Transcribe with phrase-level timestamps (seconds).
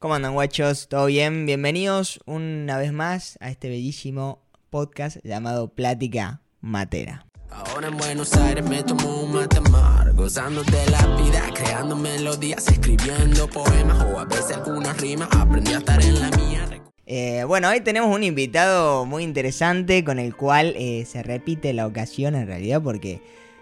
[0.00, 0.88] ¿Cómo andan, guachos?
[0.88, 1.44] ¿Todo bien?
[1.44, 7.26] Bienvenidos una vez más a este bellísimo podcast llamado Plática Matera.
[7.50, 13.46] Ahora en Buenos Aires me tomo un matemar, gozando de la vida, creando melodías, escribiendo
[13.46, 16.82] poemas o a veces algunas rimas, aprendí a estar en la mía.
[17.04, 21.86] Eh, bueno, hoy tenemos un invitado muy interesante con el cual eh, se repite la
[21.86, 23.20] ocasión en realidad porque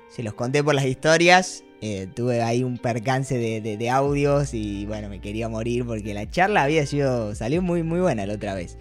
[0.09, 1.65] se los conté por las historias.
[1.81, 6.31] Eh, tuve ahí un percance de, de- audios y bueno, me quería morir porque la
[6.31, 8.77] charla había sido, salió muy muy buena la otra vez.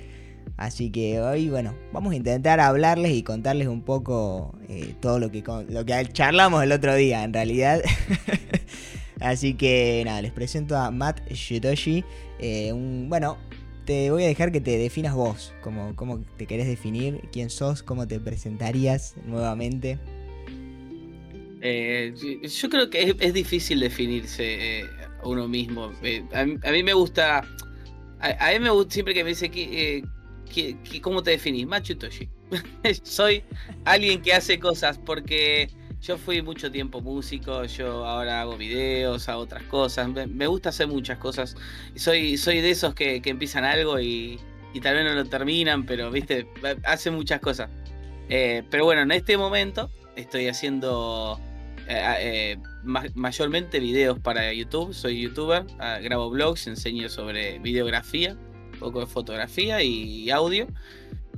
[0.57, 5.29] Así que hoy, bueno, vamos a intentar hablarles y contarles un poco eh, todo lo
[5.29, 7.81] que, lo que charlamos el otro día, en realidad.
[9.19, 12.03] Así que nada, les presento a Matt Shitoshi.
[12.39, 13.37] eh, un, bueno,
[13.85, 17.83] te voy a dejar que te definas vos, cómo, cómo te querés definir, quién sos,
[17.83, 19.97] cómo te presentarías nuevamente.
[21.61, 24.85] Eh, yo- creo que es, es difícil definirse eh,
[25.23, 25.91] uno mismo.
[26.03, 27.39] Eh, a, mí, me gusta.
[28.19, 30.03] A, mí me gusta siempre que me dice que,
[31.01, 32.29] cómo te definís, Machu Toshi.
[33.03, 33.43] Soy
[33.85, 35.69] alguien que hace cosas porque
[36.01, 40.09] yo fui mucho tiempo músico, yo ahora hago videos, hago otras cosas.
[40.09, 41.55] Me, gusta hacer muchas cosas.
[41.95, 44.39] Soy, soy de esos que, que empiezan algo y,
[44.73, 46.47] y tal vez no lo terminan, pero viste,
[46.83, 47.69] hacen muchas cosas.
[48.29, 51.39] Pero bueno, en este momento estoy haciendo
[51.87, 54.93] eh, eh, ma- mayormente videos para YouTube.
[54.93, 58.33] Soy youtuber, ah, grabo blogs, enseño sobre videografía,
[58.73, 60.67] un poco de fotografía y audio.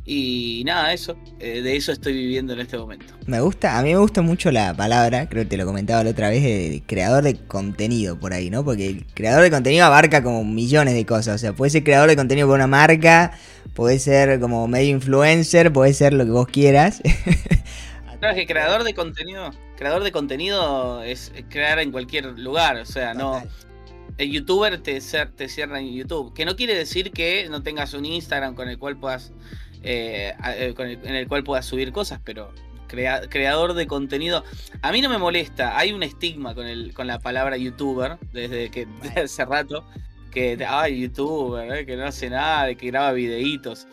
[0.05, 1.17] Y nada, eso.
[1.39, 3.13] eh, de eso estoy viviendo en este momento.
[3.27, 6.09] Me gusta, a mí me gusta mucho la palabra, creo que te lo comentaba la
[6.11, 8.65] otra vez, de creador de contenido por ahí, ¿no?
[8.65, 11.35] Porque el creador de contenido abarca como millones de cosas.
[11.35, 13.33] O sea, puede ser creador de contenido para una marca,
[13.75, 17.01] puede ser como medio influencer, puede ser lo que vos quieras.
[18.19, 22.75] Claro, es que creador de contenido, creador de contenido es crear en cualquier lugar.
[22.77, 23.41] O sea, no.
[24.17, 24.99] El youtuber te,
[25.35, 26.33] te cierra en YouTube.
[26.33, 29.31] Que no quiere decir que no tengas un Instagram con el cual puedas.
[29.81, 32.51] eh, eh, con el- en el cual puedas subir cosas, pero
[32.89, 34.43] crea- creador de contenido.
[34.81, 35.77] A mí no me molesta.
[35.77, 39.85] Hay un estigma con el, con la palabra youtuber desde que desde hace rato.
[40.31, 43.87] Que ay, youtuber, eh, que no hace nada, que graba videitos.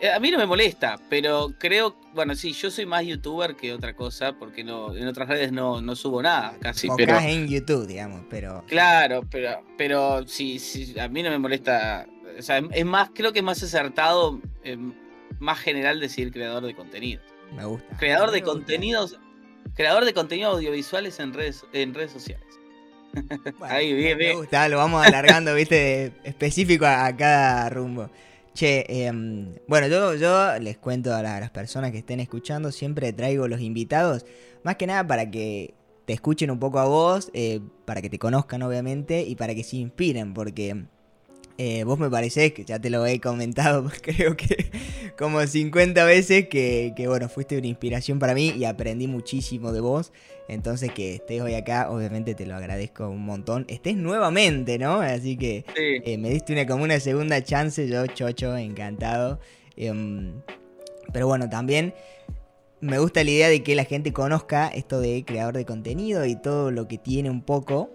[0.00, 3.72] Eh, a mí no me molesta, pero creo, bueno, sí, yo soy más youtuber que
[3.72, 7.28] otra cosa, porque no, en otras redes no, no subo nada, casi, Enfocás pero.
[7.28, 8.64] en YouTube, digamos, pero...
[8.66, 12.06] Claro, pero, pero sí, sí, a mí no me molesta.
[12.38, 14.76] O sea, es más, creo que es más acertado, eh,
[15.38, 17.20] más general decir creador de contenido.
[17.54, 17.96] Me gusta.
[17.98, 18.52] Creador de me gusta.
[18.58, 19.18] contenidos,
[19.74, 22.44] creador de contenido audiovisuales en redes, en redes sociales.
[23.58, 24.36] Bueno, Ahí, bien, me bien.
[24.38, 28.10] gusta, lo vamos alargando, viste, específico a, a cada rumbo.
[28.54, 33.48] Che, em, bueno, yo, yo les cuento a las personas que estén escuchando, siempre traigo
[33.48, 34.24] los invitados,
[34.62, 38.20] más que nada para que te escuchen un poco a vos, eh, para que te
[38.20, 40.86] conozcan obviamente y para que se inspiren, porque
[41.58, 44.70] eh, vos me parecés, que ya te lo he comentado creo que
[45.16, 49.80] como 50 veces, que, que bueno, fuiste una inspiración para mí y aprendí muchísimo de
[49.80, 50.12] vos.
[50.48, 53.64] Entonces que estés hoy acá, obviamente te lo agradezco un montón.
[53.68, 55.00] Estés nuevamente, ¿no?
[55.00, 56.02] Así que Sí.
[56.04, 59.40] eh, me diste una, como una segunda chance, yo chocho, encantado.
[59.76, 60.32] Em,
[61.12, 61.94] pero bueno, también
[62.80, 66.36] me gusta la idea de que la gente conozca esto de creador de contenido y
[66.36, 67.90] todo lo que tiene un poco.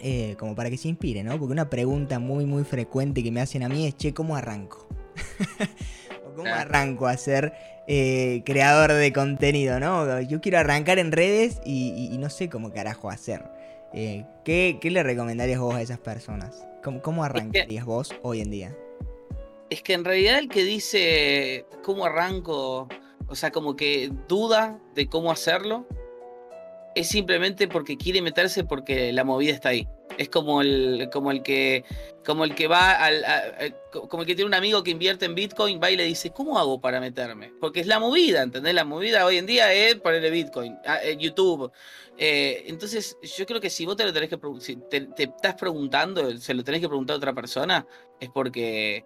[0.00, 1.38] Eh, como para que se inspire, ¿no?
[1.38, 4.86] Porque una pregunta muy, muy frecuente que me hacen a mí es, che, ¿cómo arranco?
[6.36, 7.52] ¿Cómo arranco a ser
[7.88, 10.20] eh, creador de contenido, no?
[10.20, 13.42] Yo quiero arrancar en redes y, y- y no sé cómo carajo hacer.
[13.94, 16.66] Eh, ¿qué, qué le recomendarías vos a esas personas?
[16.84, 18.76] ¿Cómo, cómo arrancarías vos hoy en día?
[19.70, 22.88] Es que en realidad el que dice cómo arranco,
[23.28, 25.86] o sea, como que duda de cómo hacerlo,
[26.96, 29.86] es simplemente porque quiere meterse porque la movida está ahí.
[30.16, 31.84] Es como el, como el que,
[32.24, 33.52] como el que va al, a-
[34.08, 36.58] como el que tiene un amigo que invierte en Bitcoin, va y le dice, ¿cómo
[36.58, 37.52] hago para meterme?
[37.60, 38.72] Porque es la movida, ¿entendés?
[38.72, 41.70] La movida hoy en día es ponerle Bitcoin, eh, YouTube.
[42.16, 46.34] Eh, entonces, yo creo que si vos te lo tenés que, si te, estás preguntando,
[46.38, 47.86] se lo tenés que preguntar a otra persona,
[48.18, 49.04] es porque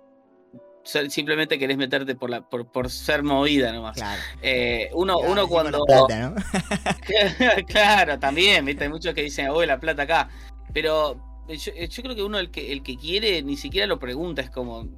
[0.83, 3.97] simplemente querés meterte por la, por, por ser movida nomás.
[3.97, 4.21] Claro.
[4.43, 5.85] Eh, uno, Claro, uno cuando.
[5.87, 7.65] la plata, ¿no?
[7.67, 8.85] claro, también, ¿viste?
[8.85, 10.29] Hay muchos que dicen, oh, la plata acá.
[10.73, 11.17] Pero
[11.49, 14.51] yo, yo creo que uno el que, el que quiere ni siquiera lo pregunta, es
[14.51, 14.89] como,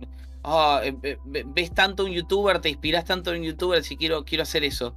[0.44, 4.24] "Ah, eh, eh, ves tanto un youtuber, te inspiras tanto en un youtuber, si quiero,
[4.24, 4.94] quiero hacer eso.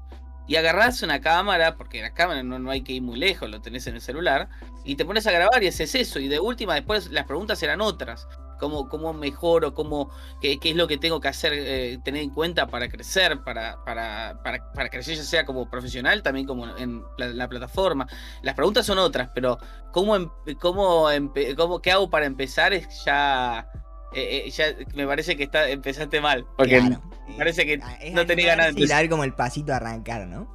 [0.48, 3.62] Y agarrás una cámara, porque la cámara no, no hay que ir muy lejos, lo
[3.62, 4.48] tenés en el celular,
[4.84, 6.20] y te pones a grabar y haces eso.
[6.20, 8.28] Y de última, después las preguntas eran otras.
[8.60, 10.10] Cómo, cómo mejoro, cómo,
[10.42, 13.84] qué, qué es lo que tengo que hacer, eh, tener en cuenta para crecer, para,
[13.86, 18.08] para, para, para crecer ya sea como profesional, también como en la, la plataforma.
[18.42, 19.58] Las preguntas son otras, pero
[19.92, 20.30] cómo, em-
[20.60, 21.08] cómo,
[21.56, 23.68] cómo qué hago para empezar es ya,
[24.14, 24.66] eh, eh, ya
[24.96, 27.02] me parece que está, empezaste mal, porque Claro.
[27.38, 29.02] parece que es no tenía ganas de empezar.
[29.02, 30.48] dar como el pasito a arrancar, ¿no?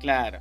[0.00, 0.40] Claro.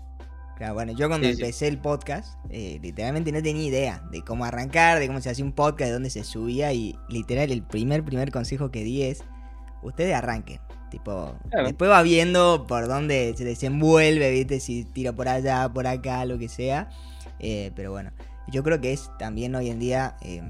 [0.64, 1.42] Claro, bueno, yo cuando Sí, sí.
[1.42, 5.44] empecé el podcast, eh, literalmente no tenía idea de cómo arrancar, de cómo se hacía
[5.44, 9.24] un podcast, de dónde se subía y literal el primer, primer consejo que di es,
[9.82, 10.62] ustedes arranquen.
[10.90, 11.68] Tipo, Claro.
[11.68, 16.38] después va viendo por dónde se desenvuelve, viste, si tira por allá, por acá, lo
[16.40, 16.90] que sea.
[17.40, 18.12] Eh, pero bueno,
[18.50, 20.44] yo creo que es también hoy en día eh,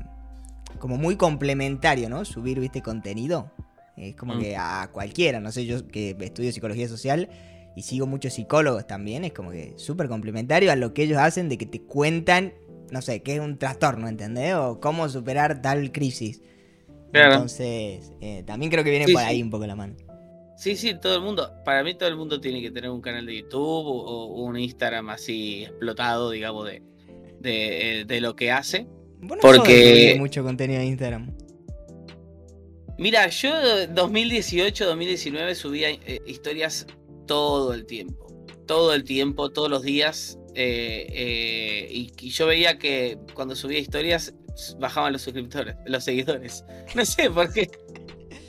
[0.78, 2.24] como muy complementario, ¿no?
[2.24, 3.50] Subir, viste, contenido.
[3.98, 4.40] Es como Mm.
[4.42, 7.30] que a cualquiera, no sé, yo que estudio psicología social
[7.76, 11.50] y sigo muchos psicólogos también, es como que súper complementario a lo que ellos hacen
[11.50, 12.54] de que te cuentan,
[12.92, 14.54] no sé, qué es un trastorno, ¿entendés?
[14.56, 16.42] O cómo superar tal crisis.
[17.12, 17.34] Claro.
[17.34, 19.28] Entonces, eh, también creo que viene Sí, por sí.
[19.28, 19.96] ahí un poco la mano.
[20.58, 23.26] Sí, sí, todo el mundo, para mí todo el mundo tiene que tener un canal
[23.26, 26.82] de YouTube o, o un Instagram así explotado, digamos, de,
[27.40, 28.88] de, eh, de lo que hace.
[29.20, 31.32] Vos no Porque- de mucho contenido en Instagram.
[32.98, 33.52] Mira, yo
[33.88, 36.86] 2018, 2019 subía eh, historias
[37.28, 38.28] todo el tiempo,
[38.66, 40.38] todo el tiempo, todos los días.
[40.56, 44.34] eh, eh, y, y yo veía que cuando subía historias
[44.80, 46.64] bajaban los suscriptores, los seguidores.
[46.96, 47.70] No sé por qué.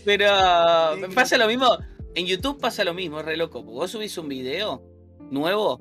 [0.05, 0.27] Pero
[1.15, 1.79] pasa lo mismo.
[2.15, 3.63] En YouTube pasa lo mismo, es re loco.
[3.63, 4.83] Vos subís un video
[5.31, 5.81] nuevo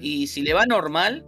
[0.00, 1.24] y si le va normal,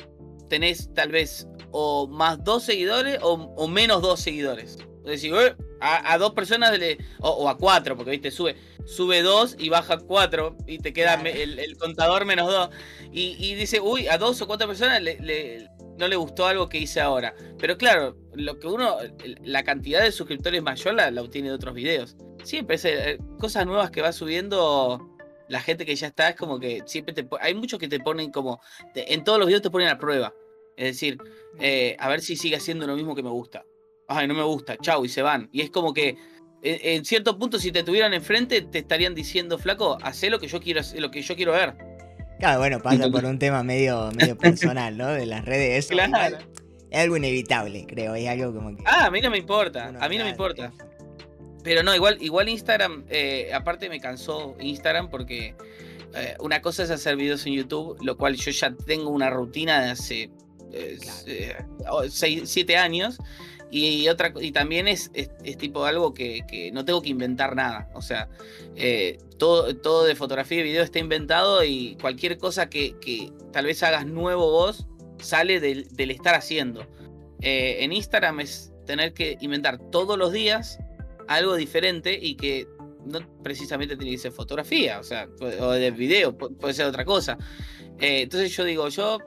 [0.48, 4.78] tenés tal vez o más dos seguidores o, o menos dos seguidores.
[5.04, 8.56] Es decir, "Eh, a, a dos personas le, o, o a cuatro, porque viste, sube,
[8.84, 12.70] sube dos y baja cuatro y te queda me- el, el contador menos dos.
[13.12, 15.68] Y, y dice, uy, a dos o cuatro personas le- le-
[15.98, 17.34] no le gustó algo que hice ahora.
[17.58, 18.96] Pero claro, lo que uno,
[19.42, 22.16] la cantidad de suscriptores mayor la, la obtiene de otros videos.
[22.42, 25.10] Siempre es, eh, cosas nuevas que va subiendo
[25.48, 28.30] la gente que ya está, es como que siempre te hay muchos que te ponen
[28.32, 28.60] como,
[28.94, 30.34] te- en todos los videos te ponen a prueba.
[30.76, 31.18] Es decir,
[31.60, 33.64] eh, a ver si sigue haciendo lo mismo que me gusta.
[34.08, 35.48] Ay, no me gusta, chau, y se van.
[35.52, 36.16] Y es como que
[36.62, 40.60] en, cierto punto, si te tuvieran enfrente, te estarían diciendo, flaco, hacé lo que yo
[40.60, 41.74] quiero, lo que yo quiero ver.
[42.38, 45.08] Claro, bueno, pasa por un tema medio, medio personal, ¿no?
[45.08, 45.84] De las redes.
[45.84, 46.38] Eso Claro.
[46.90, 48.14] es algo inevitable, creo.
[48.14, 48.82] Es algo como que.
[48.86, 50.66] Ah, a mí no me importa, uno, a mí no me importa.
[50.74, 50.84] eso.
[51.62, 55.54] Pero no, igual, igual Instagram, eh, aparte me cansó Instagram porque
[56.14, 59.80] eh, una cosa es hacer videos en YouTube, lo cual yo ya tengo una rutina
[59.82, 60.30] de hace
[60.72, 61.22] eh, Claro.
[61.26, 61.56] eh,
[61.90, 63.18] o- seis, siete años.
[63.76, 67.56] Y, otra, y también es, es, es tipo algo que, que no tengo que inventar
[67.56, 67.88] nada.
[67.94, 68.28] O sea,
[68.76, 73.64] eh, todo, todo de fotografía y video está inventado y cualquier cosa que, que tal
[73.66, 74.86] vez hagas nuevo vos
[75.18, 76.86] sale del, del estar haciendo.
[77.40, 80.78] Eh, en Instagram es tener que inventar todos los días
[81.26, 82.68] algo diferente y que
[83.04, 87.04] no precisamente tiene que ser fotografía, o sea, o de video, pu- puede ser otra
[87.04, 87.36] cosa.
[87.98, 89.18] Eh, entonces yo digo, yo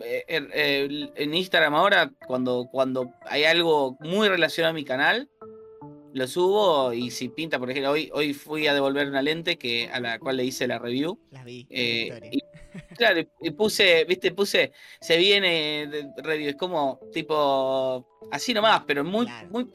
[0.00, 5.28] eh, eh, en Instagram ahora, cuando, cuando hay algo muy relacionado a mi canal,
[6.12, 9.90] lo subo y si pinta, por ejemplo, hoy, hoy fui a devolver una lente que,
[9.92, 11.18] a la cual le hice la review.
[11.30, 11.66] Las vi.
[11.68, 12.40] eh, y,
[12.94, 18.82] claro, y- y puse, viste, puse, se viene de review, es como tipo así nomás,
[18.86, 19.48] pero muy, Claro.
[19.50, 19.66] muy,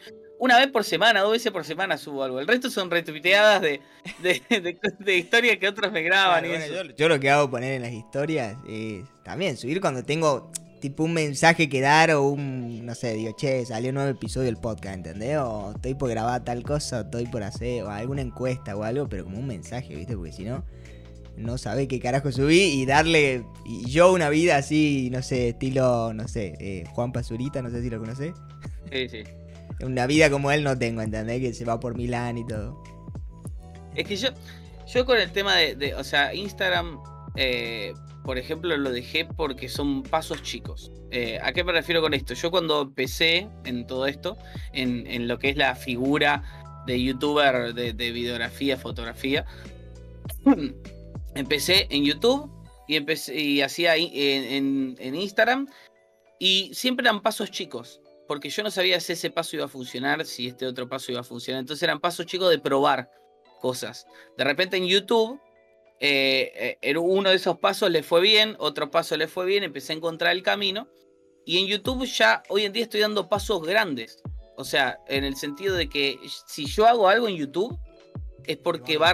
[0.42, 2.40] una vez por semana, dos veces por semana subo algo.
[2.40, 3.80] El resto son retuiteadas de,
[4.24, 6.84] de, de, de historias que otros me graban Claro, y bueno, eso.
[6.90, 11.04] yo, yo lo que hago poner en las historias es también subir cuando tengo tipo
[11.04, 14.58] un mensaje que dar o un, no sé, digo, che, salió un nuevo episodio del
[14.58, 15.38] podcast, ¿entendés?
[15.38, 19.08] O estoy por grabar tal cosa, o estoy por hacer, o alguna encuesta o algo,
[19.08, 20.16] pero como un mensaje, ¿viste?
[20.18, 20.66] Porque si no,
[21.38, 26.14] no sabés qué carajo subí y darle, y yo una vida así, no sé, estilo,
[26.16, 28.34] no sé, eh, Juan Pazurita, no sé si lo conocés.
[28.92, 29.24] Sí, sí.
[29.84, 31.42] Una vida como él no tengo, ¿entendés?
[31.42, 32.82] Que se va por Milán y todo.
[33.96, 34.30] Es que yo,
[34.88, 37.00] yo con el tema de, o sea, Instagram,
[37.36, 40.92] eh, por ejemplo, lo dejé porque son pasos chicos.
[41.12, 42.34] Eh, ¿A qué me refiero con esto?
[42.34, 44.38] Yo cuando empecé en todo esto,
[44.74, 46.44] en, lo que es la figura
[46.88, 49.46] de youtuber de, de videografía, fotografía,
[51.36, 52.50] empecé en YouTube
[52.88, 55.68] y empecé y hacía en- en Instagram
[56.40, 58.01] y siempre eran pasos chicos.
[58.32, 61.20] Porque yo no sabía si ese paso iba a funcionar, si este otro paso iba
[61.20, 61.60] a funcionar.
[61.60, 63.12] Entonces eran pasos chicos de probar
[63.60, 64.08] cosas.
[64.38, 65.38] De repente en YouTube,
[66.00, 69.92] eh, eh, uno de esos pasos le fue bien, otro paso le fue bien, empecé
[69.92, 70.88] a encontrar el camino.
[71.46, 74.24] Y en YouTube ya hoy en día estoy dando pasos grandes.
[74.56, 77.78] O sea, en el sentido de que si yo hago algo en YouTube,
[78.46, 79.14] es porque va,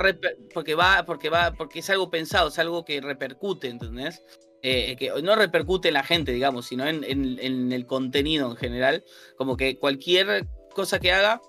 [0.54, 4.24] porque va, porque va, porque es algo pensado, es algo que repercute, ¿entendés?
[4.64, 8.58] Eh, que no repercute en la gente, digamos, sino en, en- en el contenido en
[8.58, 9.04] general.
[9.38, 11.42] Como que cualquier cosa que haga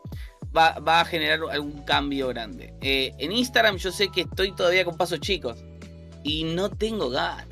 [0.56, 2.74] va, va a generar algún cambio grande.
[2.80, 5.58] Eh, en Instagram yo sé que estoy todavía con pasos chicos
[6.22, 7.46] y no tengo ganas.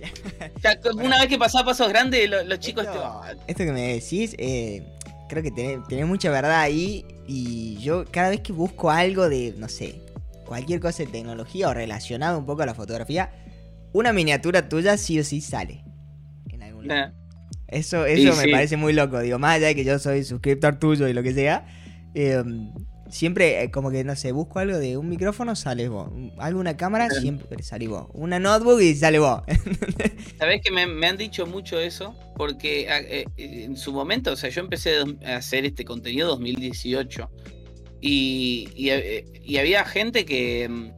[0.56, 3.38] O sea, una vez que pasaba pasos grandes, lo- los, chicos te Esto, van.
[3.46, 4.82] esto que me decís, eh,
[5.28, 7.04] creo que tenés, tenés mucha verdad ahí.
[7.28, 10.00] Y yo cada vez que busco algo de, no sé,
[10.46, 13.30] cualquier cosa de tecnología o relacionado un poco a la fotografía,
[13.92, 15.84] una miniatura tuya sí o sí sale.
[16.50, 17.12] En algún lado.
[17.68, 18.50] Eso, eso me sí.
[18.50, 19.20] parece muy loco.
[19.20, 21.66] Digo, más allá de que yo soy suscriptor tuyo y lo que sea,
[22.14, 22.42] eh,
[23.08, 26.08] siempre eh, como que, no sé, busco algo de un micrófono, sale vos.
[26.12, 27.22] Un- Algo, una cámara, Sí.
[27.22, 28.08] siempre sale vos.
[28.12, 29.42] Una notebook y sale vos.
[30.38, 34.36] Sabés que me, me han dicho mucho eso, porque a- eh, en su momento, o
[34.36, 34.96] sea, yo empecé
[35.26, 37.30] a hacer este contenido 2018
[38.02, 40.92] y, y, eh, y había gente que,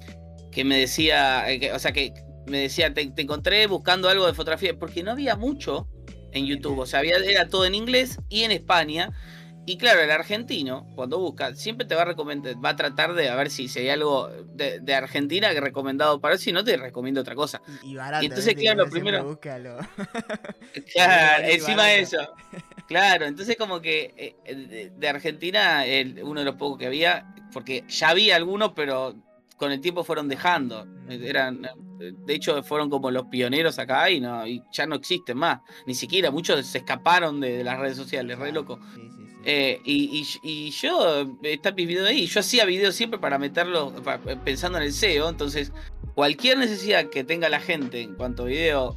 [0.51, 2.13] que me decía, eh, que- o sea, que
[2.47, 5.89] me decía, te, te encontré buscando algo de fotografía, porque no había mucho
[6.33, 9.11] en YouTube, o sea, había, era todo en inglés y en España.
[9.67, 13.31] Y claro, el argentino, cuando busca, siempre te va a recomendar, va a tratar de
[13.31, 16.63] a ver si, si hay algo de, de Argentina que recomendado para él, si no
[16.65, 17.63] te recomiendo otra cosa.
[17.83, 18.23] Y, barato.
[18.23, 19.79] Y entonces, claro, siempre primero- busca lo-
[20.93, 22.19] Claro, encima de eso.
[22.87, 27.35] Claro, entonces como que eh, de, de Argentina, el- uno de los pocos que había,
[27.53, 29.15] porque ya había algunos, pero
[29.57, 30.87] con el tiempo fueron dejando.
[31.09, 35.37] Eran, eh, de hecho, fueron como los pioneros acá y no, y ya no existen
[35.39, 35.61] más.
[35.87, 38.79] Ni siquiera, muchos se escaparon de, de las redes sociales, re loco.
[38.95, 39.35] Sí, sí, sí.
[39.45, 42.27] Eh, y, y- y yo, eh, están mis videos ahí.
[42.27, 45.29] Yo hacía videos siempre para meterlos, pa- pensando en el SEO.
[45.29, 45.73] Entonces,
[46.15, 48.97] cualquier necesidad que tenga la gente en cuanto a video,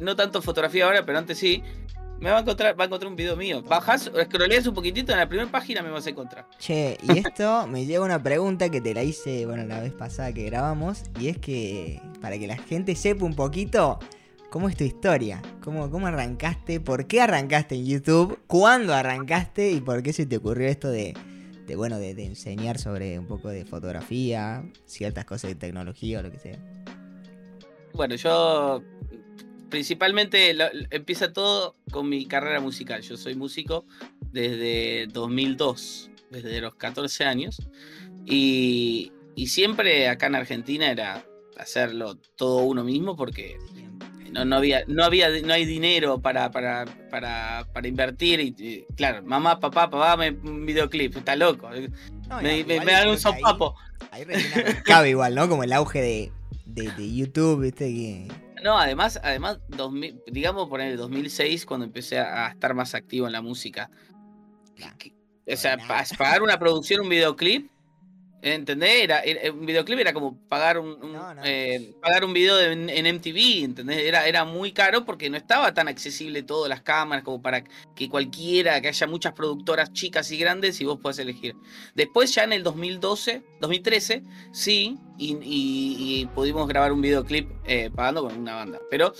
[0.00, 1.62] no tanto fotografía ahora, pero antes sí,
[2.22, 3.62] me va a encontrar, va a encontrar un video mío.
[3.62, 6.46] Bajas, scrolleas un poquitito, en la primera página me vas a encontrar.
[6.56, 9.92] Che, y esto me lleva a una pregunta que te la hice, bueno, la vez
[9.92, 13.98] pasada que grabamos, y es que para que la gente sepa un poquito
[14.50, 19.80] cómo es tu historia, cómo, cómo arrancaste, por qué arrancaste en YouTube, cuándo arrancaste y
[19.80, 21.14] por qué se te ocurrió esto de,
[21.66, 26.22] de bueno, de, de enseñar sobre un poco de fotografía, ciertas cosas de tecnología o
[26.22, 26.58] lo que sea.
[27.94, 28.80] Bueno, yo
[29.72, 33.00] principalmente lo- empieza todo con mi carrera musical.
[33.02, 33.84] Yo soy músico
[34.30, 37.60] desde 2002, desde los 14 años.
[38.26, 41.24] Y, y siempre acá en Argentina era
[41.58, 43.56] hacerlo todo uno mismo porque
[44.30, 48.40] no, no había, no había, no hay dinero para, para, para, para invertir.
[48.40, 51.68] Y, y, claro, mamá, papá, papá, me, un videoclip, está loco.
[52.28, 53.74] No, Me, me- me dan un ahí- sopapo.
[54.10, 55.48] Ahí, recién arrancaba igual, ¿no?
[55.48, 56.32] Como el auge de,
[56.66, 58.28] de, de YouTube, viste, que...
[58.62, 63.32] No, además, además 2000, digamos por el 2006, cuando empecé a, estar más activo en
[63.32, 63.90] la música.
[64.76, 64.96] Claro.
[64.98, 65.12] Que-
[65.52, 66.04] O sea, pa- nada.
[66.16, 67.70] pagar una producción, un videoclip,
[68.42, 69.02] ¿entendés?
[69.04, 71.42] Era, era- un videoclip era como pagar un, un, No, no.
[71.44, 73.98] eh, pagar un video en, en MTV, ¿entendés?
[73.98, 77.62] Era, era muy caro porque no estaba tan accesible todas las cámaras como para
[77.94, 81.54] que cualquiera, que haya muchas productoras chicas y grandes y vos puedas elegir.
[81.94, 84.22] Después ya en el 2012, 2013,
[84.52, 88.80] sí, y, y- y pudimos grabar un videoclip eh, pagando con una banda.
[88.90, 89.12] Pero,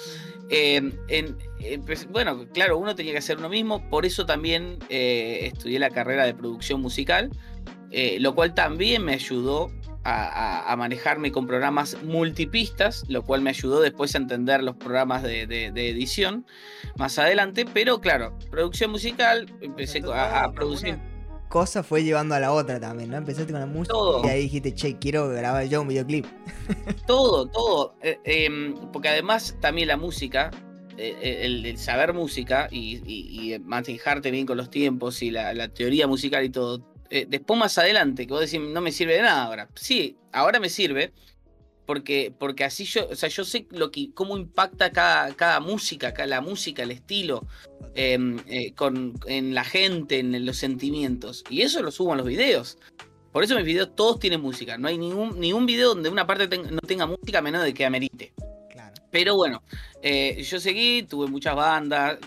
[0.51, 0.77] eh,
[1.09, 5.51] en- eh, pues, bueno, claro, uno tenía que hacer uno mismo, por eso también eh,
[5.53, 7.31] estudié la carrera de producción musical,
[7.93, 9.71] eh, lo cual también me ayudó
[10.05, 14.75] a, a- a manejarme con programas multipistas, lo cual me ayudó después a entender los
[14.77, 16.45] programas de, de- de edición
[16.97, 20.99] más adelante, pero claro, producción musical, empecé a, a producir.
[21.49, 23.19] Cosa fue llevando a la otra también, ¿no?
[23.19, 24.25] Empezaste con la música Todo.
[24.25, 26.25] y ahí dijiste, che, quiero grabar yo un videoclip.
[27.07, 27.95] Todo, todo.
[28.03, 30.51] Eh, em, porque además también la música,
[30.97, 35.31] eh, eh, el, el saber música y, y- y manejarte bien con los tiempos y
[35.31, 36.91] la, la teoría musical y todo.
[37.13, 39.69] Eh, después más adelante, que vos decís, no me sirve de nada ahora.
[39.75, 41.13] Sí, ahora me sirve.
[41.85, 46.15] Porque, porque así yo, o sea, yo sé lo que, cómo impacta cada, cada música,
[46.15, 47.45] cada, la música, el estilo,
[47.97, 51.43] em, eh, con, en la gente, en los sentimientos.
[51.51, 52.79] Y eso lo subo en los videos.
[53.33, 54.79] Por eso mis videos todos tienen música.
[54.79, 57.75] No hay ningún, ningún video donde una parte ten- no tenga música a menos de
[57.75, 58.33] que amerite.
[58.71, 58.95] Claro.
[59.11, 59.63] Pero bueno,
[60.03, 62.19] eh, yo seguí, tuve muchas bandas,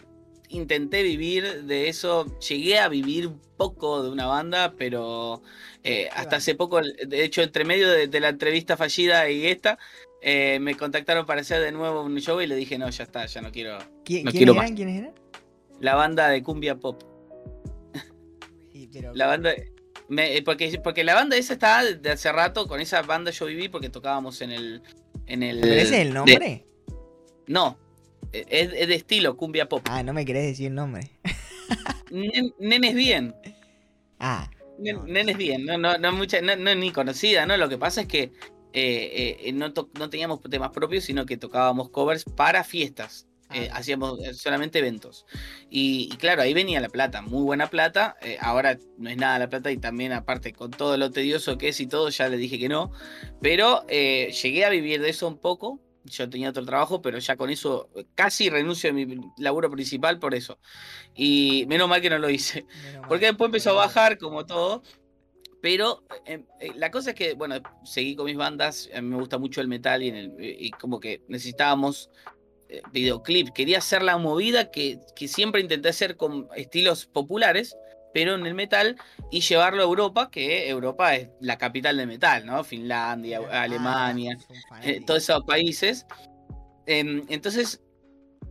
[0.49, 5.41] intenté vivir de eso, llegué a vivir un poco de una banda, pero
[5.83, 9.77] eh, hasta hace poco, de hecho, entre medio de, de la entrevista fallida y esta,
[10.21, 13.25] eh, me contactaron para hacer de nuevo un show y le dije, no, ya está,
[13.25, 13.77] ya no quiero.
[14.03, 14.63] ¿Qui- No ¿Quiénes quiero eran?
[14.65, 14.71] más.
[14.71, 15.13] ¿Quiénes eran?
[15.79, 17.03] La banda de Cumbia Pop.
[18.71, 19.53] Sí, pero- La banda.
[20.09, 23.45] me- eh, porque, porque la banda esa estaba de hace rato, con esa banda yo
[23.45, 24.81] viví porque tocábamos en el.
[25.27, 26.65] En el ¿Pero ese es el nombre?
[27.47, 27.77] no,
[28.49, 29.81] es, es de estilo, cumbia pop.
[29.89, 31.09] Ah, no me querés decir nombre.
[32.11, 33.35] Nen- nenes bien.
[34.19, 34.49] Ah,
[34.79, 35.65] Nen- No, nenes bien.
[35.65, 37.57] No, no, no, mucha, no, ni conocida, ¿no?
[37.57, 38.31] Lo que pasa es que
[38.73, 43.27] eh, eh, no, to- no teníamos temas propios, sino que tocábamos covers para fiestas.
[43.53, 45.25] Eh, hacíamos solamente eventos.
[45.69, 48.17] Y, y claro, ahí venía la plata, muy buena plata.
[48.21, 51.69] eh, ahora no es nada la plata y también aparte con todo lo tedioso que
[51.69, 52.91] es y todo, ya le dije que no.
[53.41, 55.79] Pero eh, llegué a vivir de eso un poco.
[56.05, 60.19] Yo tenía otro trabajo, pero ya con eso eh, casi renuncio a mi laburo principal
[60.19, 60.59] por eso.
[61.15, 62.65] Y menos mal que no lo hice.
[62.83, 63.09] Menos mal.
[63.09, 64.83] Porque después empezó a bajar como todo.
[65.61, 68.87] Pero eh, eh, la cosa es que, bueno, seguí con mis bandas.
[68.95, 72.11] A mí me gusta mucho el metal y, en el- y como que necesitábamos
[72.69, 73.49] eh, videoclip.
[73.49, 77.75] Quería hacer la movida que, que siempre intenté hacer con estilos populares,
[78.15, 78.95] pero en el metal
[79.29, 82.63] y llevarlo a Europa, que Europa es la capital del metal, ¿no?
[82.63, 84.37] Finlandia, Ah, Alemania,
[84.83, 86.05] eh, todos esos países.
[86.85, 87.83] Em, entonces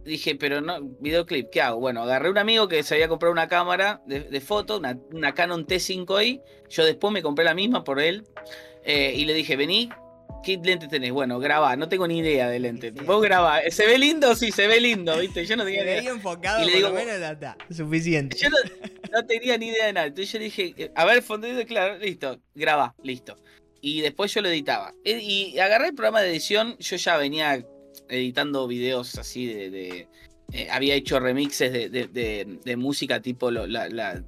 [0.04, 1.80] dije, pero no, videoclip, ¿qué hago?
[1.80, 5.32] Bueno, agarré un amigo que se había comprado una cámara de, de foto, una, una
[5.32, 6.42] Canon T5i.
[6.68, 8.24] Yo después me compré la misma por él
[8.84, 9.88] eh, y le dije, vení.
[10.44, 11.10] ¿Qué lente tenés?
[11.12, 12.92] Bueno, grabá, no tengo ni idea de lente.
[12.96, 13.04] Sí.
[13.04, 14.34] Vos grabá, ¿se ve lindo?
[14.34, 15.46] Sí, se ve lindo, ¿viste?
[15.46, 16.00] Yo no tenía Se ni idea.
[16.00, 17.56] veía enfocado, Y le por digo, lo menos está.
[17.70, 18.36] Suficiente.
[18.38, 18.56] Yo no,
[19.12, 20.06] no tenía ni idea de nada.
[20.08, 23.36] Entonces yo dije, eh, a ver, fondo, claro, listo, graba, listo.
[23.80, 24.92] Y después yo lo editaba.
[25.04, 27.64] Y agarré el programa de edición, yo ya venía
[28.08, 29.70] editando videos así de...
[29.70, 30.08] de-
[30.52, 33.88] eh, había hecho remixes de, de- de- de música tipo lo- la...
[33.88, 34.22] la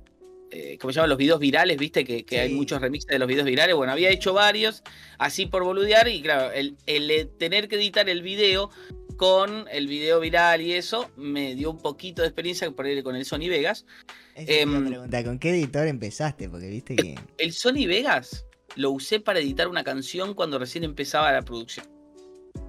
[0.50, 1.11] eh, ¿Cómo se llaman?
[1.11, 3.75] Los videos virales, viste que, que hay muchos remixes de los videos virales.
[3.75, 4.83] Bueno, había hecho varios
[5.19, 8.71] así por boludear y claro, el, el, eh, tener que editar el video
[9.17, 13.17] con el video viral y eso me dio un poquito de experiencia por ahí con
[13.17, 13.87] el Sony Vegas.
[14.35, 14.91] Em,
[15.25, 16.49] ¿con qué editor empezaste?
[16.49, 17.17] Porque viste que.
[17.38, 21.87] El Sony Vegas lo usé para editar una canción cuando recién empezaba la producción.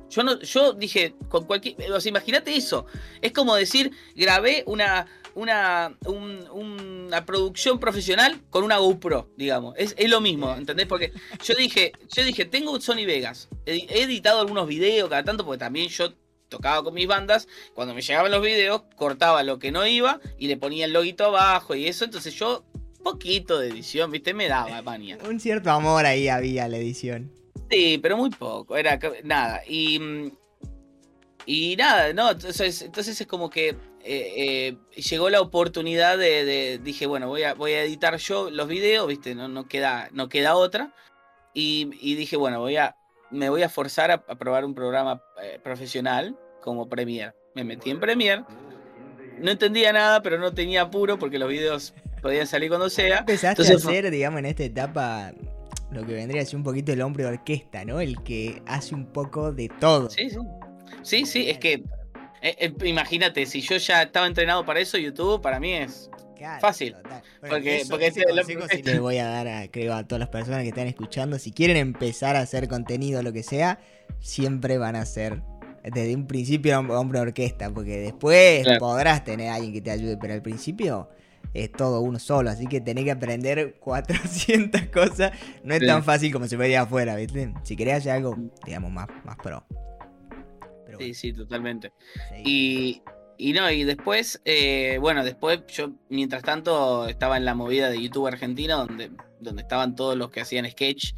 [0.09, 1.91] Yo no, yo dije, con cualquier.
[1.91, 2.85] O sea, imagínate eso.
[3.21, 5.05] Es como decir, grabé una,
[5.37, 9.75] una, un- una producción profesional con una GoPro, digamos.
[9.77, 10.87] Es, es lo mismo, ¿entendés?
[10.87, 11.11] Porque
[11.43, 13.47] yo dije, yo dije, tengo un Sony Vegas.
[13.65, 16.13] He, he editado algunos videos cada tanto, porque también yo
[16.49, 17.47] tocaba con mis bandas.
[17.73, 21.25] Cuando me llegaban los videos, cortaba lo que no iba y le ponía el loguito
[21.25, 22.03] abajo y eso.
[22.05, 22.63] Entonces yo,
[23.03, 24.33] poquito de edición, ¿viste?
[24.33, 25.17] Me daba manía.
[25.29, 27.31] Un cierto amor ahí había la edición.
[27.69, 29.61] Sí, pero muy poco, era nada.
[29.67, 30.31] Y,
[31.45, 32.31] y nada, ¿no?
[32.31, 33.75] Entonces, entonces es como que
[34.07, 34.33] eh,
[34.95, 38.67] eh, llegó la oportunidad de, de- dije, bueno, voy a, voy a editar yo los
[38.67, 39.35] videos, ¿viste?
[39.35, 40.93] No, no, queda, no queda otra.
[41.53, 42.95] Y, y dije, bueno, voy a,
[43.31, 47.33] me voy a forzar a, a probar un programa eh, profesional como Premiere.
[47.55, 48.43] Me metí en Premiere.
[49.39, 53.19] No entendía nada, pero no tenía apuro porque los videos podían salir cuando sea.
[53.19, 55.31] Empezaste Entonces a hacer, digamos, en esta etapa
[55.91, 58.01] lo que vendría a ser un poquito el hombre de orquesta, ¿no?
[58.01, 60.09] El que hace un poco de todo.
[60.09, 60.37] Sí, sí.
[61.03, 61.83] Sí, sí, es que
[62.41, 66.09] eh, eh, imagínate, si yo ya estaba entrenado para eso, YouTube para mí es.
[66.35, 66.93] Claro, Fácil.
[66.93, 67.23] total.
[67.49, 70.29] Porque- eso- porque ese lo- sí les voy a dar, a, creo, a todas las
[70.29, 71.39] personas que están escuchando.
[71.39, 73.79] Si quieren empezar a hacer contenido, lo que sea,
[74.19, 75.41] siempre van a ser
[75.83, 78.79] desde un principio hom- hombre orquesta, porque después Claro.
[78.79, 81.09] podrás tener a alguien que te ayude, pero al principio
[81.55, 85.31] es todo uno solo, así que tenés que aprender 400 cosas.
[85.63, 85.87] No es Sí.
[85.87, 87.51] tan fácil como se veía afuera, ¿viste?
[87.63, 89.63] Si querés hacer algo, digamos, más, más pro.
[90.97, 91.91] Pero Sí, bueno, sí, totalmente.
[92.43, 93.01] Y,
[93.37, 98.01] y no, y después, eh, bueno, después yo, mientras tanto, estaba en la movida de
[98.01, 101.13] YouTube Argentina, donde, donde estaban todos los que hacían sketch,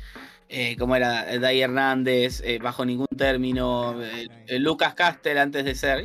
[0.50, 5.76] eh, como era Dai Hernández, eh, bajo ningún término, eh, eh, Lucas Castel antes de
[5.76, 6.04] ser,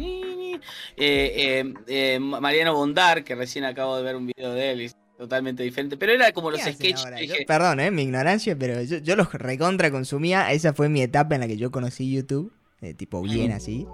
[2.21, 6.13] Mariano Bondar, que recién acabo de ver un video de él, y totalmente diferente, pero
[6.13, 7.07] era como ¿Qué los sketches.
[7.17, 10.51] dije, perdón, eh, mi ignorancia, pero yo, yo los recontra consumía.
[10.53, 12.53] Esa fue mi etapa en la que yo conocí YouTube,
[12.85, 13.87] eh, tipo bien así.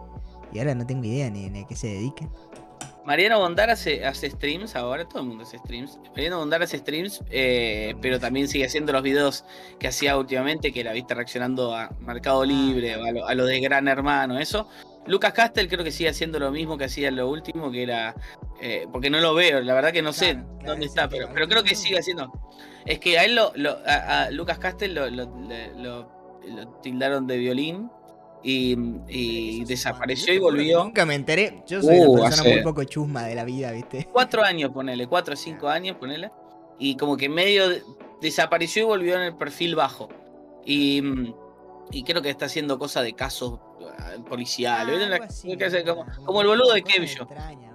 [0.53, 2.31] Y ahora no tengo idea ni, ni a qué se dedican.
[3.07, 5.99] Mariano Bondar hace, hace streams ahora, todo el mundo hace streams.
[6.11, 9.45] Mariano Bondar hace streams, eh, pero también sigue haciendo los videos
[9.79, 13.47] que hacía últimamente, que la viste reaccionando a Mercado Libre, o a lo, a lo
[13.47, 14.69] de Gran Hermano, eso.
[15.07, 18.15] Lucas Castel creo que sigue haciendo lo mismo que hacía en lo último, que era.
[18.61, 21.49] eh, porque no lo veo, la verdad que no sé Claro, dónde está, pero, pero
[21.49, 22.31] creo que sigue haciendo.
[22.85, 23.51] Es que a él lo.
[23.57, 27.91] lo- a, a Lucas Castel lo tildaron de violín
[28.43, 28.77] y,
[29.09, 30.83] y desapareció y volvió.
[30.85, 31.63] Nunca me enteré.
[31.67, 34.09] Yo soy Uh, una persona hace- muy poco chusma de la vida, ¿viste?
[34.13, 36.31] cuatro años, ponele, cuatro o cinco años, ponele.
[36.79, 37.83] Y como que medio de-
[38.23, 40.09] desapareció y volvió en el perfil bajo.
[40.65, 41.35] Y, mm,
[41.93, 43.59] y creo que está haciendo cosas de casos
[43.99, 44.99] ah, policiales.
[46.25, 46.83] como, el boludo de
[47.31, 47.73] extraña,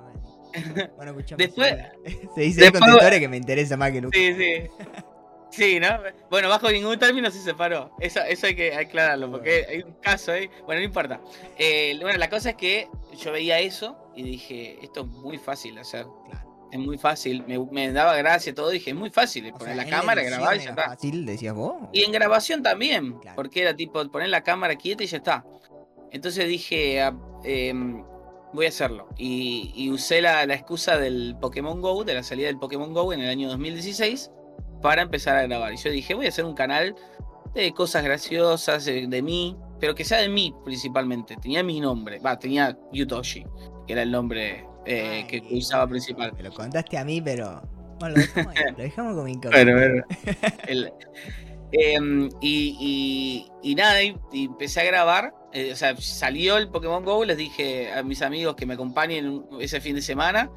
[0.96, 1.12] bueno.
[1.12, 1.76] Escuchame, Después-.
[2.36, 4.18] Se dice después- con que me interesa más que nunca.
[4.18, 4.68] Sí, sí.
[5.56, 5.88] Sí, ¿no?
[6.30, 7.96] Bueno, bajo ningún término se separó.
[8.00, 10.50] Eso, eso hay que aclararlo, porque hay un caso ahí.
[10.66, 11.22] Bueno, no importa.
[11.58, 15.78] Eh, bueno, la cosa es que yo veía eso y dije, esto es muy fácil
[15.78, 16.06] hacer.
[16.30, 16.68] Claro.
[16.72, 17.44] Es muy fácil.
[17.48, 18.70] Me, me daba gracia todo.
[18.70, 19.48] Dije, es muy fácil.
[19.54, 20.84] O Poner sea, la cámara, grabar y ya está.
[20.90, 21.76] fácil, decías vos?
[21.94, 23.36] Y en grabación también, Claro.
[23.36, 25.46] porque era tipo poner la cámara quieta y ya está.
[26.12, 27.00] Entonces dije,
[27.44, 28.04] em,
[28.54, 29.08] voy a hacerlo.
[29.18, 33.14] Y, y usé la, la excusa del Pokémon Go, de la salida del Pokémon Go
[33.14, 34.32] en el año 2016,
[34.86, 35.74] para empezar a grabar.
[35.74, 36.96] Y yo dije, voy a hacer un canal
[37.56, 41.36] de cosas graciosas, de, de mí, pero que sea de mí principalmente.
[41.42, 43.44] Tenía mi nombre, va, tenía Yutoshi,
[43.88, 46.32] que era el nombre eh, que Ay, usaba principal.
[46.38, 47.64] Me lo contaste a mí, pero.
[48.00, 49.50] Bueno, lo dejamos, ahí, lo dejamos como incógnito.
[49.58, 50.04] Bueno,
[50.68, 50.92] bueno.
[51.72, 55.34] Em, y, y- y nada, y, y empecé a grabar.
[55.52, 59.44] eh, o sea, salió el Pokémon Go, les dije a mis amigos que me acompañen
[59.60, 60.50] ese fin de semana.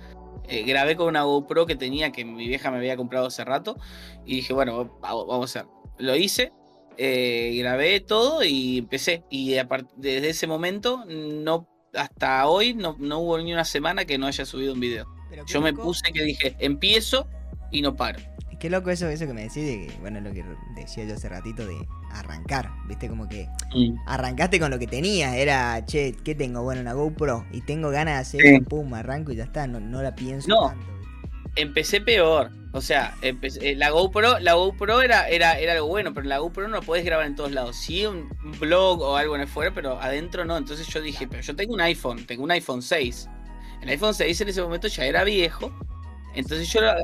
[0.49, 3.77] Eh, grabé con una GoPro que tenía, que mi vieja me había comprado hace rato.
[4.25, 5.71] Y dije, bueno, va- vamos a hacer.
[5.99, 6.53] Lo hice,
[6.97, 9.25] eh, grabé todo y empecé.
[9.31, 9.55] Y
[9.97, 14.45] desde ese momento, no hasta hoy, no, no hubo ni una semana que no haya
[14.45, 15.07] subido un video.
[15.47, 17.29] Yo me puse que dije, empiezo
[17.71, 18.19] y no paro.
[18.59, 20.45] Qué loco eso, eso que me decís de que, bueno, lo que
[20.75, 21.77] decía yo hace ratito de
[22.13, 23.49] arrancar, viste, como que
[24.07, 26.63] arrancaste con lo que tenías, era, che, ¿qué tengo?
[26.63, 28.61] Bueno, una GoPro, y tengo ganas de hacer Sí.
[28.65, 30.69] pum, arranco y ya está, no, no la pienso No.
[30.71, 30.85] tanto.
[30.87, 30.99] ¿viste?
[31.57, 32.51] empecé peor.
[32.73, 36.39] O sea, empecé- eh, la GoPro, la GoPro era, era, era algo bueno, pero la
[36.39, 37.75] GoPro no podés grabar en todos lados.
[37.77, 38.29] Sí, un
[38.61, 40.57] blog o algo en afuera, pero adentro no.
[40.57, 43.29] Entonces yo dije, pero yo tengo un iPhone, tengo un iPhone 6.
[43.81, 45.73] El iPhone 6 en ese momento ya era viejo.
[46.35, 46.97] Entonces yo la-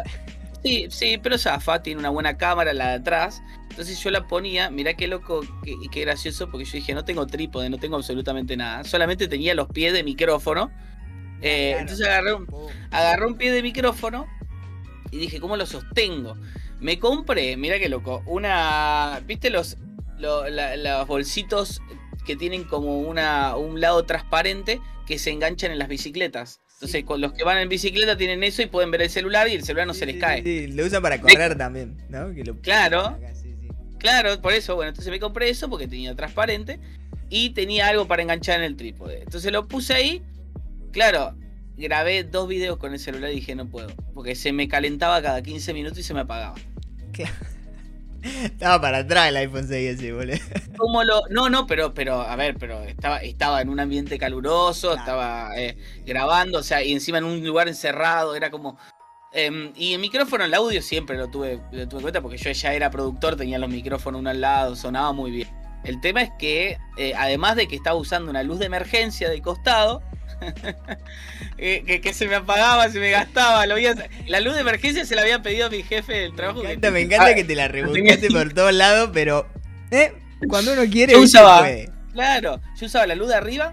[0.64, 3.42] Sí, sí, pero Zafa tiene una buena cámara, la de atrás.
[3.68, 7.26] Entonces yo la ponía, mirá qué loco y qué gracioso, porque yo dije, no tengo
[7.26, 8.82] trípode, no tengo absolutamente nada.
[8.84, 10.70] Solamente tenía los pies de micrófono.
[11.42, 11.80] Eh, Claro.
[11.82, 12.46] entonces agarré un,
[12.90, 14.26] agarré un pie de micrófono
[15.10, 16.36] y dije, ¿cómo lo sostengo?
[16.80, 19.20] Me compré, mira qué loco, una.
[19.26, 19.76] ¿Viste los,
[20.18, 21.82] la- los bolsitos
[22.24, 26.60] que tienen como una, un lado transparente que se enganchan en las bicicletas?
[26.84, 29.54] Entonces, con los que van en bicicleta tienen eso y pueden ver el celular y
[29.54, 30.42] el celular no Sí, se les sí, cae.
[30.42, 32.34] sí, Lo usan para correr también, ¿no?
[32.34, 33.18] Que lo Claro.
[33.98, 36.78] Claro, por eso, bueno, entonces me compré eso porque tenía transparente
[37.30, 39.22] y tenía algo para enganchar en el trípode.
[39.22, 40.22] Entonces lo puse ahí.
[40.92, 41.34] Claro,
[41.78, 45.42] grabé dos videos con el celular y dije no puedo, porque se me calentaba cada
[45.42, 46.54] 15 minutos y se me apagaba.
[48.24, 50.36] Estaba para atrás el iPhone 6 ese, boludo.
[50.76, 51.20] ¿Cómo lo.?
[51.30, 55.00] No, no, pero, pero, a ver, pero estaba, estaba en un ambiente caluroso, Claro.
[55.00, 58.78] estaba eh, grabando, o sea, y encima en un lugar encerrado, era como.
[59.32, 62.50] em, y el micrófono, el audio siempre lo tuve, lo tuve en cuenta porque yo
[62.50, 65.48] ya era productor, tenía los micrófonos uno al lado, sonaba muy bien.
[65.84, 69.42] El tema es que, eh, además de que estaba usando una luz de emergencia de
[69.42, 70.02] costado,
[71.58, 73.94] eh, que, que se me apagaba, se me gastaba, lo había-
[74.26, 76.60] la luz de emergencia se la había pedido a mi jefe del trabajo.
[76.60, 79.46] Me que- encanta, me encanta Ah, que te la rebuscaste por todos lados, pero.
[79.90, 80.12] ¿eh?
[80.48, 81.90] Cuando uno quiere, usaba- puede.
[82.12, 83.72] Claro, yo usaba la luz de arriba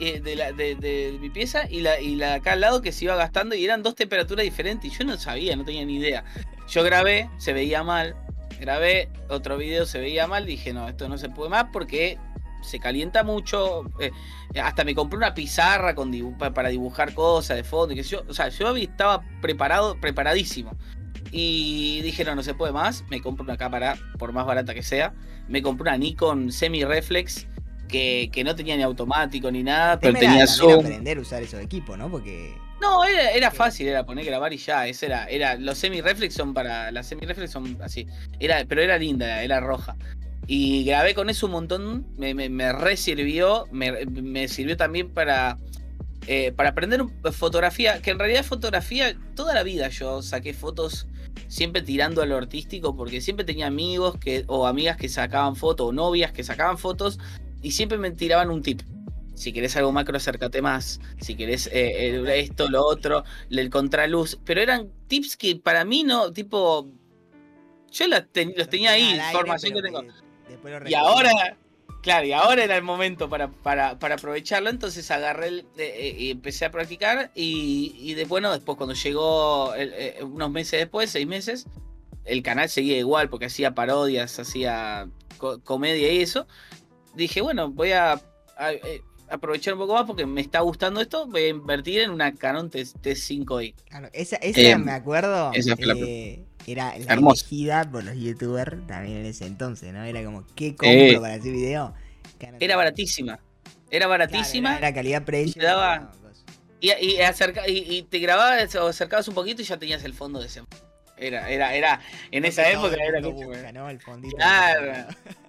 [0.00, 2.82] eh, de, la, de, de mi pieza y la, y la de acá al lado
[2.82, 5.84] que se iba gastando y eran dos temperaturas diferentes y yo no sabía, no tenía
[5.86, 6.24] ni idea.
[6.68, 8.16] Yo grabé, se veía mal,
[8.60, 12.18] grabé otro video, se veía mal, dije no, esto no se puede más porque
[12.62, 13.84] se calienta mucho.
[14.00, 14.10] eh,
[14.62, 18.22] hasta me compré una pizarra con dibu- para dibujar cosas de fondo y yo.
[18.28, 20.76] O sea, yo estaba preparado, preparadísimo.
[21.32, 23.04] Y dije, no, no se puede más.
[23.08, 25.14] Me compro una cámara, por más barata que sea.
[25.48, 27.46] Me compré una Nikon semi-reflex
[27.88, 30.80] que, que no tenía ni automático ni nada, pero tenía zoom.
[30.80, 32.10] aprender a usar esos equipos, ¿no?
[32.10, 32.54] Porque.
[32.80, 34.86] No, era, era fácil, era poner grabar y ya.
[34.86, 36.90] Ese era, era, los semi-reflex son para.
[36.90, 38.06] Las semi-reflex son así.
[38.38, 39.96] Era, pero era linda, era roja.
[40.46, 42.06] Y grabé con eso un montón.
[42.16, 43.66] Me, me, me re sirvió.
[43.70, 45.58] Me, me sirvió también para.
[46.26, 48.02] eh, para aprender fotografía.
[48.02, 49.16] Que en realidad fotografía.
[49.36, 51.06] Toda la vida yo saqué fotos.
[51.46, 52.96] Siempre tirando a lo artístico.
[52.96, 55.88] Porque siempre tenía amigos que, o amigas que sacaban fotos.
[55.88, 57.18] O novias que sacaban fotos.
[57.62, 58.82] Y siempre me tiraban un tip.
[59.34, 61.00] Si querés algo macro, acércate más.
[61.20, 64.38] Si querés eh, eh, esto, lo otro, el contraluz.
[64.44, 66.90] Pero eran tips que para mí no, tipo.
[67.92, 70.02] Yo las ten- los tenía ahí, al aire, formación que tengo.
[70.50, 71.56] Después lo Y ahora,
[72.02, 74.70] claro, y ahora era el momento para, para, para aprovecharlo.
[74.70, 77.30] Entonces agarré el, eh, y empecé a practicar.
[77.34, 81.66] Y, y de- bueno, después cuando llegó el- eh, unos meses después, seis meses,
[82.24, 85.08] el canal seguía igual porque hacía parodias, hacía
[85.38, 86.46] co- comedia y eso.
[87.14, 88.12] Dije, bueno, voy a,
[88.56, 91.26] a- eh, aprovechar un poco más porque me está gustando esto.
[91.26, 93.74] Voy a invertir en una Canon T- T5i.
[93.88, 95.50] Claro, esa, esa Eh, me acuerdo.
[95.54, 100.04] esa fue la- eh, era la elegida por los youtubers también en ese entonces, ¿no?
[100.04, 101.18] Era como, ¿qué compro Eh.
[101.20, 101.94] para hacer video?
[102.60, 103.38] Era baratísima.
[103.90, 104.70] Era Claro, baratísima.
[104.78, 105.54] era, era calidad precio.
[105.60, 106.42] te daba- no, cosa.
[106.80, 110.14] Y, y, acerca- y- y te grababas o acercabas un poquito y ya tenías el
[110.14, 110.62] fondo de ese.
[111.18, 113.52] Era, era, era, en esa época era como.
[113.74, 113.90] ¿no?
[113.90, 114.36] El fondito.
[114.36, 115.06] Claro.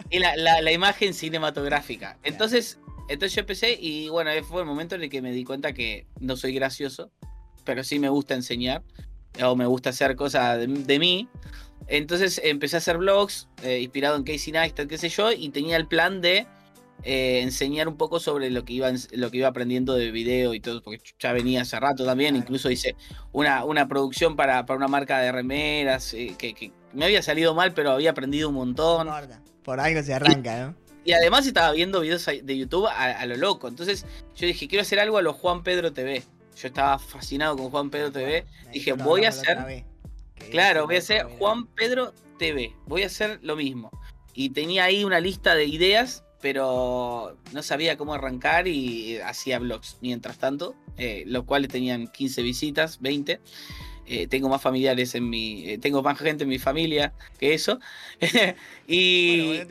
[0.09, 2.17] Y la, la- la imagen cinematográfica.
[2.23, 5.71] Entonces, entonces yo empecé y bueno, fue el momento en el que me di cuenta
[5.73, 7.09] que no soy gracioso,
[7.63, 8.83] pero sí me gusta enseñar
[9.43, 11.29] o me gusta hacer cosas de, de mí.
[11.87, 15.75] Entonces empecé a hacer vlogs eh, inspirado en Casey Neistat, qué sé yo, y tenía
[15.75, 16.47] el plan de
[17.03, 20.59] eh, enseñar un poco sobre lo que, iba, lo que iba aprendiendo de video y
[20.59, 22.95] todo, porque ya venía hace rato también, incluso hice
[23.31, 27.73] una, una producción para, para una marca de remeras eh, que, me había salido mal,
[27.73, 29.09] pero había aprendido un montón.
[29.63, 30.75] Por algo se arranca, ¿no?
[31.03, 33.67] Y además estaba viendo videos de YouTube a, lo loco.
[33.67, 36.23] Entonces yo dije, quiero hacer algo a lo Juan Pedro TV.
[36.55, 38.45] Yo estaba fascinado con Juan Pedro TV.
[38.71, 39.85] dije, voy a hacer...
[40.49, 42.75] Claro, voy a hacer Juan Pedro TV.
[42.87, 43.91] Voy a hacer lo mismo.
[44.33, 49.97] Y tenía ahí una lista de ideas pero no sabía cómo arrancar y hacía blogs
[50.01, 53.39] mientras tanto, eh, los cuales tenían 15 visitas, 20.
[54.07, 55.69] Eh, tengo más familiares en mi.
[55.69, 57.79] Eh, tengo más gente en mi familia que eso.
[58.87, 59.61] y.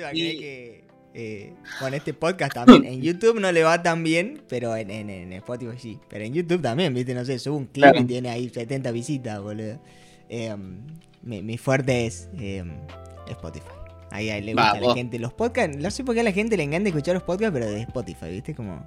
[1.79, 2.85] con este podcast también.
[2.85, 5.99] En YouTube no le va tan bien, pero en, Spotify sí.
[6.09, 7.15] Pero en YouTube también, ¿viste?
[7.15, 9.81] No sé, subo un clip y tiene ahí 70 visitas, boludo.
[11.23, 12.29] mi, fuerte es
[13.29, 13.81] Spotify.
[14.11, 15.77] Ahí, le gusta a la gente los podcasts.
[15.77, 18.31] No sé por qué a la gente le encanta escuchar los podcasts, pero de Spotify,
[18.31, 18.55] ¿viste?
[18.55, 18.85] Como.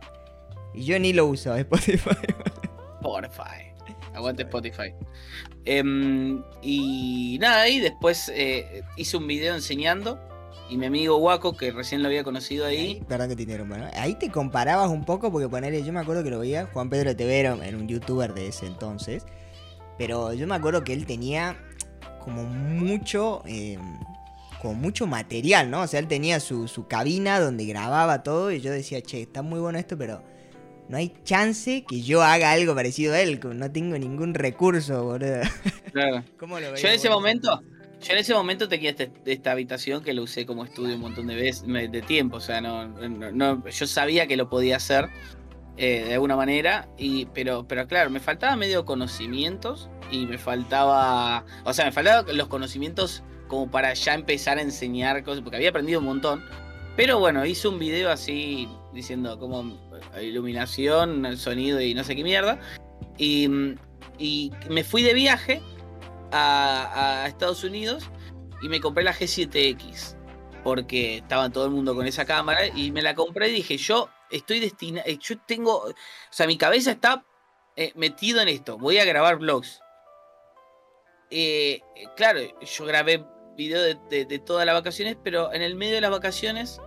[0.74, 2.10] Y yo ni lo uso, Spotify.
[3.02, 3.74] Spotify.
[4.14, 4.94] Aguante Spotify.
[5.66, 10.20] Em, y nada, y después eh, hice un video enseñando.
[10.70, 13.04] Y mi amigo Waco, que recién lo había conocido ahí.
[13.08, 13.88] perdón que te interrumpa, ¿no?
[13.96, 17.16] Ahí te comparabas un poco, porque ponerle, yo me acuerdo que lo veía, Juan Pedro
[17.16, 19.26] Tevero, era un youtuber de ese entonces.
[19.98, 21.58] Pero yo me acuerdo que él tenía
[22.20, 23.44] como mucho.
[23.46, 23.80] Em,
[24.64, 25.82] con mucho material, ¿no?
[25.82, 29.60] O sea, él tenía su, cabina donde grababa todo y yo decía, che, está muy
[29.60, 30.24] bueno esto, pero
[30.88, 35.42] no hay chance que yo haga algo parecido a él, no tengo ningún recurso, boludo.
[35.92, 36.24] Claro.
[36.40, 37.62] ¿Cómo lo yo en ese momento,
[38.04, 41.28] yo en ese momento tenía este, esta habitación que lo usé como estudio un montón
[41.28, 45.10] de veces, de tiempo, o sea, no, no, yo sabía que lo podía hacer
[45.78, 51.46] eh, de alguna manera, y, pero, pero claro, me faltaba medio conocimientos y me faltaba,
[51.64, 55.70] o sea, me faltaban los conocimientos como para ya empezar a enseñar cosas, porque había
[55.70, 56.44] aprendido un montón.
[56.96, 59.80] Pero bueno, hice un video así diciendo como
[60.16, 62.60] eh, iluminación, sonido y no sé qué mierda.
[63.18, 63.48] Y,
[64.70, 65.62] me fui de viaje
[66.34, 68.10] a, Estados Unidos
[68.62, 70.18] y me compré la G7X.
[70.64, 74.10] Porque estaba todo el mundo con esa cámara y me la compré y dije, yo
[74.32, 75.94] estoy destinado, eh, yo tengo, o
[76.30, 77.26] sea, mi cabeza está
[77.76, 79.82] eh, metido en esto, voy a grabar vlogs.
[82.16, 86.80] claro, yo grabé video de, todas las vacaciones, pero en el medio de las vacaciones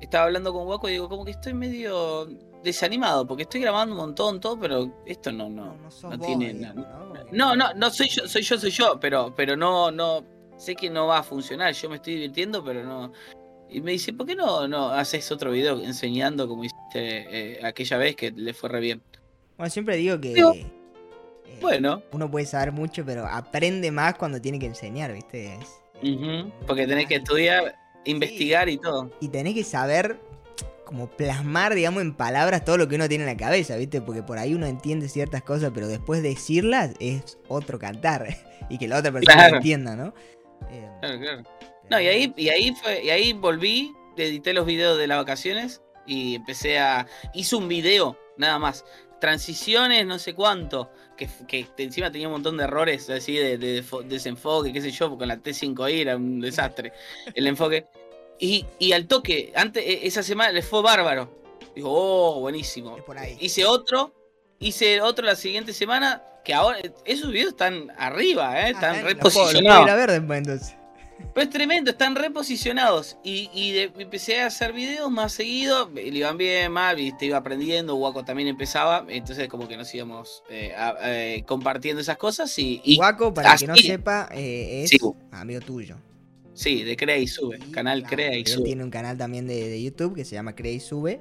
[0.00, 2.28] estaba hablando con Waco y digo, como que estoy medio
[2.64, 6.74] desanimado, porque estoy grabando un montón, todo, pero esto no, no, no, tiene nada.
[7.30, 10.24] No, no, no soy yo, soy yo, soy yo, pero, pero no, no,
[10.56, 13.12] sé que no va a funcionar, yo me estoy divirtiendo, pero no.
[13.68, 17.96] Y me dice, ¿por qué no, no haces otro video enseñando como hiciste eh, aquella
[17.98, 19.02] vez que le fue re bien?
[19.56, 20.32] Bueno, siempre digo que.
[20.32, 20.66] Eh,
[21.60, 22.02] bueno.
[22.12, 25.58] Uno puede saber mucho, pero aprende más cuando tiene que enseñar, ¿viste?
[26.66, 27.74] porque tenés que estudiar,
[28.04, 29.10] investigar y todo.
[29.20, 30.20] Y tenés que saber
[30.94, 34.00] como plasmar, digamos, en palabras todo lo que uno tiene en la cabeza, ¿viste?
[34.00, 38.28] Porque por ahí uno entiende ciertas cosas, pero después decirlas es otro cantar.
[38.70, 40.14] y que la otra persona entienda, ¿no?
[40.70, 41.42] Eh, claro, claro.
[41.90, 45.82] No, y ahí, y ahí fue, y ahí volví, edité los videos de las vacaciones
[46.06, 47.08] y empecé a.
[47.34, 48.84] Hice un video, nada más.
[49.20, 53.56] Transiciones, no sé cuánto que, encima tenía un montón de errores así de,
[54.06, 56.92] desenfoque, qué sé yo, con la T5i era un desastre
[57.34, 57.86] el enfoque.
[58.38, 61.30] Y, al toque, antes, e, esa semana le fue bárbaro.
[61.74, 62.96] Digo, oh, buenísimo.
[63.40, 64.12] Hice otro,
[64.58, 68.70] hice otro la siguiente semana, que ahora, esos videos están arriba, ¿eh?
[68.72, 70.10] están ah, reposicionados.
[70.10, 70.76] entonces.
[71.32, 73.16] Pues tremendo, están reposicionados.
[73.24, 75.90] Y, y empecé a hacer videos más seguido.
[75.94, 77.96] Le iban bien, mal, te iba aprendiendo.
[77.96, 79.04] Waco también empezaba.
[79.08, 82.56] Entonces, como que nos íbamos eh, eh, compartiendo esas cosas.
[82.58, 84.96] Y, y Waco, para que no sepa, eh, es
[85.32, 85.96] amigo tuyo.
[86.54, 87.58] Sí, de Crea y Sube.
[87.72, 88.64] canal Crea y Sube.
[88.64, 91.20] Tiene un canal también de, YouTube que se llama Crea y Sube.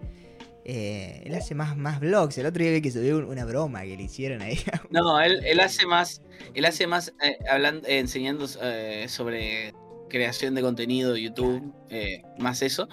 [0.63, 2.37] él hace más, más vlogs.
[2.37, 4.59] El otro día vi que subió una broma que le hicieron ahí.
[4.89, 6.21] No, él, él hace más,
[6.53, 7.13] él hace más
[7.49, 9.73] hablando, enseñando sobre
[10.13, 12.87] creación de contenido, YouTube, eh, más eso.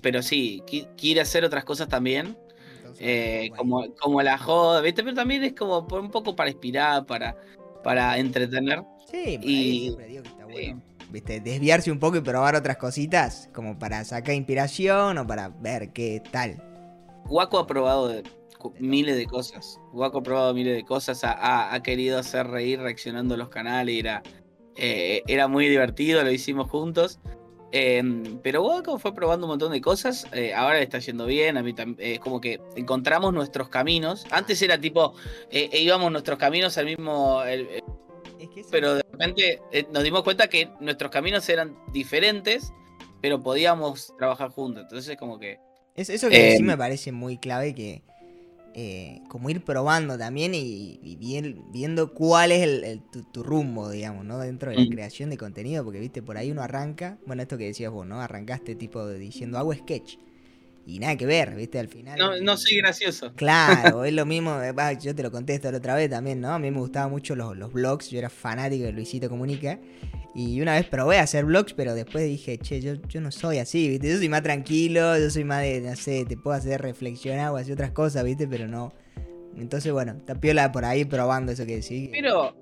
[0.00, 0.62] Pero sí,
[0.96, 2.38] quiere hacer otras cosas también.
[3.00, 5.02] Eh, como, como la joda, ¿viste?
[5.02, 7.36] Pero también es como un poco para inspirar, para,
[7.84, 8.82] para entretener.
[9.10, 10.82] Sí, y, digo que está bueno.
[11.10, 11.40] ¿Viste?
[11.40, 16.22] Desviarse un poco y probar otras cositas, como para sacar inspiración o para ver qué
[16.30, 16.62] tal.
[17.28, 18.22] Waco ha probado
[18.78, 19.80] miles de cosas.
[19.92, 23.98] Waco ha probado miles de cosas, ha, ha, querido hacer reír reaccionando a los canales,
[23.98, 24.22] era
[24.78, 27.18] eh, era muy divertido, lo hicimos juntos.
[27.70, 30.26] Em, pero Waco fue probando un montón de cosas.
[30.32, 31.56] Eh, ahora le está yendo bien.
[31.56, 34.24] A mí es eh, como que encontramos nuestros caminos.
[34.30, 35.14] Antes era tipo,
[35.50, 37.42] íbamos nuestros caminos al mismo.
[38.70, 39.60] Pero de repente
[39.92, 42.72] nos dimos cuenta que nuestros caminos eran diferentes,
[43.20, 44.84] pero podíamos trabajar juntos.
[44.84, 45.58] Entonces, como que
[45.94, 48.02] Es, eso que sí Eh, me parece muy clave que
[48.74, 53.42] eh, como ir probando también y, y bien- viendo cuál es el, el- tu, tu
[53.42, 54.38] rumbo, digamos, ¿no?
[54.38, 54.90] Dentro de la Mm.
[54.90, 58.20] creación de contenido, porque viste, por ahí uno arranca, bueno, esto que decías vos, ¿no?
[58.20, 60.16] Arrancaste tipo de- diciendo hago sketch.
[60.88, 62.18] Y nada que ver, viste, al final.
[62.18, 63.34] No, no soy gracioso.
[63.34, 66.54] Claro, es lo mismo, eh, yo te lo contesto la otra vez también, ¿no?
[66.54, 69.78] A mí me gustaban mucho los, los vlogs, yo era fanático de Luisito Comunica.
[70.34, 73.58] Y una vez probé a hacer vlogs, pero después dije, che, yo, yo no soy
[73.58, 74.08] así, ¿viste?
[74.08, 77.58] Yo soy más tranquilo, yo soy más de, no sé, te puedo hacer reflexionar o
[77.58, 78.48] hacer otras cosas, ¿viste?
[78.48, 78.94] Pero no.
[79.58, 82.08] Entonces, bueno, está piola por ahí probando eso que decís.
[82.10, 82.56] Pero,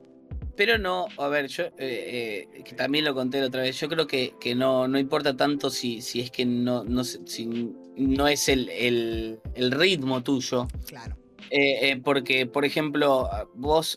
[0.56, 3.88] pero no, a ver, yo eh, eh, que también lo conté la otra vez, yo
[3.88, 8.28] creo que, que no, no importa tanto si, si es que no, no, si no
[8.28, 10.68] es el, el, el ritmo tuyo.
[10.86, 11.16] Claro.
[11.50, 13.96] Eh, eh, porque, por ejemplo, vos,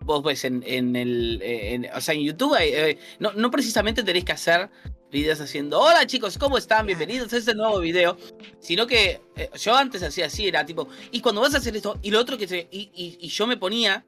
[0.00, 1.40] vos ves en, en el.
[1.42, 4.70] eh, en- o sea, en YouTube eh, no, no precisamente tenés que hacer
[5.10, 5.80] videos haciendo.
[5.80, 6.86] Hola chicos, ¿cómo están?
[6.86, 8.16] Bienvenidos a este nuevo video.
[8.60, 10.88] Sino que eh, yo antes hacía así, era tipo.
[11.10, 12.68] Y cuando vas a hacer esto, y lo otro que se.
[12.70, 14.04] Y, y- y yo me ponía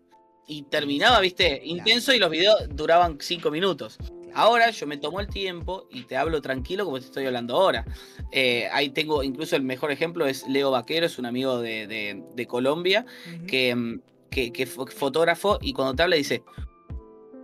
[0.46, 3.98] y terminaba, viste, intenso y los videos duraban cinco minutos.
[4.34, 7.84] Ahora yo me tomo el tiempo y te hablo tranquilo como te estoy hablando ahora.
[8.32, 12.22] Eh, ahí tengo, incluso el mejor ejemplo es Leo Vaquero, es un amigo de, de-
[12.34, 13.04] de Colombia,
[13.46, 16.42] que, mm, que, que fotógrafo y cuando te habla dice,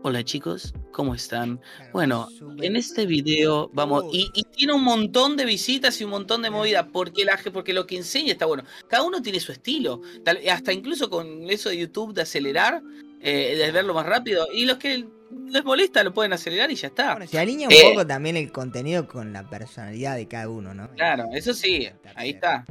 [0.03, 1.59] hola chicos, ¿cómo están?
[1.93, 2.29] Bueno,
[2.63, 6.51] en este video vamos, y, y tiene un montón de visitas y un montón de
[6.51, 8.65] movidas, porque, la, porque lo que enseña está bueno.
[8.89, 12.83] Cada uno tiene su estilo, tal- hasta incluso con eso de YouTube de acelerar,
[13.23, 15.07] eh, de verlo más rápido, y los que
[15.49, 17.13] les molesta lo pueden acelerar y ya está.
[17.15, 20.75] Bueno, se alinea un Eh, poco también el contenido con la personalidad de cada uno,
[20.75, 20.91] ¿no?
[20.93, 22.65] Claro, eso sí, ahí está.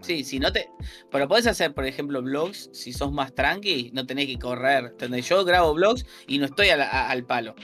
[0.00, 0.68] Sí, si no te.
[1.10, 4.86] Pero podés hacer, por ejemplo, vlogs, si sos más tranqui, no tenés que correr.
[4.92, 5.28] ¿entendés?
[5.28, 7.54] Yo grabo vlogs y no estoy a la- a- al palo.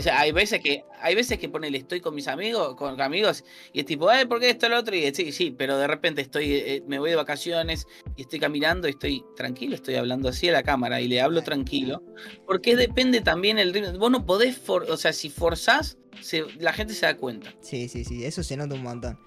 [0.00, 3.80] Sea, hay veces que, hay veces que ponele, estoy con mis amigos, con amigos, y
[3.80, 4.96] es tipo, ay, ¿por qué esto lo otro?
[4.96, 8.88] Y sí, sí, pero de repente estoy, eh, me voy de vacaciones y estoy caminando
[8.88, 12.02] y estoy tranquilo, estoy hablando así a la cámara y le hablo tranquilo.
[12.46, 13.98] Porque depende también el ritmo.
[13.98, 17.52] Vos no podés, for- o sea, si forzás, se- la gente se da cuenta.
[17.60, 19.18] Sí, sí, sí, eso se nota un montón.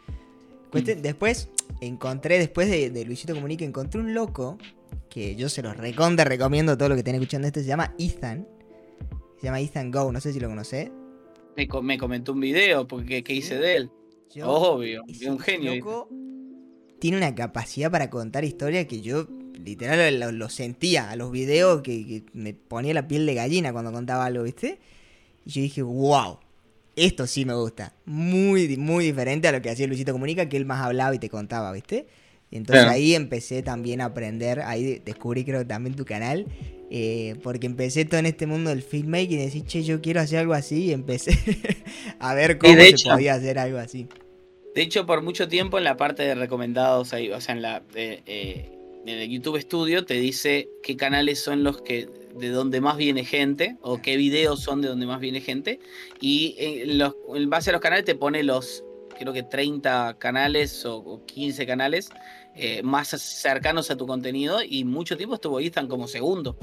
[0.73, 1.01] Mm.
[1.01, 1.49] Después
[1.79, 4.57] encontré, después de, de Luisito Comunica, encontré un loco
[5.09, 8.47] que yo se los recontra recomiendo todo lo que estén escuchando esto, se llama Ethan.
[9.39, 10.89] Se llama Ethan Go, no sé si lo conocés.
[11.55, 13.91] Me, me comentó un video porque que hice de él.
[14.33, 15.75] Yo- Obvio, es un genio.
[15.75, 16.09] loco
[16.99, 21.81] tiene una capacidad para contar historias que yo literal lo, lo sentía a los videos
[21.81, 24.79] que, que me ponía la piel de gallina cuando contaba algo, ¿viste?
[25.45, 26.39] Y yo dije, wow,
[26.95, 27.93] esto sí me gusta.
[28.05, 31.29] Muy, muy diferente a lo que hacía Luisito Comunica, que él más hablaba y te
[31.29, 32.07] contaba, ¿viste?
[32.51, 32.95] Y entonces Claro.
[32.95, 36.45] ahí empecé también a aprender, ahí de- descubrí creo que también tu canal,
[36.91, 40.39] eh, porque empecé todo en este mundo del filmmaking y decir, che, yo quiero hacer
[40.39, 41.31] algo así, y empecé
[42.19, 44.07] a ver cómo se hecho- podía hacer algo así.
[44.75, 47.81] De hecho, por mucho tiempo en la parte de recomendados, ahí, o sea, en la
[47.95, 48.71] eh, eh,
[49.05, 53.23] en el YouTube Studio te dice qué canales son los que de donde más viene
[53.23, 55.79] gente o qué videos son de donde más viene gente
[56.19, 58.83] y en, los, en base a los canales te pone los
[59.17, 62.09] creo que 30 canales o, o 15 canales
[62.55, 66.57] eh, más cercanos a tu contenido y mucho tiempo estuvo Ethan como segundo.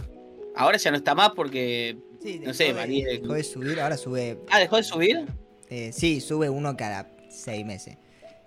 [0.54, 3.08] Ahora ya no está más porque Sí, No sé, dejó de- varía.
[3.08, 4.38] dejó de subir, ahora sube.
[4.50, 5.26] ah dejó de subir.
[5.70, 7.96] eh, sí, sube uno cada seis meses.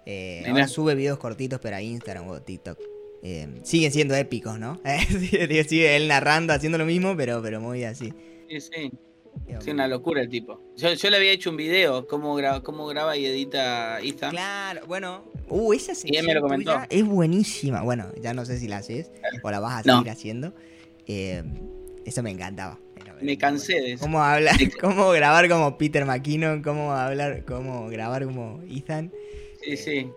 [0.06, 2.80] Eh, sube videos cortitos, pero a Instagram o TikTok.
[3.24, 4.80] Eh, siguen siendo épicos, ¿no?
[5.10, 8.14] sigue, sigue él narrando, haciendo lo mismo, pero, pero muy así.
[8.50, 8.92] Sí, sí.
[9.48, 10.62] Eh, Sí, una locura el tipo.
[10.76, 14.32] Yo, yo le había hecho un video, cómo, gra- cómo graba y edita Ethan.
[14.32, 15.24] Claro, bueno.
[15.50, 16.74] Uh, esa sección me lo comentó.
[16.74, 17.82] tuya es buenísima.
[17.84, 19.12] Bueno, ya no sé si la haces
[19.44, 19.98] o la vas a No.
[20.00, 20.54] seguir haciendo.
[21.08, 21.44] Eh,
[22.06, 22.80] eso me encantaba.
[23.22, 24.04] Me cansé de eso.
[24.04, 29.12] Cómo hablar, cómo grabar como Peter McKinnon, cómo hablar, cómo grabar como Ethan.
[29.64, 30.10] Sí, sí.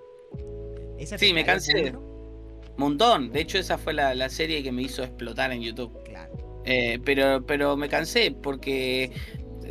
[0.98, 2.72] Esa Sí, me cansé punto.
[2.76, 3.30] Montón.
[3.32, 5.92] De hecho, esa fue la, la serie que me hizo explotar en YouTube.
[6.04, 6.32] Claro.
[6.70, 9.10] Eh, pero, pero me cansé porque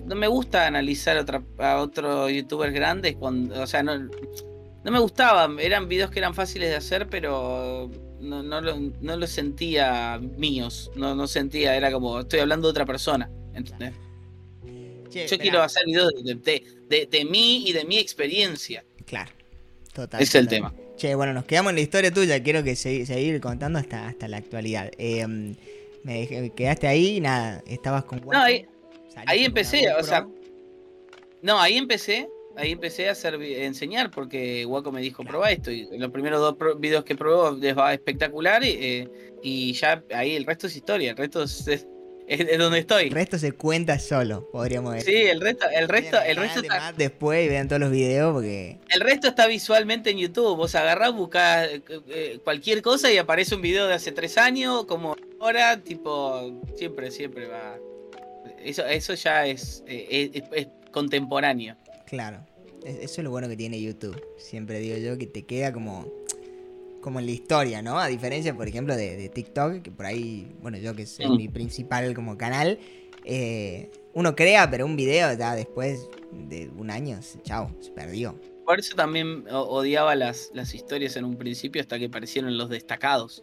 [0.05, 3.15] no me gusta analizar otra, a otros youtubers grandes.
[3.17, 5.47] Cuando, o sea, no, no me gustaba.
[5.61, 10.89] Eran videos que eran fáciles de hacer, pero no, no, lo, no los sentía míos.
[10.95, 13.29] No, no sentía, era como, estoy hablando de otra persona.
[13.53, 13.93] ¿entendés?
[15.09, 18.83] Che, Yo quiero hacer videos de, de, de- de mí y de mi experiencia.
[19.05, 19.31] Claro.
[19.93, 20.19] Total.
[20.21, 20.57] Es el total.
[20.57, 20.73] tema.
[20.95, 22.41] Che, bueno, nos quedamos en la historia tuya.
[22.41, 24.89] Quiero que se- seguir contando hasta, hasta la actualidad.
[24.97, 25.55] Eh,
[26.07, 27.61] me dejé- quedaste ahí y nada.
[27.67, 28.21] Estabas con.
[28.21, 28.65] No, ahí-
[29.27, 30.25] ahí empecé, o sea.
[31.41, 35.51] No, ahí empecé, ahí empecé a hacer vi- a enseñar porque Waco me dijo prueba
[35.51, 39.09] esto y los primeros dos pro- videos que probó les va espectacular y, eh,
[39.43, 41.87] y ya ahí el resto es historia, el resto es, es-
[42.27, 43.05] es, es donde estoy.
[43.05, 45.13] El resto se cuenta solo, podríamos decir.
[45.13, 48.77] Sí, el resto, el resto, el resto está, después y vean todos los videos porque.
[48.89, 50.55] el resto está visualmente en YouTube.
[50.57, 54.85] Vos agarrás, buscás eh, eh, cualquier cosa y aparece un video de hace tres años,
[54.85, 57.77] como ahora, tipo, siempre, siempre va.
[58.63, 61.75] Eso, eso ya es, eh, es- es contemporáneo.
[62.05, 62.39] Claro.
[62.83, 64.21] es- Eso es lo bueno que tiene YouTube.
[64.37, 66.05] Siempre digo yo que te queda como.
[67.01, 67.99] Como en la historia, ¿no?
[67.99, 71.35] A diferencia, por ejemplo, de, de TikTok, que por ahí, bueno, yo que es Mm.
[71.37, 72.79] mi principal como canal,
[73.23, 78.39] eh, uno crea, pero un video ya después de un año, chao, se perdió.
[78.65, 83.41] Por eso también odiaba las, las historias en un principio hasta que aparecieron los destacados.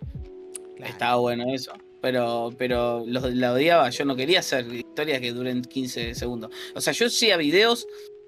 [0.77, 0.93] Claro.
[0.93, 1.73] Estaba bueno eso.
[2.03, 3.89] Pero, pero los, la odiaba.
[3.89, 6.51] Yo no quería hacer historias que duren 15 segundos.
[6.75, 7.87] O sea, yo hacía videos.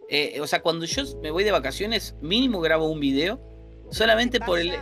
[0.08, 3.38] eh, o sea, cuando yo me voy de vacaciones, mínimo grabo un video.
[3.90, 4.72] Solamente por el?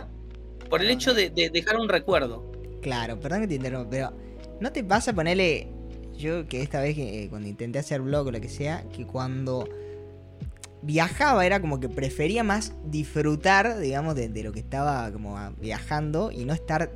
[0.69, 2.51] Por el hecho de, de dejar un recuerdo.
[2.81, 4.13] Claro, perdón que te interrumpa, pero
[4.59, 5.71] ¿no te pasa ponerle...
[6.17, 9.05] Yo que esta vez que eh, cuando intenté hacer blog o lo que sea, que
[9.05, 9.67] cuando
[10.81, 16.31] viajaba era como que prefería más disfrutar, digamos, de, de lo que estaba como viajando
[16.31, 16.89] y no estar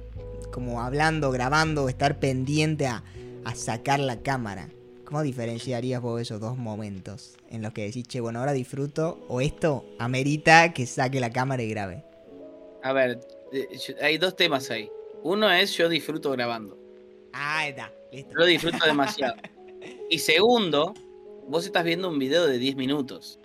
[0.53, 3.03] como hablando, grabando o estar pendiente a,
[3.43, 4.69] a sacar la cámara.
[5.03, 9.41] ¿Cómo diferenciarías vos esos dos momentos en los que decís, che, bueno, ahora disfruto o
[9.41, 12.05] esto amerita que saque la cámara y grabe?
[12.83, 13.19] A ver,
[14.01, 14.89] hay dos temas ahí.
[15.23, 16.77] Uno es yo disfruto grabando.
[17.33, 18.31] Ah, está, listo.
[18.31, 19.35] Yo lo disfruto demasiado.
[20.09, 20.93] Y segundo,
[21.47, 23.39] vos estás viendo un video de 10 minutos.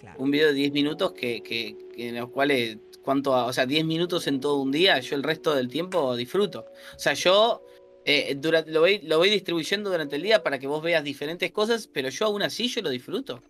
[0.00, 0.20] Claro.
[0.20, 3.32] un video de 10 minutos que, que- que en los cuales, ¿cuánto?
[3.32, 6.66] O sea, 10 minutos en todo un día, yo el resto del tiempo disfruto.
[6.94, 7.62] O sea, yo
[8.04, 11.50] eh, durante, lo, voy, lo voy distribuyendo durante el día para que vos veas diferentes
[11.52, 13.42] cosas, pero yo aún así yo lo disfruto.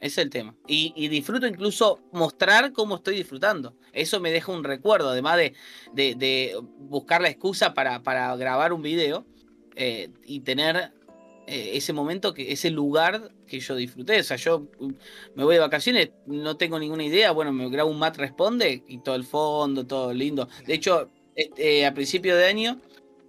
[0.00, 0.54] Es el tema.
[0.66, 3.74] Y, disfruto incluso mostrar cómo estoy disfrutando.
[3.92, 5.38] Eso me deja un recuerdo, además
[5.92, 7.98] de, buscar la excusa para,
[8.36, 9.26] grabar un video
[9.74, 10.92] eh, y tener
[11.48, 14.20] eh, ese momento, que ese lugar que yo disfruté.
[14.20, 14.68] O sea, yo
[15.34, 17.32] me voy de vacaciones, no tengo ninguna idea.
[17.32, 20.48] Bueno, me grabo un Matt Responde y todo el fondo, todo lindo.
[20.64, 22.80] De hecho, este, a principio de año,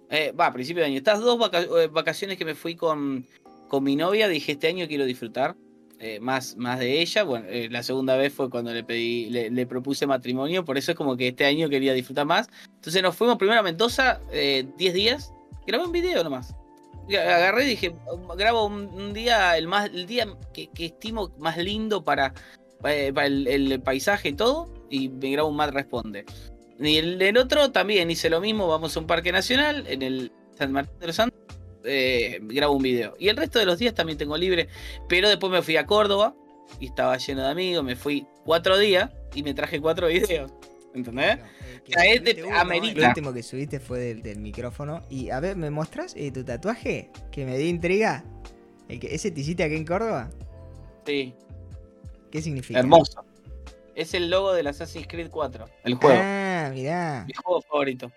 [0.08, 3.26] eh, va, a principio de año, estas dos vaca- vacaciones que me fui con,
[3.68, 5.56] con mi novia, dije este año quiero disfrutar.
[6.02, 9.66] Eh, más, más de ella, bueno, eh, la segunda vez fue cuando le pedí, le,
[9.66, 12.48] propuse matrimonio, por eso es como que este año quería disfrutar más.
[12.74, 15.34] Entonces nos fuimos primero a Mendoza, eh, 10 días,
[15.66, 16.54] grabé un video nomás.
[17.06, 17.94] Agarré y dije,
[18.38, 22.32] grabo un, día, el más, el día que, estimo más lindo para,
[22.84, 26.24] eh, para el, el paisaje y todo, y me grabo un Matt Responde.
[26.78, 30.32] Y el, el otro también hice lo mismo, vamos a un parque nacional, en el
[30.56, 31.39] San Martín de los Andes,
[31.84, 33.14] eh, grabo un video.
[33.18, 34.68] Y el resto de los días también tengo libre,
[35.08, 36.34] pero después me fui a Córdoba
[36.78, 40.52] y estaba lleno de amigos, me fui cuatro días y me traje cuatro videos.
[40.92, 41.36] ¿Entendés?
[41.36, 43.08] Claro, eh, que O sea, es subiste de- uno, El amerita.
[43.08, 45.02] último que subiste fue del, del micrófono.
[45.08, 47.10] Y a ver, ¿me mostrás eh, tu tatuaje?
[47.30, 48.24] Que me dio intriga.
[48.88, 50.30] El que, ¿Ese te hiciste aquí en Córdoba?
[51.06, 51.32] Sí,
[52.32, 52.80] ¿Qué significa?
[52.80, 53.24] hermoso.
[53.94, 56.20] Es el logo del Assassin's Creed 4, el juego.
[56.22, 57.24] Ah, mirá.
[57.26, 58.10] Mi juego favorito.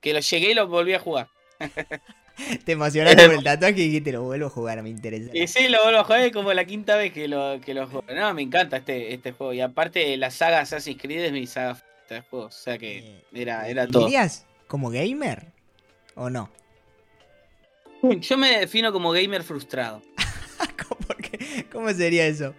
[0.00, 1.28] Que lo llegué y lo volví a jugar.
[2.64, 5.30] Te emocionaste por el tatuaje y dijiste, lo vuelvo a jugar, me interesa.
[5.32, 7.86] Y sí, lo vuelvo a jugar, es como la quinta vez que lo, que lo
[7.86, 8.04] juego.
[8.14, 9.52] No, me encanta este, este juego.
[9.52, 12.56] Y aparte, la saga Assassin's Creed es mi saga favorita de juegos.
[12.56, 14.04] O sea que Eh, era, era todo.
[14.04, 15.46] ¿Dirías como gamer?
[16.14, 16.50] ¿O no?
[18.02, 20.02] Yo me defino como gamer frustrado.
[20.88, 21.66] ¿Cómo, por qué?
[21.72, 22.54] ¿Cómo sería eso?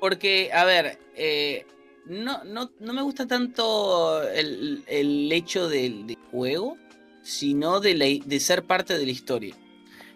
[0.00, 1.66] Porque, a ver, eh,
[2.06, 6.76] no, no, no me gusta tanto el, el hecho del, del juego,
[7.22, 9.54] sino de, la- de ser parte de la historia.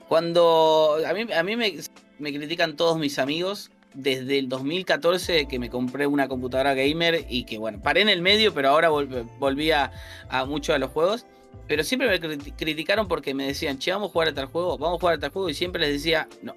[0.08, 1.74] Cuando a mí, a mí me,
[2.18, 7.44] me critican todos mis amigos desde el 2014 que me compré una computadora gamer y
[7.44, 9.90] que bueno, paré en el medio, pero ahora vol- volví a,
[10.28, 11.26] a mucho a los juegos.
[11.66, 14.78] Pero siempre me criti- criticaron porque me decían, che, vamos a jugar a tal juego,
[14.78, 16.54] vamos a jugar a tal juego, y siempre les decía, no,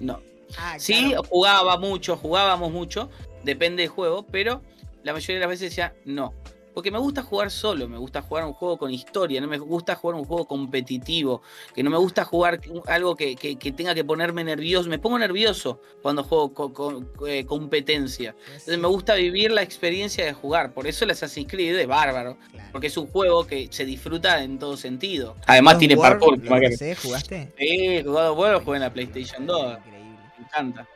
[0.00, 0.20] no,
[0.56, 1.24] Ah, Sí, claro.
[1.24, 3.10] jugaba mucho, jugábamos mucho,
[3.42, 4.62] depende del juego, pero
[5.02, 6.32] la mayoría de las veces decía no.
[6.78, 9.96] Porque me gusta jugar solo, me gusta jugar un juego con historia, no me gusta
[9.96, 11.42] jugar un juego competitivo,
[11.74, 14.88] que no me gusta jugar algo que, que- que tenga que ponerme nervioso.
[14.88, 18.36] Me pongo nervioso cuando juego co- con, eh, competencia.
[18.46, 20.72] Entonces me gusta vivir la experiencia de jugar.
[20.72, 22.68] Por eso el Assassin's Creed es bárbaro, Claro.
[22.70, 25.34] porque es un juego que se disfruta en todo sentido.
[25.46, 26.38] Además tiene War, parkour.
[26.38, 26.76] lo imagínate.
[26.76, 27.52] sé, ¿Jugaste?
[27.58, 29.78] Sí, War lo jugué en la PlayStation 2.
[29.78, 30.18] Increíble.
[30.38, 30.86] Me encanta.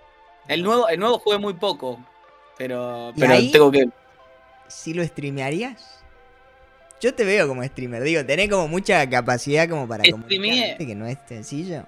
[0.46, 1.98] El nuevo, el nuevo jugué muy poco.
[2.56, 3.50] Pero, ¿Y pero ahí?
[3.50, 3.88] tengo que.
[4.72, 6.00] ¿Sí lo streamearías?
[7.00, 10.68] Yo te veo como streamer, digo, tenés como mucha capacidad como para comunicar, Streameé.
[10.68, 10.86] ¿viste?
[10.86, 11.84] que no es sencillo.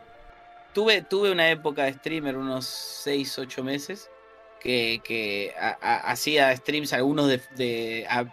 [0.72, 4.10] Tuve, tuve una época de streamer, unos 6, 8 meses.
[4.60, 7.40] Que, que ha- ha- hacía streams, algunos de.
[7.56, 8.24] de- a-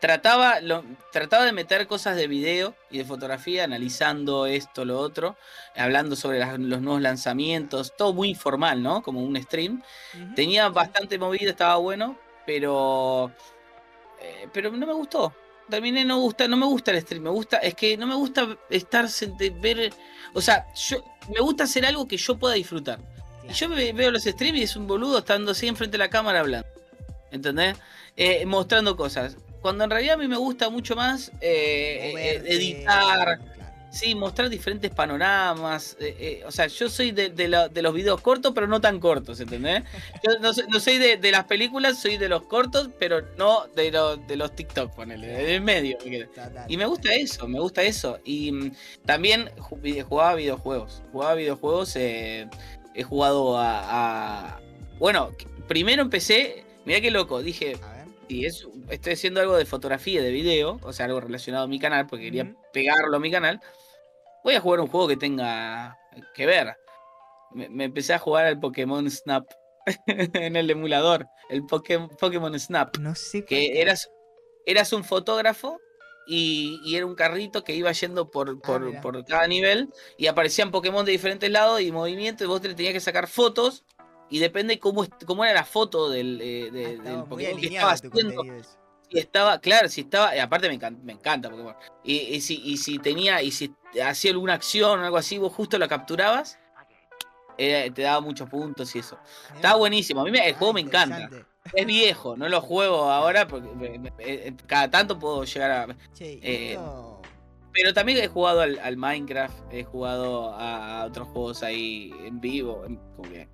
[0.00, 5.36] trataba, lo, trataba de meter cosas de video y de fotografía, analizando esto, lo otro,
[5.74, 9.02] hablando sobre las- los nuevos lanzamientos, todo muy informal, ¿no?
[9.02, 9.82] Como un stream.
[10.36, 12.16] Tenía bastante movida, estaba bueno,
[12.46, 13.32] pero.
[14.22, 15.34] Eh, pero no me gustó.
[15.68, 18.56] Terminé, no gusta, no me gusta el stream, me gusta, es que no me gusta
[18.68, 19.08] estar
[19.60, 19.92] ver.
[20.34, 21.02] O sea, yo
[21.32, 22.98] me gusta hacer algo que yo pueda disfrutar.
[23.48, 26.10] Y yo ve- veo los streams y es un boludo estando así enfrente de la
[26.10, 26.68] cámara hablando.
[27.30, 27.76] ¿Entendés?
[28.16, 29.36] Eh, mostrando cosas.
[29.62, 33.40] Cuando en realidad a mí me gusta mucho más eh, eh, editar.
[33.92, 35.98] Sí, mostrar diferentes panoramas.
[36.00, 38.80] eh, eh, o sea, yo soy de, de la- de los videos cortos, pero no
[38.80, 39.82] tan cortos, ¿entendés?
[40.24, 43.66] Yo no, soy- no soy de, de las películas, soy de los cortos, pero no
[43.76, 45.98] de, los de los TikTok, ponele, del medio.
[45.98, 46.64] Total.
[46.68, 48.18] Y me gusta eso, me gusta eso.
[48.24, 48.72] Y mm,
[49.04, 51.02] también jugaba videojuegos.
[51.12, 52.48] Jugaba videojuegos, eh,
[52.94, 54.60] he jugado a, a-
[54.98, 55.32] Bueno,
[55.68, 58.06] primero empecé, mirá qué loco, dije, A ver.
[58.28, 61.78] y es, estoy haciendo algo de fotografía, de video, o sea, algo relacionado a mi
[61.78, 63.60] canal, porque quería pegarlo a mi canal.
[64.44, 65.96] Voy a jugar un juego que tenga
[66.34, 66.76] que ver.
[67.52, 69.44] Me, me empecé a jugar al Pokémon Snap
[70.06, 74.08] en el emulador, el Pokémon, Pokémon Snap, No sé que eras,
[74.64, 75.78] eras un fotógrafo
[76.26, 79.00] y, y era un carrito que iba yendo por, por, mira.
[79.00, 82.94] por cada nivel y aparecían Pokémon de diferentes lados y movimientos y vos te tenías
[82.94, 83.84] que sacar fotos
[84.30, 87.92] y depende cómo, cómo era la foto del, eh, de- Ah, del Pokémon que estaba
[87.92, 88.42] haciendo.
[89.12, 91.74] Si estaba, claro, si estaba, y aparte me encanta, me encanta Pokémon.
[92.02, 95.52] Y, y si, y si tenía, y si hacía alguna acción o algo así, vos
[95.52, 96.58] justo la capturabas,
[97.58, 99.18] eh, te daba muchos puntos y eso.
[99.48, 99.56] Mirá.
[99.56, 101.28] Estaba buenísimo, a mí me- el Ah, juego me encanta.
[101.74, 105.96] Es viejo, no lo juego ahora porque me- me- eh, cada tanto puedo llegar a...
[106.14, 106.78] Che, Eh,
[107.74, 112.84] Pero también he jugado al, al Minecraft, he jugado a otros juegos ahí en vivo,
[112.86, 113.48] en- como que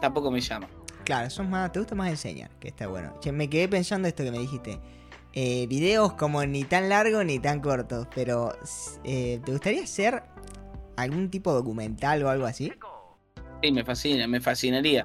[0.00, 0.68] tampoco me llama.
[1.10, 3.12] Claro, sos más, te gusta más enseñar, que está bueno.
[3.32, 4.78] Me quedé pensando esto que me dijiste.
[5.32, 8.56] Eh, videos como ni tan largos ni tan cortos, pero
[9.02, 10.22] eh, ¿te gustaría hacer
[10.96, 12.72] algún tipo de documental o algo así?
[13.60, 15.04] Sí, me fascina, me fascinaría.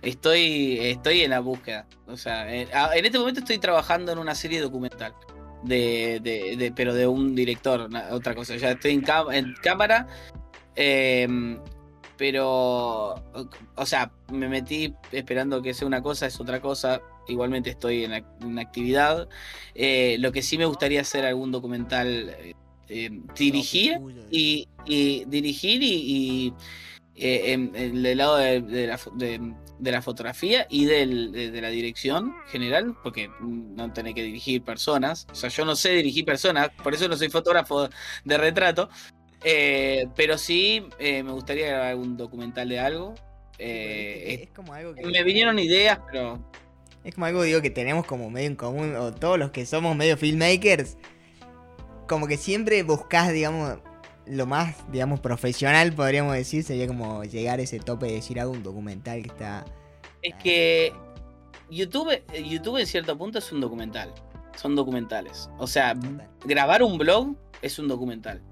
[0.00, 1.86] Estoy, estoy en la búsqueda.
[2.06, 5.12] O sea, en, a- en este momento estoy trabajando en una serie documental.
[5.64, 8.56] De, de, de- pero de un director, otra cosa.
[8.56, 9.02] Ya estoy en
[9.62, 10.06] cámara.
[10.76, 11.58] em,
[12.16, 17.00] pero, o, o sea, me metí esperando que sea una cosa, es otra cosa.
[17.28, 19.28] Igualmente estoy en, en actividad.
[19.74, 22.54] Eh, lo que sí me gustaría hacer algún documental, eh,
[22.88, 23.98] em, dirigir
[24.30, 26.54] y, y dirigir y, y,
[27.14, 31.60] eh, en, en el lado de, de la, de- de la fotografía y del- de,
[31.60, 35.26] la dirección general, porque no tenés que dirigir personas.
[35.32, 37.88] O sea, yo no sé dirigir personas, por eso no soy fotógrafo
[38.24, 38.88] de retrato.
[39.44, 43.14] Eh, pero sí eh, me gustaría grabar algún documental de algo.
[43.58, 45.06] Eh, es como algo que...
[45.06, 46.38] me vinieron ideas, pero
[47.04, 49.96] Es como algo, digo, que tenemos como medio en común, o todos los que somos
[49.96, 50.96] medio filmmakers,
[52.08, 53.78] como que siempre buscás, digamos,
[54.26, 58.52] lo más, digamos, profesional, podríamos decir, sería como llegar a ese tope de decir, hago
[58.52, 59.64] un documental que está...
[60.22, 60.92] Es que
[61.70, 64.12] YouTube, YouTube en cierto punto es un documental.
[64.56, 65.48] Son documentales.
[65.58, 66.28] O sea, Total.
[66.44, 68.42] grabar un blog es un documental.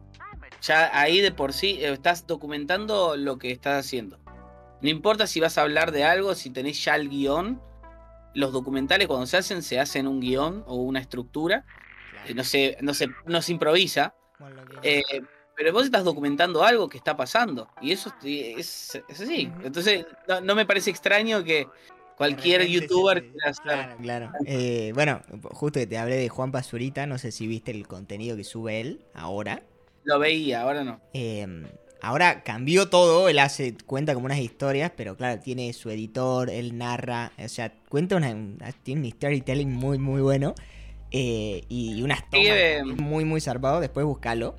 [0.63, 4.19] Ya ahí de por sí eh, estás documentando lo que estás haciendo.
[4.83, 7.61] No importa si vas a hablar de algo, si tenés ya el guion.
[8.35, 11.65] Los documentales cuando se hacen, se hacen un guion o una estructura.
[12.27, 14.15] eh, No se, no se, no se improvisa.
[14.39, 15.03] Bueno, Eh,
[15.57, 17.69] pero vos estás documentando algo que está pasando.
[17.83, 19.53] Y eso es, así.
[19.63, 21.67] Entonces, no, no me parece extraño que
[22.17, 23.53] cualquier se youtuber quiera.
[23.63, 24.33] Claro, claro.
[24.47, 28.37] Eh, bueno, justo que te hablé de Juan Pazurita, no sé si viste el contenido
[28.39, 29.63] que sube él ahora.
[30.05, 31.01] Lo veía, ahora no.
[31.13, 31.47] Eh,
[32.03, 36.79] ahora cambió todo, él hace, cuenta como unas historias, pero claro, tiene su editor, él
[36.79, 40.55] narra, o sea, cuenta una, una- tiene un storytelling muy, muy bueno.
[41.13, 42.47] eh, y unas tomas
[42.87, 44.55] también muy, muy zarpado, después buscalo.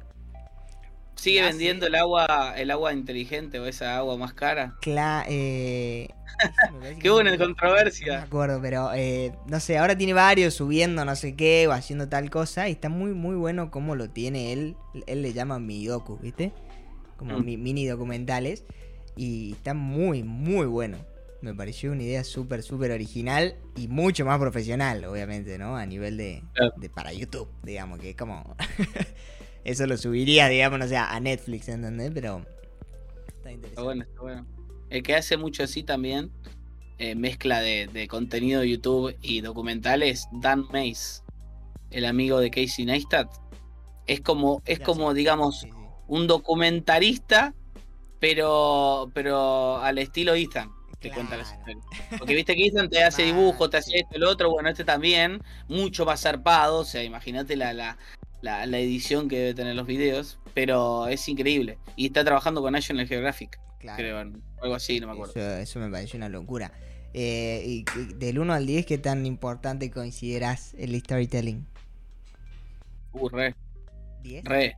[1.21, 4.75] Sigue vendiendo el agua, el agua inteligente o esa agua más cara.
[4.81, 6.07] Cla eh,
[6.99, 8.23] Qué buena no- No me controversia.
[8.23, 12.29] acuerdo, pero eh, no sé, ahora tiene varios subiendo no sé qué o haciendo tal
[12.31, 14.75] cosa y está muy muy bueno como lo tiene él.
[15.05, 16.51] Él le llama mi docu, ¿viste?
[17.17, 17.45] Como Mm.
[17.45, 18.63] mi- mini documentales
[19.15, 20.97] y está muy muy bueno.
[21.41, 25.75] Me pareció una idea súper súper original y mucho más profesional, obviamente, ¿no?
[25.75, 26.71] A nivel de, Claro.
[26.77, 28.55] de para YouTube, digamos, que es como...
[29.63, 32.11] Eso lo subiría, digamos, no sé, a Netflix, ¿entendés?
[32.13, 32.45] Pero...
[33.27, 33.67] Está interesante.
[33.67, 34.47] Está bueno, está bueno.
[34.89, 36.31] El que hace mucho así también,
[36.97, 41.21] eh, mezcla de, de contenido de YouTube y documentales, Dan Mace,
[41.91, 43.29] el amigo de Casey Neistat.
[44.07, 45.67] Es como, es como digamos,
[46.07, 47.53] un documentarista,
[48.19, 50.69] pero, pero al estilo Ethan.
[50.99, 51.85] te cuenta las historias.
[52.19, 54.83] Porque viste que Ethan te hace Mal, dibujo, te hace esto, el otro, bueno, este
[54.83, 57.97] también, mucho más zarpado, o sea, imagínate la, la,
[58.41, 61.77] la, la edición que debe tener los videos, pero es increíble.
[61.95, 63.97] Y está trabajando con National Geographic, Claro.
[63.97, 64.19] creo,
[64.61, 65.33] algo así, no me acuerdo.
[65.35, 66.71] Eso, eso me pareció una locura.
[67.13, 71.65] Eh, y, y del 1 al 10, ¿qué tan importante consideras el storytelling?
[73.13, 73.55] Uh, re.
[74.23, 74.43] ¿10?
[74.43, 74.75] Re.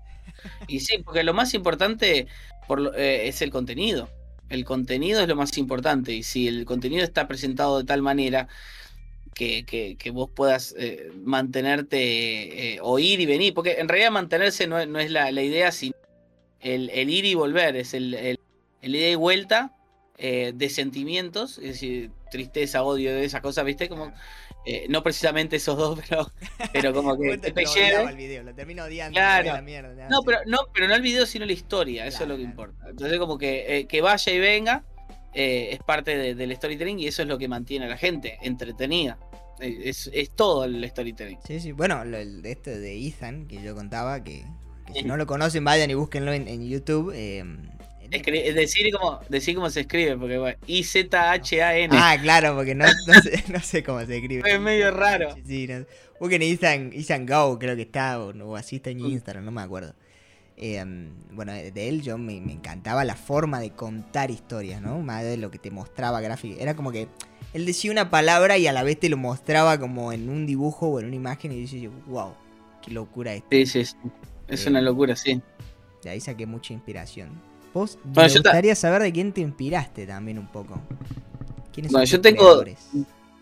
[0.68, 2.28] Y sí, porque lo más importante
[2.68, 4.10] por eh, es el contenido.
[4.50, 6.14] El contenido es lo más importante.
[6.14, 8.48] Y si el contenido está presentado de tal manera
[9.34, 14.12] que, que- que vos puedas eh, mantenerte, eh, o ir y venir, porque en realidad
[14.12, 15.96] mantenerse no, es- no es la, la idea, sino
[16.60, 18.40] el, el ir y volver, es el, el-
[18.82, 19.74] el ida y vuelta
[20.18, 23.90] eh, de sentimientos, es decir, tristeza, odio, de esas cosas, ¿viste?
[23.90, 24.14] Como,
[24.66, 26.32] eh, no precisamente esos dos, pero,
[26.72, 29.14] pero como que te lo el video, lo termino odiando.
[29.16, 29.54] Claro.
[29.54, 32.36] la mierda, No, pero no, pero no el video, sino la historia, eso es lo
[32.36, 32.52] que claro.
[32.52, 32.90] importa.
[32.90, 34.84] Entonces, como que, eh, que vaya y venga,
[35.34, 38.38] eh, es parte de- del storytelling y eso es lo que mantiene a la gente
[38.42, 39.18] entretenida.
[39.60, 41.38] Eh, Es, es todo el storytelling.
[41.46, 41.72] Sí, sí.
[41.72, 44.44] Bueno, lo, el de este de Ethan, que yo contaba, que,
[44.88, 47.12] que si no lo conocen, vayan y búsquenlo en, en YouTube.
[47.16, 47.44] eh,
[48.12, 51.90] Escri- decir cómo, decir cómo se escribe, porque bueno, I-Z-H-A-N.
[51.98, 54.44] Ah, claro, porque no, no, sé, no sé cómo se escribe.
[54.52, 55.36] Es medio raro.
[55.46, 55.86] Sí, no.
[56.20, 59.00] Busquen Ethan, Ethan Go, creo que está, o, o así está en.
[59.00, 59.96] Instagram, no me acuerdo.
[60.58, 60.84] Eh,
[61.32, 65.00] bueno, de él yo me, me encantaba la forma de contar historias, ¿no?
[65.00, 66.60] Más de lo que te mostraba gráfico.
[66.60, 67.08] Era como que
[67.54, 70.88] él decía una palabra y a la vez te lo mostraba como en un dibujo
[70.88, 72.34] o en una imagen y dices, wow,
[72.82, 73.48] qué locura esto.
[73.52, 73.96] Sí, sí, sí.
[74.48, 75.42] Es Eh, una locura, sí.
[76.04, 77.30] De ahí saqué mucha inspiración.
[77.74, 80.80] Vos, Bueno, me gustaría saber de quién te inspiraste también un poco.
[81.74, 82.90] ¿Quiénes Bueno, son yo tus tengo- creadores?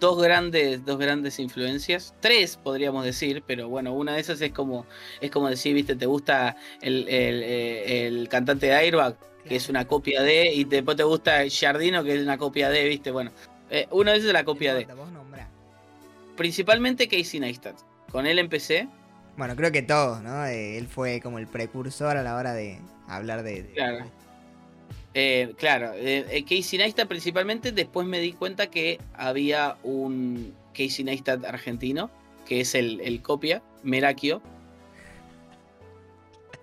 [0.02, 4.86] Dos grandes, dos grandes influencias, tres podríamos decir, pero bueno, una de esas es como,
[5.22, 9.16] es como decir, viste, te gusta el, el, eh, el cantante de Airbag,
[9.48, 12.84] que es una copia de, y después te gusta Jardino, que es una copia de,
[12.90, 13.32] viste, bueno,
[13.70, 14.88] eh, una de esas es la copia de.
[16.36, 17.76] Principalmente Casey Neistat.
[18.12, 18.88] Con él empecé,
[19.38, 20.46] Bueno, creo que todos, ¿no?
[20.46, 23.64] Eh, él fue como el precursor a la hora de hablar de...
[23.64, 24.06] de- Claro.
[25.14, 31.04] Eh, claro, eh, eh, Casey Neistat principalmente, después me di cuenta que había un Casey
[31.04, 32.10] Neistat argentino,
[32.46, 34.42] que es el, el copia, Merakio.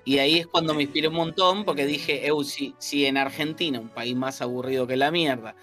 [0.05, 2.26] Y ahí es cuando me inspiré un montón, porque dije,
[2.78, 5.55] si en Argentina, un país más aburrido que la mierda,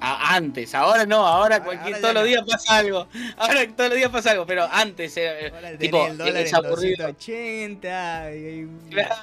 [0.00, 3.68] a- antes, ahora no, ahora, Ahora- cualquier, ahora ya todos los días pasa algo, ahora
[3.76, 7.06] todos los días pasa algo, pero antes era, eh, Ahora tipo, el dólar en aburrido.
[7.06, 9.14] 280 y- Claro,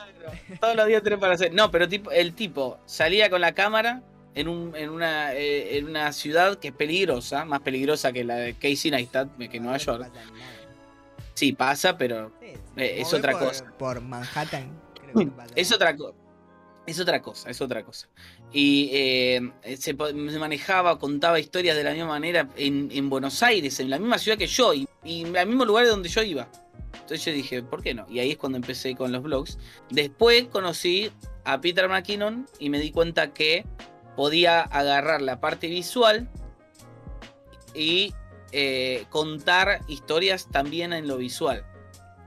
[0.59, 1.53] todos los días tenés para hacer.
[1.53, 4.01] No, pero tipo, el tipo salía con la cámara
[4.35, 8.35] en, un, en, una, eh, en una ciudad que es peligrosa, más peligrosa que la
[8.35, 10.07] de Casey Neistat, que Nueva no York.
[10.07, 10.25] pasa.
[11.33, 13.65] Sí, pasa, pero Sí, Eh, es otra por- cosa.
[13.77, 15.75] Por Manhattan, creo que no pasa es nada.
[15.75, 16.17] otra cosa.
[16.87, 18.07] Es otra cosa, es otra cosa.
[18.53, 23.89] Y eh, se, manejaba, contaba historias de la misma manera en, en Buenos Aires, en
[23.89, 26.49] la misma ciudad que yo, y, y en el mismo lugar donde yo iba.
[26.93, 28.05] Entonces yo dije, ¿por qué no?
[28.09, 29.57] Y ahí es cuando empecé con los blogs.
[29.89, 31.11] Después conocí
[31.45, 33.65] a Peter McKinnon y me di cuenta que
[34.17, 36.29] podía agarrar la parte visual
[37.73, 38.13] y
[38.51, 41.65] eh, contar historias también en lo visual.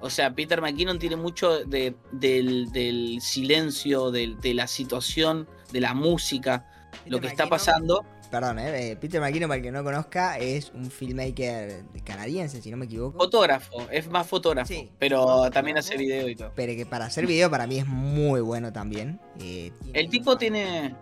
[0.00, 5.80] O sea, Peter McKinnon tiene mucho de- del, del silencio, del- de la situación, de
[5.80, 6.64] la música,
[7.06, 8.04] lo que está pasando.
[8.30, 12.70] Perdón, eh, eh, Peter McKinnon, para el que no conozca, es un filmmaker canadiense, si
[12.70, 13.18] no me equivoco.
[13.18, 16.50] Fotógrafo, es más fotógrafo, Sí, pero también hace video y todo.
[16.56, 19.20] Pero que para hacer video para mí es muy bueno también.
[19.40, 20.94] eh, tiene El tipo tiene.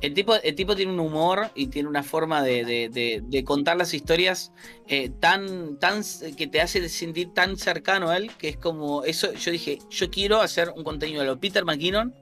[0.00, 3.44] El tipo, el tipo tiene un humor y tiene una forma de, de- de- de
[3.44, 4.50] contar las historias
[4.88, 6.02] eh, tan, tan
[6.36, 9.32] que te hace sentir tan cercano a él que es como eso.
[9.34, 12.12] Yo dije, yo quiero hacer un contenido de lo Peter McKinnon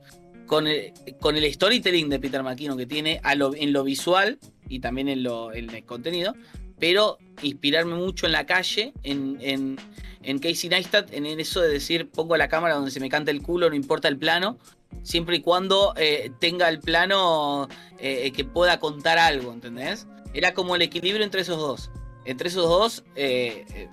[0.51, 4.41] con el, con el storytelling de Peter McKinnon que tiene a lo- en lo visual
[4.69, 6.35] y también en, lo, en el contenido,
[6.81, 9.79] pero inspirarme mucho en la calle, en, en,
[10.25, 13.43] en Casey Neistat, en eso de decir, pongo la cámara donde se me canta el
[13.43, 14.59] culo, no importa el plano,
[15.05, 17.69] siempre y cuando eh, tenga el plano
[18.01, 20.09] eh, que pueda contar algo, ¿entendés?
[20.35, 21.93] Era como el equilibrio entre esos dos.
[22.25, 23.89] Entre esos dos, eh, eh,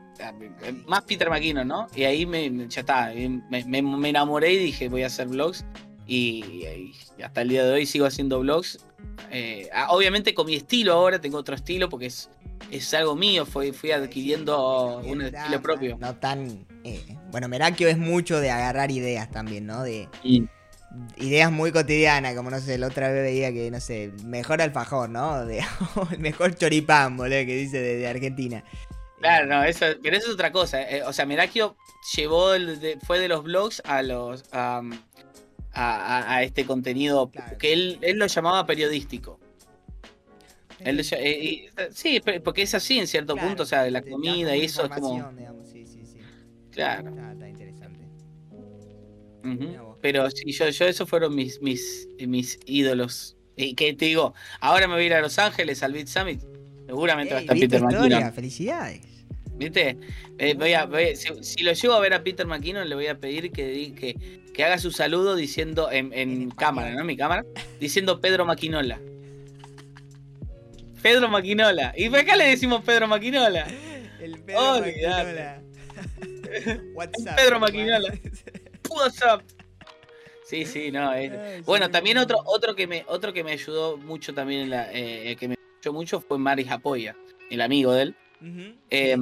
[0.87, 1.87] más Peter McKinnon, ¿no?
[1.95, 5.63] Y ahí me, ya está, me, me- me enamoré y dije, voy a hacer vlogs.
[6.07, 6.63] Y,
[7.17, 8.79] y hasta el día de hoy sigo haciendo vlogs.
[9.31, 12.29] Eh, ah, obviamente con mi estilo ahora, tengo otro estilo porque es,
[12.71, 15.97] es algo mío, fui, fui adquiriendo un estilo propio.
[15.99, 16.65] No tan.
[16.83, 19.83] eh, bueno, Merakio es mucho de agarrar ideas también, ¿no?
[19.83, 20.07] De
[21.17, 25.09] ideas muy cotidianas, como no sé, la otra vez veía que, no sé, mejor alfajor,
[25.09, 25.45] ¿no?
[25.45, 25.59] De,
[26.11, 28.63] el mejor choripán, boludo, que dice de, de Argentina.
[29.19, 30.81] Claro, no, eso, pero eso es otra cosa.
[30.83, 31.75] eh, o sea, Merakio
[32.15, 34.43] llevó el de- fue de los blogs a los
[35.77, 37.57] a- a- a este contenido Claro.
[37.57, 39.39] que él, él lo llamaba periodístico.
[40.79, 43.91] El de- eh, y- sí, porque es así en cierto Claro, punto, o sea, de
[43.91, 45.15] la comida y eso es como.
[45.15, 46.19] información, digamos, Sí, sí, sí.
[46.71, 47.09] Claro.
[47.09, 47.99] Está, está interesante.
[50.01, 53.35] Pero sí, yo, yo esos fueron mis, mis, mis ídolos.
[53.55, 56.41] Y que te digo, ahora me voy a ir a Los Ángeles al Beat Summit.
[56.85, 58.33] Seguramente va a estar ¿viste Peter.
[58.33, 59.01] Felicidades.
[59.57, 59.97] ¿Viste?
[60.37, 62.95] Eh, voy a- voy a- si, si lo llego a ver a Peter McKinnon, le
[62.95, 64.15] voy a pedir que, que,
[64.53, 66.91] que haga su saludo diciendo en, en cámara.
[66.93, 67.01] ¿no?
[67.01, 67.43] En mi cámara,
[67.79, 68.99] diciendo Pedro Maquinola.
[71.01, 71.93] Pedro Maquinola.
[71.95, 73.67] Y acá le decimos Pedro Maquinola.
[74.19, 75.61] El Pedro Olvidate.
[76.43, 76.83] Maquinola.
[76.93, 77.35] WhatsApp.
[77.37, 77.59] Pedro.
[77.59, 78.13] Maquinola.
[78.89, 79.43] What's up?
[80.45, 81.13] Sí, sí, no.
[81.13, 84.69] es- Ay, Bueno, también otro, otro que me, otro que me ayudó mucho también en
[84.69, 87.15] la, eh, que me ayudó mucho fue Mari Japoya,
[87.49, 88.15] el amigo de él.
[88.89, 89.17] Eh,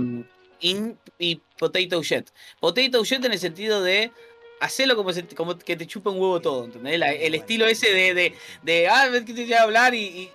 [0.62, 0.78] y,
[1.20, 2.32] y Potato Jet.
[2.60, 4.12] Potato Jet en el sentido de
[4.60, 6.98] hacerlo como, se- como que te chupa un huevo todo, ¿entendés?
[7.00, 10.30] La- el estilo ese de, de, de ah, que te voy a hablar y, y,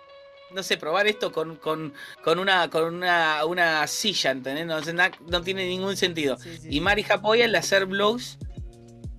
[0.55, 4.67] no sé, probar esto con, con, con una con una, una silla, ¿entendés?
[4.67, 6.37] No, tiene ningún sentido.
[6.39, 6.81] Sí, sí, Y.
[6.81, 8.37] Mari Japoya el hacer blogs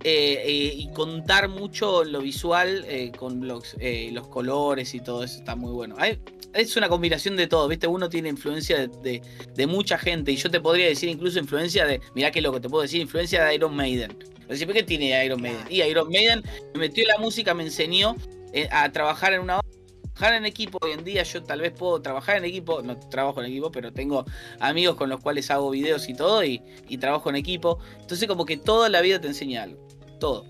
[0.03, 3.43] eh, eh, y contar mucho lo visual eh, con
[3.79, 5.95] eh, los colores y todo eso está muy bueno.
[5.97, 6.19] Hay-
[6.53, 7.87] es una combinación de todo, ¿viste?
[7.87, 9.21] Uno tiene influencia de, de-
[9.55, 12.67] de mucha gente y yo te podría decir incluso influencia de, mirá qué loco, te
[12.69, 14.17] puedo decir influencia de Iron Maiden.
[14.47, 15.65] ¿por qué tiene Iron Maiden?
[15.69, 16.43] Y Iron Maiden
[16.73, 18.17] me metió en la música, me enseñó
[18.69, 19.61] a trabajar en una
[20.13, 20.77] trabajar en equipo.
[20.81, 23.93] Hoy en día yo tal vez puedo trabajar en equipo, no trabajo en equipo, pero
[23.93, 24.25] tengo
[24.59, 27.79] amigos con los cuales hago videos y todo y, y trabajo en equipo.
[28.01, 29.87] Entonces como que toda la vida te enseña algo.
[30.21, 30.45] Todo.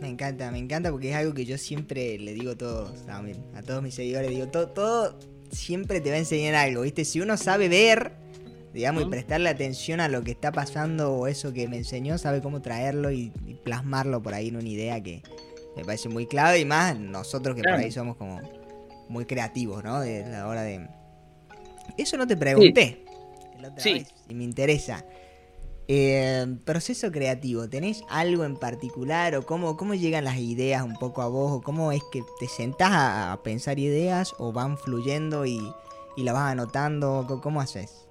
[0.00, 3.44] Me encanta, me encanta porque es algo que yo siempre le digo a todos, también,
[3.54, 5.18] a todos mis seguidores, digo, todo, todo
[5.50, 7.04] siempre te va a enseñar algo, ¿viste?
[7.04, 8.12] Si uno sabe ver,
[8.72, 12.40] digamos, y prestarle atención a lo que está pasando o eso que me enseñó, sabe
[12.40, 15.22] cómo traerlo y, y plasmarlo por ahí en una idea que
[15.76, 17.76] me parece muy clave y más nosotros que Claro.
[17.78, 18.40] por ahí somos como
[19.08, 20.00] muy creativos, ¿no?
[20.00, 20.88] De la hora de...
[21.98, 23.04] Eso no te pregunté.
[23.78, 23.92] Sí.
[23.94, 25.04] vez, y me interesa.
[25.88, 31.22] Eh, proceso creativo, ¿tenés algo en particular o cómo, cómo llegan las ideas un poco
[31.22, 35.72] a vos o cómo es que te sentás a, pensar ideas o van fluyendo y,
[36.16, 37.24] y las vas anotando?
[37.28, 38.08] ¿Cómo, cómo haces?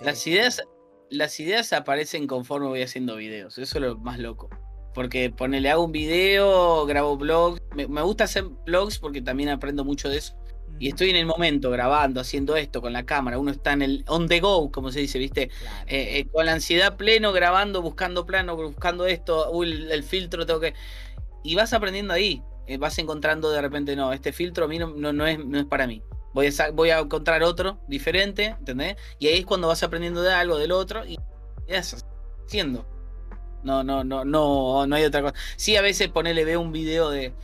[0.00, 0.62] Las ideas,
[1.10, 3.58] las ideas aparecen conforme voy haciendo videos.
[3.58, 4.48] Eso es lo más loco.
[4.94, 7.60] Porque ponele, hago un video, grabo blogs.
[7.74, 10.34] Me, me gusta hacer blogs porque también aprendo mucho de eso.
[10.78, 13.38] Y estoy en el momento grabando, haciendo esto con la cámara.
[13.38, 15.48] Uno está en el on the go, como se dice, ¿viste?
[15.48, 15.86] Claro.
[15.86, 20.44] Eh, eh, con la ansiedad pleno, grabando, buscando plano, buscando esto, uy, el, el filtro
[20.46, 20.74] tengo que.
[21.44, 22.42] Y vas aprendiendo ahí.
[22.66, 25.58] eh, vas encontrando de repente, no, este filtro a mí no, no, no es, no
[25.58, 26.02] es para mí.
[26.32, 28.96] Voy a, voy a encontrar otro diferente, ¿entendés?
[29.18, 31.18] Y ahí es cuando vas aprendiendo de algo, del otro, y
[31.68, 31.96] y eso,
[32.46, 32.86] haciendo.
[33.62, 35.34] No, no, no, no, no hay otra cosa.
[35.56, 37.34] Sí, a veces ponele, veo un video de,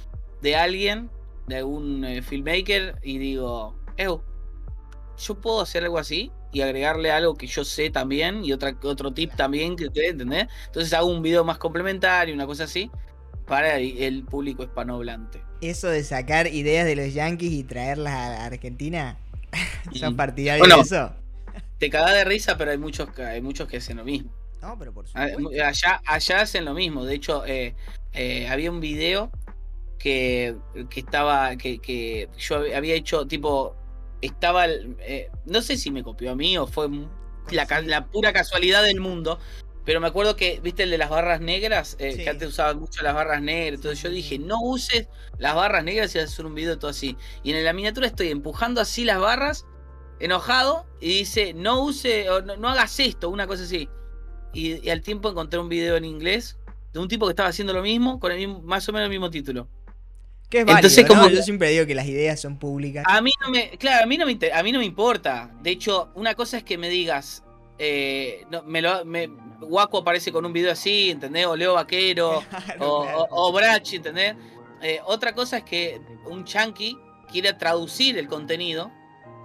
[0.40, 1.10] de alguien,
[1.48, 4.20] de algún eh, filmmaker, y digo, "Ew,
[5.18, 9.12] yo puedo hacer algo así y agregarle algo que yo sé también y otra, otro
[9.12, 10.46] tip también que te ¿entendés?
[10.66, 12.90] Entonces hago un video más complementario, una cosa así,
[13.46, 15.40] para el, público hispanohablante.
[15.60, 19.18] Eso de sacar ideas de los Yankees y traerlas a Argentina,
[19.94, 20.76] ¿son partidarios Bueno.
[20.76, 21.12] de eso?
[21.78, 24.30] Te cagás de risa, pero hay muchos, hay muchos que hacen lo mismo.
[24.60, 25.64] No, pero por Ah, supuesto.
[25.64, 27.04] Allá, allá hacen lo mismo.
[27.04, 27.74] De hecho, eh,
[28.12, 29.30] eh, había un video
[29.98, 30.56] que,
[30.90, 31.56] que estaba.
[31.56, 33.74] Que, que yo había hecho, tipo.
[34.20, 34.66] Estaba.
[34.66, 36.88] eh, no sé si me copió a mí o fue
[37.50, 39.38] la, ca- la pura casualidad del mundo.
[39.84, 42.22] Pero me acuerdo que, viste, el de las barras negras, eh, Sí.
[42.22, 43.76] que antes usaban mucho las barras negras.
[43.76, 47.16] Entonces yo dije, no uses las barras negras y hacer un video todo así.
[47.42, 49.64] Y en la miniatura estoy empujando así las barras,
[50.20, 53.88] enojado, y dice, no use, o no, no hagas esto, una cosa así.
[54.52, 56.58] Y, y al tiempo encontré un video en inglés
[56.92, 59.10] de un tipo que estaba haciendo lo mismo, con el mismo, más o menos el
[59.10, 59.68] mismo título.
[60.50, 61.14] Que es válido, entonces, ¿no?
[61.22, 63.04] como- Yo siempre digo que las ideas son públicas.
[63.06, 65.50] A mí no me, claro, a mí no me, inter- a mí no me importa.
[65.62, 67.44] De hecho, una cosa es que me digas,
[67.78, 69.28] eh, no, me lo, me,
[69.60, 71.46] Waco aparece con un video así, ¿entendés?
[71.46, 73.26] O Leo Vaquero, Claro, o, claro.
[73.30, 74.34] o, o Brachi, ¿entendés?
[74.82, 76.96] Eh, otra cosa es que un chunky
[77.30, 78.90] quiera traducir el contenido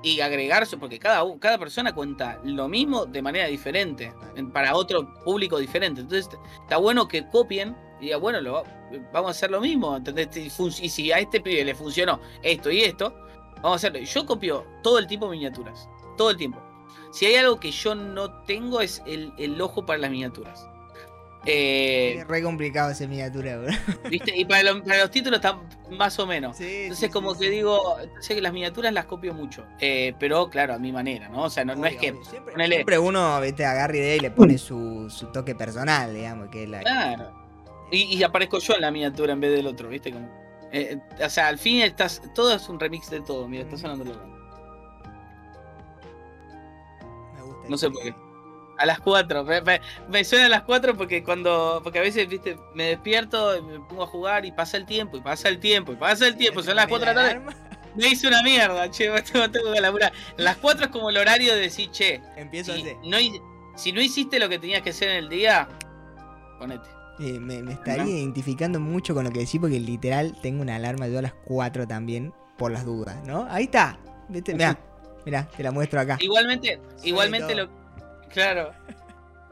[0.03, 5.13] y agregarse, porque cada, cada persona cuenta lo mismo de manera diferente, en- para otro
[5.25, 6.01] público diferente.
[6.01, 6.29] Entonces,
[6.61, 8.63] está bueno que copien y diga, bueno, lo, va-
[9.11, 10.29] vamos a hacer lo mismo, ¿entendés?
[10.37, 13.13] Y si a este pibe le funcionó esto y esto,
[13.61, 13.99] vamos a hacerlo.
[13.99, 15.87] Yo copio todo el tipo de miniaturas,
[16.17, 16.61] todo el tiempo.
[17.11, 20.67] Si hay algo que yo no tengo es el, el ojo para las miniaturas.
[21.45, 23.71] Eh, Es re complicado esa miniatura, bro.
[24.09, 24.35] ¿Viste?
[24.35, 25.59] Y para, lo- para los títulos está
[25.91, 26.55] más o menos.
[26.57, 29.65] Sí, Entonces, como que digo, sé que las miniaturas las copio mucho.
[29.81, 31.43] Eh, pero claro, a mi manera, ¿no?
[31.43, 32.15] O sea, no, no es que.
[32.23, 36.47] Siempre, ponele- siempre uno vete, agarra idea y le pone su, su toque personal, digamos,
[36.49, 36.79] que es la...
[36.79, 37.42] Claro.
[37.93, 40.11] Y, y aparezco yo en la miniatura en vez del otro, ¿viste?
[40.11, 40.25] Como,
[40.71, 42.21] eh, eh, o sea, al fin estás.
[42.33, 43.47] Todo es un remix de todo.
[43.47, 44.19] Mira, está sonando loco.
[47.43, 47.69] gusta.
[47.69, 48.15] No sé por qué.
[48.79, 49.43] A las 4.
[49.43, 51.79] Me, me- me suena a las 4 porque cuando.
[51.83, 55.17] Porque a veces, viste, me despierto y me pongo a jugar y pasa el tiempo,
[55.17, 56.63] y pasa el tiempo, y pasa el tiempo.
[56.63, 57.55] Son las 4 de la tarde.
[57.95, 59.09] Me hice una mierda, che.
[59.31, 60.11] Tengo, tengo que laburar.
[60.37, 62.21] Las 4 es como el horario de decir, che.
[62.35, 62.97] Empiezo a Si hacer.
[63.03, 63.17] no,
[63.75, 65.69] si no hiciste lo que tenías que hacer en el día,
[66.57, 66.89] ponete.
[67.25, 68.09] Eh, me, me estaría ¿No?
[68.09, 71.87] identificando mucho con lo que decís porque literal tengo una alarma yo a las 4
[71.87, 73.47] también por las dudas, ¿no?
[73.49, 73.97] Ahí está.
[74.27, 74.53] ¿Viste?
[74.53, 74.77] Mirá,
[75.25, 76.17] mirá, te la muestro acá.
[76.19, 77.65] Igualmente, igualmente todo.
[77.65, 78.29] lo.
[78.29, 78.71] Claro.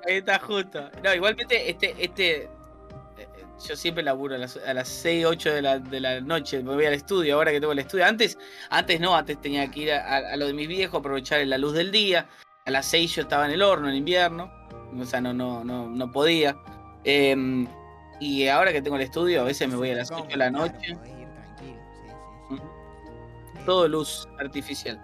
[0.07, 0.89] Ahí está justo.
[1.03, 2.43] No, igualmente, este, este.
[2.43, 2.49] eh,
[3.67, 6.61] Yo siempre laburo a las, a las 6, 8 de la, de la noche.
[6.63, 8.05] Me voy al estudio, ahora que tengo el estudio.
[8.05, 8.38] Antes,
[8.69, 11.57] antes no, antes tenía que ir a, a- a lo de mis viejos, aprovechar la
[11.57, 12.28] luz del día.
[12.65, 14.51] A las 6 yo estaba en el horno en invierno.
[14.99, 16.57] O sea, no, no, no, no podía.
[17.04, 17.68] Em,
[18.20, 20.52] y ahora que tengo el estudio, a veces me voy a las 8 de la
[20.52, 20.95] noche.
[20.95, 22.06] podés ir tranquilo, sí,
[22.49, 23.62] sí, sí.
[23.66, 25.02] Todo luz artificial.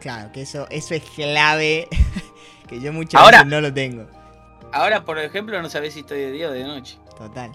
[0.00, 1.88] Claro, que eso, eso es clave.
[2.68, 4.06] que yo muchas Ahora- veces no lo tengo.
[4.72, 6.98] Ahora, por ejemplo, no sabés si estoy de día o de noche.
[7.16, 7.50] Total.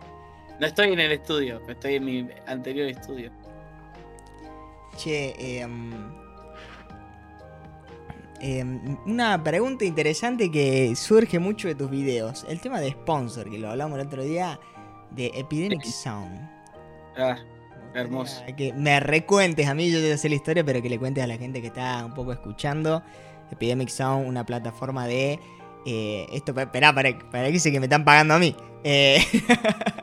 [0.60, 3.32] No estoy en el estudio, estoy en mi anterior estudio.
[4.98, 5.92] Che, em,
[8.44, 12.46] em, una pregunta interesante que surge mucho de tus videos.
[12.50, 14.60] El tema de sponsor, que lo hablamos el otro día,
[15.12, 16.50] de Epidemic Sound.
[17.18, 17.38] Ah,
[17.94, 18.42] Hermoso.
[18.58, 21.28] Que me recuentes, a mí yo te sé la historia, pero que le cuentes a
[21.28, 23.04] la gente que está un poco escuchando.
[23.52, 25.40] Epidemic Sound, una plataforma de...
[25.86, 28.56] eh, esto, espera, para, para que sé que me están pagando a mí.
[28.84, 29.20] Eh,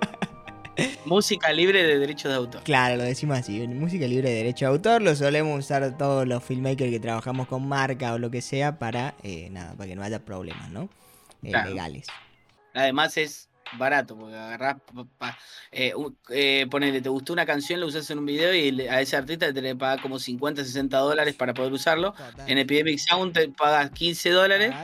[1.04, 2.62] música libre de derechos de autor.
[2.62, 6.42] Claro, lo decimos así, música libre de derecho de autor, lo solemos usar todos los
[6.42, 10.02] filmmakers que trabajamos con marca o lo que sea para, eh, nada, para que no
[10.02, 10.88] haya problemas, ¿no?
[11.42, 11.70] Eh, Claro.
[11.70, 12.06] Legales.
[12.74, 14.76] Además es barato, porque agarrás,
[15.70, 15.92] eh,
[16.30, 19.52] eh, ponele, te gustó una canción, la usas en un video y a ese artista
[19.52, 22.14] te le pagas como 50, 60 dólares para poder usarlo.
[22.46, 24.74] En Epidemic Sound te pagas 15 dólares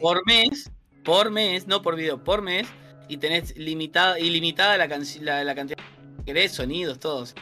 [0.00, 0.70] por mes,
[1.04, 2.68] por mes, no por video, por mes,
[3.08, 5.78] y tenés limitada, ilimitada la, la, la cantidad
[6.18, 7.34] que querés, sonidos, todos.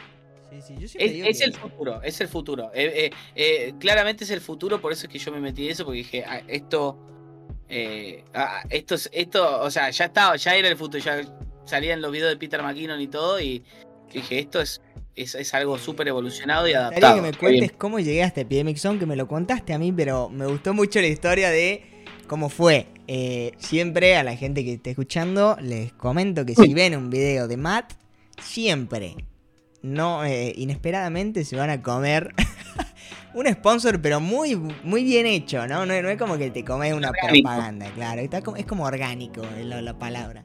[0.49, 2.71] Sí, sí, yo Es, digo es que- el futuro, es el futuro.
[2.73, 5.71] Eh, eh, eh, claramente es el futuro, por eso es que yo me metí en
[5.71, 6.97] eso, porque dije, ah, esto,
[8.33, 11.21] ah, esto, es- esto, o sea, ya estaba, ya era el futuro, ya
[11.65, 13.63] salían los videos de Peter McKinnon y todo, y
[14.13, 14.81] dije, esto es,
[15.15, 17.15] es, es algo súper evolucionado y adaptado.
[17.15, 17.39] que me bien.
[17.39, 20.73] cuentes cómo llegué hasta Epidemic Sound, que me lo contaste a mí, pero me gustó
[20.73, 21.83] mucho la historia de
[22.27, 22.87] cómo fue.
[23.07, 27.47] Eh, siempre a la gente que esté escuchando les comento que si ven un video
[27.47, 27.93] de Matt,
[28.41, 29.15] siempre,
[29.81, 32.33] no eh, inesperadamente se van a comer
[33.33, 35.85] un sponsor, pero muy, muy bien hecho, ¿no?
[35.85, 37.43] No, no es como que te comes una Orgánico.
[37.49, 38.21] propaganda, claro.
[38.21, 40.43] Está como- es como orgánico la, la palabra.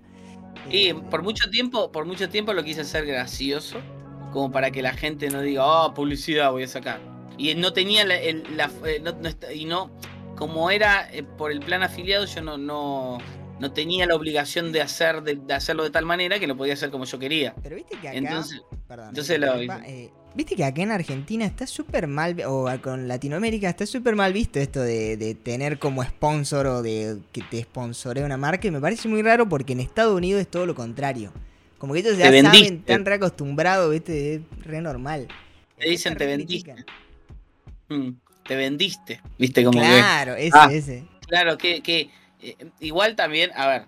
[0.70, 3.78] Y Eh, por mucho tiempo, por mucho tiempo lo quise hacer gracioso,
[4.32, 7.00] como para que la gente no diga, oh, publicidad voy a sacar.
[7.38, 8.70] Y no tenía la, el- la-
[9.02, 9.90] no- no está- y no,
[10.40, 13.18] como era eh, por el plan afiliado, yo no, no,
[13.60, 16.72] no tenía la obligación de hacer, de, de hacerlo de tal manera que lo podía
[16.72, 17.54] hacer como yo quería.
[17.62, 18.16] Pero viste que acá.
[18.18, 23.08] Entonces, Perdón, entonces lo- eh, Viste que acá en Argentina está súper mal, o con
[23.08, 27.60] Latinoamérica está súper mal visto esto de, de tener como sponsor o de que te
[27.62, 28.68] sponsoree una marca.
[28.68, 31.32] Y me parece muy raro porque en Estados Unidos es todo lo contrario.
[31.78, 35.26] Como que ellos ya Te saben, tan reacostumbrados, viste, es re normal.
[35.76, 36.76] Te dicen, te vendiste.
[38.44, 39.86] Te vendiste, viste como que...
[39.86, 40.68] Claro, ese, Ah.
[40.72, 41.06] ese.
[41.26, 42.10] Claro, que, que
[42.40, 43.86] eh, igual también, a ver,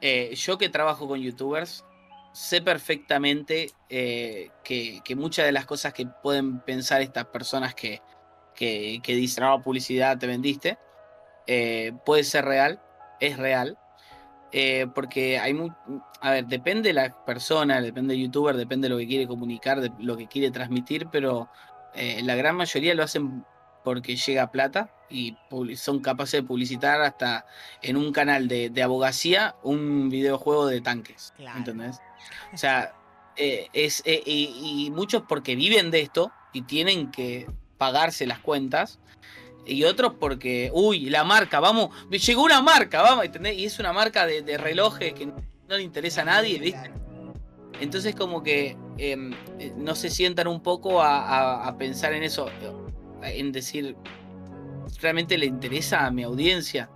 [0.00, 1.84] eh, yo que trabajo con youtubers,
[2.32, 8.00] sé perfectamente eh, que, que muchas de las cosas que pueden pensar estas personas que,
[8.54, 10.78] que, que dicen, no, publicidad, te vendiste,
[11.46, 12.80] eh, puede ser real,
[13.20, 13.76] es real.
[14.52, 15.70] eh, porque hay muy,
[16.20, 19.80] a ver, depende de la persona, depende del youtuber, depende de lo que quiere comunicar,
[19.80, 21.48] de lo que quiere transmitir, pero
[22.22, 23.44] la gran mayoría lo hacen
[23.84, 25.36] porque llega plata y
[25.76, 27.44] son capaces de publicitar hasta
[27.82, 31.32] en un canal de, de abogacía un videojuego de tanques.
[31.36, 31.58] Claro.
[31.58, 31.98] ¿Entendés?
[32.52, 32.92] O sea,
[33.36, 37.46] eh, es, eh, y, y muchos porque viven de esto y tienen que
[37.78, 38.98] pagarse las cuentas.
[39.66, 43.56] Y otros porque, uy, la marca, vamos, me llegó una marca, vamos, ¿entendés?
[43.56, 45.34] Y es una marca de, de relojes que no
[45.68, 46.90] le interesa a nadie, ¿viste?
[47.80, 52.22] Entonces como que em, eh, no se sientan un poco a, a- a pensar en
[52.22, 52.48] eso,
[53.22, 53.96] en decir,
[55.00, 56.90] ¿realmente le interesa a mi audiencia?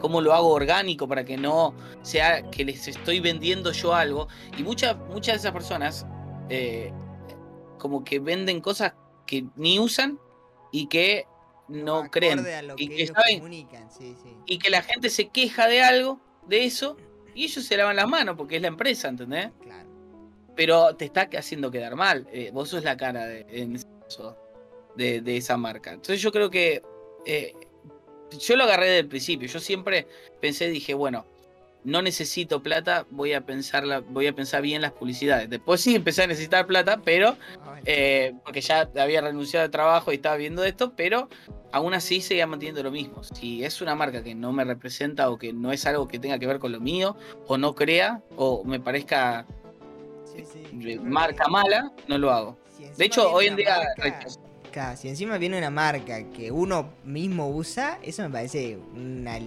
[0.00, 4.28] ¿Cómo lo hago orgánico para que no sea que les estoy vendiendo yo algo?
[4.56, 6.06] Y muchas muchas de esas personas
[6.48, 6.92] eh,
[7.78, 8.94] como que venden cosas
[9.26, 10.18] que ni usan
[10.72, 11.26] y que
[11.68, 12.74] no Acorde creen.
[12.76, 14.30] Y que saben comunican, sí, sí.
[14.46, 16.96] y que la gente se queja de algo, de eso,
[17.34, 19.50] y ellos se lavan las manos porque es la empresa, ¿entendés?
[19.62, 19.88] Claro.
[20.56, 22.26] pero te está haciendo quedar mal.
[22.32, 24.36] Eh, vos sos la cara de, en ese caso,
[24.98, 25.92] de, de esa marca.
[25.92, 26.82] Entonces yo creo que
[27.24, 27.54] eh,
[28.38, 29.48] yo lo agarré desde el principio.
[29.48, 30.06] Yo siempre
[30.40, 31.24] pensé, dije, bueno,
[31.84, 35.48] no necesito plata, voy a pensarla, voy a pensar bien las publicidades.
[35.48, 37.36] Después sí empecé a necesitar plata, pero
[37.86, 41.28] eh, porque ya había renunciado al trabajo y estaba viendo esto, pero
[41.72, 43.22] aún así seguía manteniendo lo mismo.
[43.22, 46.38] Si es una marca que no me representa o que no es algo que tenga
[46.38, 49.46] que ver con lo mío, o no crea, o me parezca
[51.02, 52.58] marca mala, no lo hago.
[52.96, 53.80] de hecho, hoy en día...
[54.96, 59.38] si encima viene una marca que uno mismo usa, eso me parece una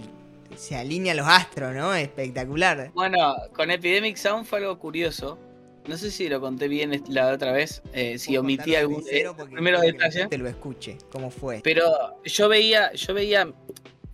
[0.56, 1.94] se alinea los astros, ¿no?
[1.94, 2.90] Espectacular.
[2.94, 5.38] Bueno, con Epidemic Sound fue algo curioso.
[5.86, 9.80] No sé si lo conté bien la otra vez, eh, si omití algún eh, primero
[9.80, 10.28] detalle.
[10.28, 11.60] Te lo escuche, cómo fue.
[11.64, 13.52] Pero yo veía, yo veía,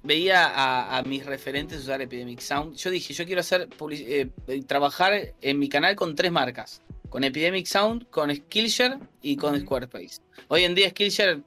[0.03, 2.75] veía a, mis referentes usar Epidemic Sound.
[2.77, 4.31] Yo dije, yo quiero hacer eh,
[4.67, 6.81] trabajar en mi canal con tres marcas.
[7.11, 10.21] Con Epidemic Sound, con Skillshare y con Squarespace.
[10.49, 11.41] Hoy en día Skillshare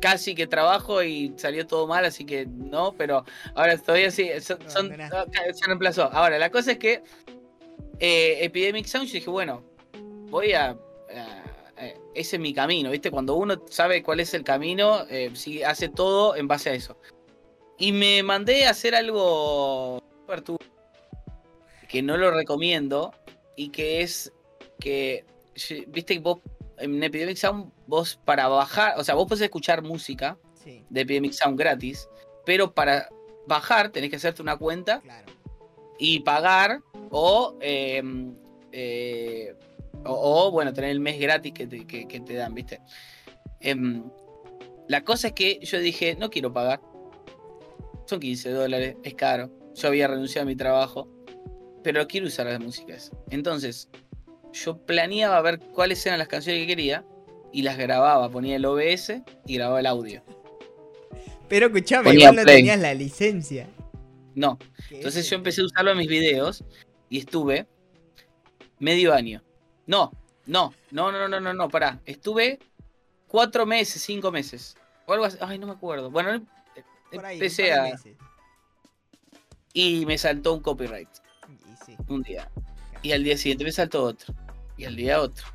[0.00, 4.58] casi que trabajo y salió todo mal, así que no, pero ahora todavía sí, son,
[4.68, 6.04] se reemplazó.
[6.12, 7.02] Ahora, la cosa es que
[7.98, 9.62] eh, Epidemic Sound, yo dije, bueno,
[10.30, 10.76] voy a,
[12.14, 13.10] ese es mi camino, ¿viste?
[13.10, 15.32] Cuando uno sabe cuál es el camino, eh,
[15.66, 16.96] hace todo en base a eso.
[17.78, 20.00] Y me mandé a hacer algo
[21.88, 23.12] que no lo recomiendo
[23.56, 24.32] y que es
[24.84, 25.24] que,
[25.88, 26.40] viste, vos
[26.78, 30.36] en Epidemic Sound, vos para bajar, o sea, vos podés escuchar música
[30.90, 32.06] de Epidemic Sound gratis,
[32.44, 33.08] pero para
[33.46, 35.02] bajar tenés que hacerte una cuenta
[35.98, 38.34] y pagar o, em,
[38.72, 39.54] eh,
[40.04, 42.80] o, bueno, tener el mes gratis que te, dan, ¿viste?
[43.60, 44.04] Em,
[44.88, 46.82] la cosa es que yo dije, no quiero pagar.
[48.04, 49.50] Son 15 dólares, es caro.
[49.74, 51.08] Yo había renunciado a mi trabajo,
[51.82, 53.10] pero quiero usar las músicas.
[53.30, 53.88] Entonces,
[54.54, 57.04] yo planeaba ver cuáles eran las canciones que quería
[57.52, 60.22] y las grababa, ponía el OBS y grababa el audio.
[61.48, 63.68] Pero escuchame, igual no tenías la licencia.
[64.34, 64.58] No.
[64.90, 66.64] Entonces yo empecé a usarlo en mis videos
[67.08, 67.66] y estuve
[68.78, 69.42] medio año.
[69.86, 70.12] No,
[70.46, 72.00] no, no, no, no, no, no, pará.
[72.06, 72.58] Estuve
[73.28, 74.76] cuatro meses, cinco meses.
[75.06, 75.36] O algo así.
[75.40, 76.10] Ay, no me acuerdo.
[76.10, 76.44] Bueno,
[77.12, 77.92] empecé a.
[79.72, 81.08] Y me saltó un copyright.
[82.08, 82.50] Un día.
[83.02, 84.34] Y al día siguiente me saltó otro
[84.76, 85.46] y al día otro,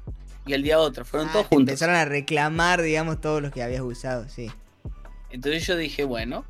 [0.45, 1.05] y al día otro.
[1.05, 1.73] Fueron ah, todos juntos.
[1.73, 4.49] Empezaron a reclamar, digamos, todos los que habías usado, sí.
[5.29, 6.45] Entonces yo dije, bueno,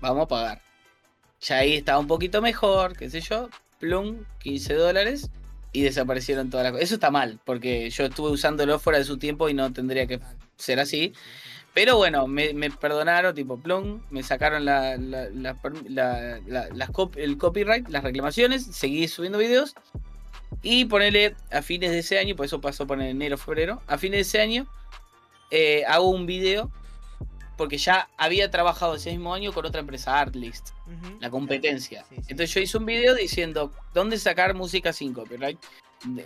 [0.00, 0.62] vamos a pagar.
[1.40, 3.48] Ya ahí estaba un poquito mejor, qué sé yo,
[3.80, 5.30] plum, 15 dólares
[5.72, 6.84] y desaparecieron todas las cosas.
[6.84, 10.20] Eso está mal, porque yo estuve usándolo fuera de su tiempo y no tendría que
[10.56, 11.12] ser así.
[11.74, 15.56] Pero bueno, me, perdonaron, tipo plum, me sacaron la, el
[17.38, 19.74] copyright, las reclamaciones, seguí subiendo videos
[20.60, 24.18] y ponerle a fines de ese año, por eso pasó por enero, febrero, a fines
[24.18, 24.66] de ese año
[25.50, 26.70] eh, hago un video
[27.58, 30.70] porque ya había trabajado ese mismo año con otra empresa, Artlist,
[31.20, 32.04] la competencia.
[32.10, 35.58] Entonces yo hice un video diciendo dónde sacar música sin copyright.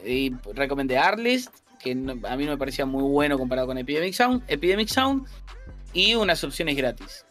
[0.07, 1.95] Y recomendé Artlist, que a
[2.37, 5.27] mí no me parecía muy bueno comparado con Epidemic Sound, Epidemic Sound
[5.93, 7.27] y unas opciones gratis.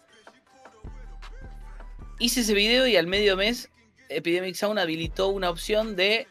[2.20, 3.72] Hice ese video y al medio mes
[4.10, 6.28] Epidemic Sound habilitó una opción de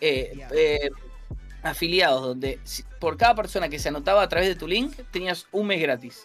[0.00, 0.90] eh, eh,
[1.62, 2.58] afiliados, donde
[3.00, 6.24] por cada persona que se anotaba a través de tu link, tenías un mes gratis.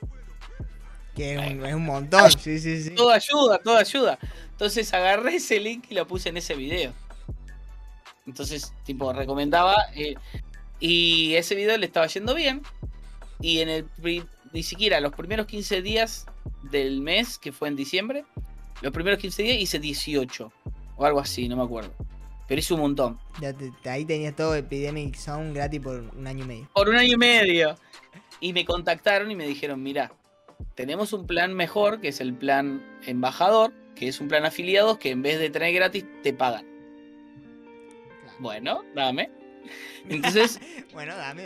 [1.15, 2.91] Que es un, montón, sí, sí, sí.
[2.91, 4.17] Todo ayuda, todo ayuda.
[4.51, 6.93] Entonces agarré ese link y lo puse en ese video.
[8.25, 9.75] Entonces, tipo, recomendaba.
[9.95, 10.15] Eh,
[10.79, 12.61] y ese video le estaba yendo bien.
[13.41, 13.85] Y en el
[14.53, 16.25] ni siquiera los primeros 15 días
[16.63, 18.25] del mes, que fue en diciembre,
[18.81, 20.51] los primeros 15 días hice 18.
[20.97, 21.93] O algo así, no me acuerdo.
[22.51, 23.17] Pero hizo un montón.
[23.85, 26.69] ahí tenías todo Epidemic Sound gratis por un año y medio.
[26.73, 27.77] Por un año y medio.
[28.41, 30.11] Y me contactaron y me dijeron, mira,
[30.75, 35.11] tenemos un plan mejor, que es el plan embajador, que es un plan afiliados que
[35.11, 36.65] en vez de tener gratis, te pagan.
[38.39, 39.31] Bueno, dame.
[40.09, 40.59] Entonces,
[40.91, 41.45] bueno, dame,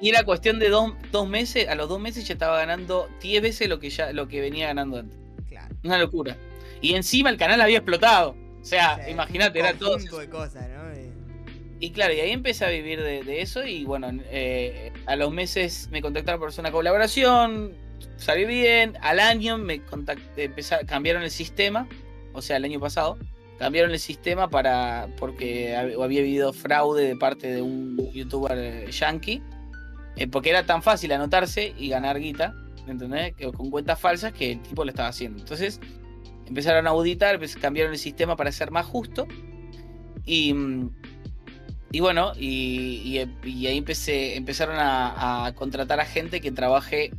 [0.00, 3.68] y era cuestión de dos, meses, a los dos meses ya estaba ganando 10 veces
[3.68, 5.16] lo que ya lo que venía ganando antes.
[5.48, 5.72] Claro.
[5.84, 6.36] Una locura.
[6.80, 8.34] Y encima el canal había explotado.
[8.66, 9.96] O sea, imagínate, era todo.
[9.96, 10.86] de cosas, ¿no?
[11.78, 15.88] Y claro, y ahí empecé a vivir de, eso y bueno, eh, a los meses
[15.92, 17.74] me contactaron por una colaboración,
[18.16, 20.52] salió bien, al año me contacté,
[20.84, 21.86] cambiaron el sistema,
[22.32, 23.18] o sea, el año pasado,
[23.56, 29.44] cambiaron el sistema para porque había habido fraude de parte de un youtuber eh, yankee,
[30.16, 32.52] eh, porque era tan fácil anotarse y ganar guita,
[32.88, 33.32] ¿entendés?
[33.56, 35.38] con cuentas falsas que el tipo lo estaba haciendo.
[35.38, 35.78] Entonces,
[36.46, 39.26] empezaron a auditar, cambiaron el sistema para ser más justo.
[40.24, 40.54] Y,
[41.92, 47.12] y bueno, y, ahí empecé, empezaron a, contratar a gente que trabaje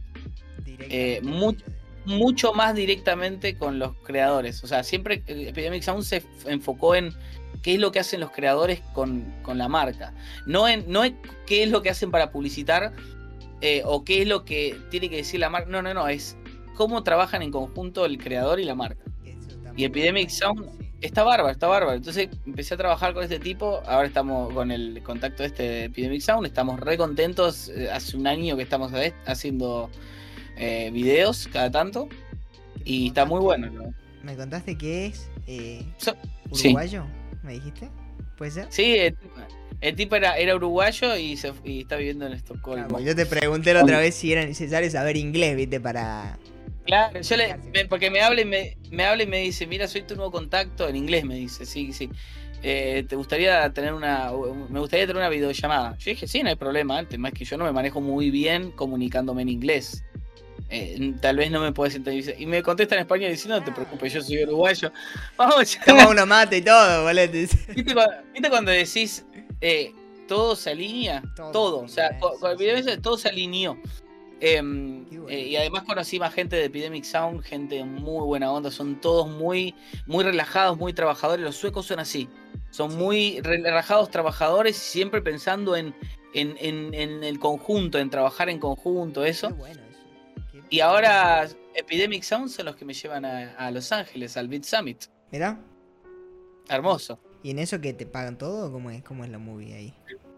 [0.65, 1.21] eh,
[2.05, 4.63] mucho más directamente con los creadores.
[4.63, 7.13] O sea, siempre eh, Epidemic Sound se enfocó en
[7.61, 10.13] qué es lo que hacen los creadores con, con la marca.
[10.45, 12.93] No en, no en qué es lo que hacen para publicitar
[13.61, 15.69] eh, o qué es lo que tiene que decir la marca.
[15.69, 16.37] No, no, no, es
[16.75, 19.03] cómo trabajan en conjunto el creador y la marca.
[19.77, 20.67] Y Epidemic Sound.
[20.99, 21.95] Está bárbaro, está bárbaro.
[21.95, 23.81] Entonces empecé a trabajar con este tipo.
[23.85, 26.45] Ahora estamos con el contacto este de Epidemic Sound.
[26.47, 27.69] Estamos re contentos.
[27.69, 29.89] Eh, Hace un año que estamos ha- haciendo
[30.57, 32.09] eh, videos cada tanto.
[32.09, 33.69] ¿Qué Y está muy bueno.
[33.69, 33.93] ¿no?
[34.23, 36.15] Me contaste que es eh, So-
[36.51, 36.69] sí.
[36.69, 37.05] uruguayo,
[37.43, 37.89] ¿me dijiste?
[38.37, 38.65] ¿Puede ser?
[38.69, 39.15] Sí, el,
[39.81, 42.87] el tipo era, era uruguayo y, se, y está viviendo en Estocolmo.
[42.87, 46.37] Claro, yo te pregunté la otra vez si era necesario saber inglés, viste, para...
[46.87, 49.87] Claro, yo le, me- porque me habla y me, me habla y me dice, mira,
[49.87, 52.09] soy tu nuevo contacto, en inglés me dice, sí, sí.
[52.63, 54.31] Eh, ¿Te gustaría tener una,
[54.69, 55.97] me gustaría tener una videollamada?
[55.97, 58.31] Yo dije, sí, no hay problema, el tema es que yo no me manejo muy
[58.31, 60.03] bien comunicándome en inglés.
[60.69, 62.35] Eh, tal vez no me puedes entender.
[62.39, 64.91] Y me contesta en español dice, no te preocupes, yo soy uruguayo.
[65.37, 67.29] Vamos, Toma uno mate y todo, boludo.
[67.29, 67.57] te dice.
[67.73, 69.25] ¿Viste cuando, viste cuando decís
[69.61, 69.93] eh,
[70.27, 71.21] todo se alinea?
[71.53, 73.77] Todo o sea, con, con el video ese todo se alineó.
[74.39, 75.29] Em, bueno.
[75.29, 79.27] eh, y además conocí más gente de Epidemic Sound, gente muy buena onda, son todos
[79.27, 79.73] muy,
[80.05, 81.43] muy relajados, muy trabajadores.
[81.43, 82.29] Los suecos son así,
[82.69, 82.97] son Sí.
[82.97, 85.95] muy relajados, trabajadores, siempre pensando en,
[86.33, 89.47] en, en- en el conjunto, en trabajar en conjunto, eso.
[89.47, 89.99] Qué bueno eso.
[90.51, 94.47] Qué Y ahora Epidemic Sound son los que me llevan a, a Los Ángeles, al
[94.47, 95.05] Beat Summit.
[95.31, 95.59] Mirá,
[96.69, 97.19] Hermoso.
[97.43, 98.71] ¿y en eso que te pagan todo?
[98.71, 99.93] ¿Cómo es, cómo es la movie ahí?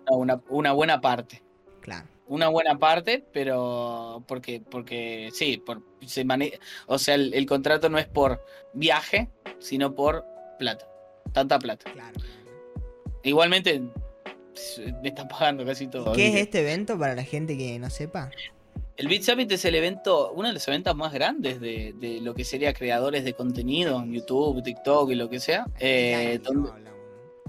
[0.09, 1.41] Una, una buena parte.
[1.81, 2.07] Claro.
[2.29, 6.57] Una buena parte, pero porque, porque sí, por, se mane-
[6.87, 10.25] o sea, el, el contrato no es por viaje, sino por
[10.57, 10.87] plata,
[11.33, 11.91] tanta plata.
[11.91, 12.19] Claro.
[13.23, 13.81] Igualmente
[15.01, 16.13] me están pagando casi todo.
[16.13, 18.31] ¿Qué es este evento para la gente que no sepa?
[18.97, 22.33] El Beat Summit es el evento, uno de los eventos más grandes de, de lo
[22.35, 25.65] que sería creadores de contenido, YouTube, TikTok y lo que sea.
[25.79, 26.69] Eh, donde-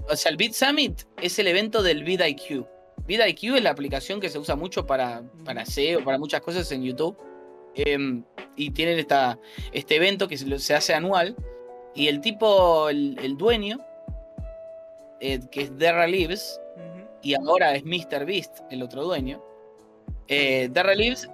[0.09, 2.65] o sea, el Beat Summit es el evento del VidIQ.
[3.07, 6.83] VidIQ es la aplicación que se usa mucho para, para SEO, para muchas cosas en
[6.83, 7.17] YouTube.
[7.75, 8.23] Em,
[8.55, 9.39] y tienen esta,
[9.71, 11.35] este evento que se, hace anual.
[11.95, 13.79] Y el tipo, el, el dueño,
[15.19, 16.83] eh, que es Derra Lives, ¿no?
[16.83, 17.07] Ujú.
[17.21, 18.25] y ahora es Mr.
[18.25, 19.41] Beast, el otro dueño.
[20.27, 21.29] Eh, Derra Lives,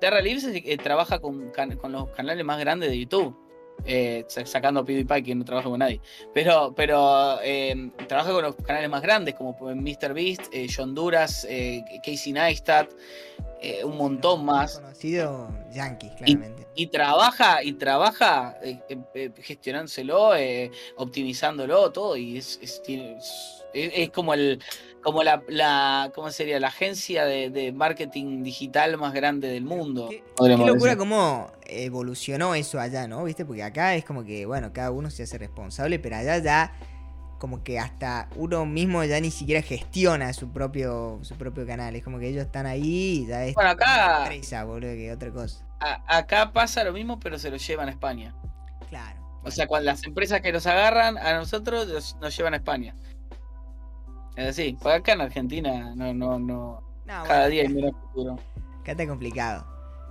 [0.00, 3.36] Derra Lives eh, trabaja con, can- con los canales más grandes de YouTube.
[3.84, 6.00] Eh, sa- sacando a PewDiePie que no trabaja con nadie.
[6.34, 10.12] Pero, pero eh, trabaja con los canales más grandes como Mr.
[10.14, 12.90] Beast, eh, John Duras, eh, Casey Neistat,
[13.60, 14.78] eh, un montón más.
[14.80, 16.66] Conocido Yankees, claramente.
[16.74, 23.18] Y trabaja, y trabaja eh, eh, eh, gestionándoselo, eh, optimizándolo, todo, y es, es, tiene-
[23.18, 24.58] es- es como el,
[25.02, 26.60] como la, la ¿cómo sería?
[26.60, 30.08] La agencia de, de marketing digital más grande del mundo.
[30.08, 33.24] Qué, locura cómo evolucionó eso allá, ¿no?
[33.24, 33.44] ¿Viste?
[33.44, 36.72] Porque acá es como que, bueno, cada uno se hace responsable, pero allá ya
[37.38, 41.96] como que hasta uno mismo ya ni siquiera gestiona su propio su propio canal.
[41.96, 45.12] Es como que ellos están ahí y ya es Bueno, acá- una empresa, boludo, que
[45.12, 45.66] otra cosa.
[45.80, 48.32] A- acá pasa lo mismo, pero se lo llevan a España.
[48.88, 49.20] Claro.
[49.42, 52.94] O sea, cuando las empresas que nos agarran a nosotros nos llevan a España.
[54.36, 56.82] Es así, porque acá en Argentina no, no, no.
[57.04, 58.38] No, Cada bueno, día hay menos futuro.
[58.80, 59.66] Acá está complicado.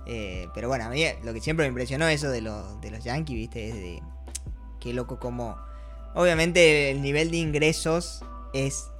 [0.06, 3.02] Eh, pero bueno, a mí lo que siempre me impresionó eso de, los de los
[3.04, 3.68] Yankees, ¿viste?
[3.68, 4.02] Es de.
[4.80, 5.56] Qué loco como.
[6.14, 8.90] Obviamente el nivel de ingresos es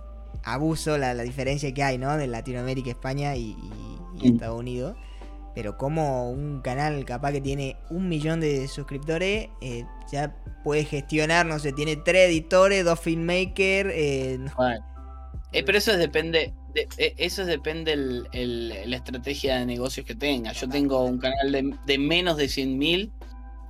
[0.45, 2.17] abuso, la, la diferencia que hay, ¿no?
[2.17, 4.35] De Latinoamérica, España y, y- y Mm.
[4.35, 4.97] Estados Unidos.
[5.55, 11.45] Pero como un canal capaz que tiene un millón de suscriptores, eh, ya puede gestionar,
[11.45, 13.91] no sé, tiene tres editores, dos filmmakers.
[13.93, 14.85] eh, Bueno.
[15.53, 19.67] Eh, pero eso es depende, de- eh, eso es depende el, el- la estrategia de
[19.67, 20.53] negocios que tenga.
[20.53, 23.13] Yo tengo un canal de, de menos de 100 mil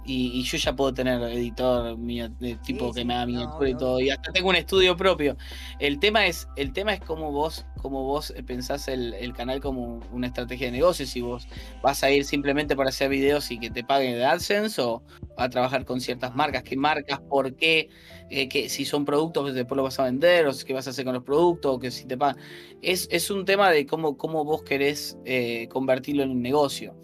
[0.05, 3.27] y, y yo ya puedo tener editor mío, de tipo Sí, que sí, me no,
[3.27, 4.01] miniatura y obvio, todo.
[4.01, 5.37] Y hasta tengo un estudio propio.
[5.79, 10.01] El tema es, el tema es cómo vos, cómo vos pensás el, el canal como
[10.13, 11.11] una estrategia de negocios.
[11.11, 11.47] Si vos
[11.83, 15.03] vas a ir simplemente para hacer videos y que te paguen de AdSense o
[15.37, 17.89] a trabajar con ciertas marcas, qué marcas, por qué,
[18.31, 20.91] eh, que si son productos pues después lo vas a vender, o qué vas a
[20.91, 22.37] hacer con los productos, o que si te pagan.
[22.81, 26.95] Es, es un tema de cómo, cómo vos querés eh, convertirlo en un negocio.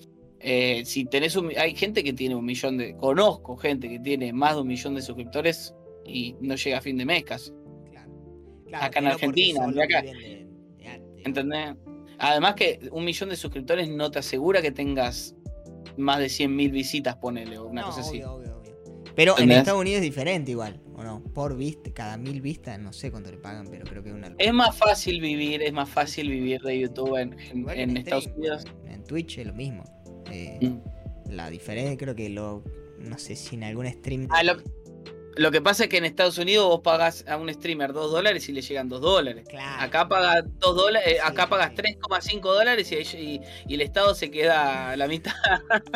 [0.51, 4.33] Eh, si tenés un, hay gente que tiene un millón de, conozco gente que tiene
[4.33, 5.75] más de un millón de suscriptores
[6.07, 7.53] y no llega a fin de mes casi.
[7.91, 8.11] Claro.
[8.87, 10.01] Acá en Argentina, acá.
[10.01, 10.49] de- de.
[11.25, 11.75] ¿Entendés?
[12.19, 15.37] Además que un millón de suscriptores no te asegura que tengas
[15.99, 18.23] más de 100.000 visitas, ponele, o una No, cosa así.
[18.23, 19.13] obvio, obvio, obvio.
[19.15, 19.51] Pero en.
[19.51, 21.23] Estados Unidos es diferente igual, ¿o no?
[21.35, 24.35] Por vista, cada mil vistas, no sé cuánto le pagan, pero creo que es una.
[24.39, 27.91] Es más fácil vivir, es más fácil vivir de YouTube en, en- Igual que en
[27.91, 28.65] en Estados stream, Unidos.
[28.87, 29.85] En Twitch es lo mismo.
[30.31, 31.31] Eh, Mm.
[31.31, 32.63] la diferencia, creo que lo.
[32.99, 34.27] No sé si en algún stream.
[34.31, 34.57] Ah, lo,
[35.37, 38.49] lo que pasa es que en Estados Unidos vos pagas a un streamer 2 dólares
[38.49, 39.47] y le llegan 2 dólares.
[39.49, 39.81] Claro.
[39.85, 41.77] Acá pagas 2 dólares, eh, Sí, acá pagas sí.
[41.77, 45.33] 3,5 dólares y, y- y el Estado se queda a la mitad.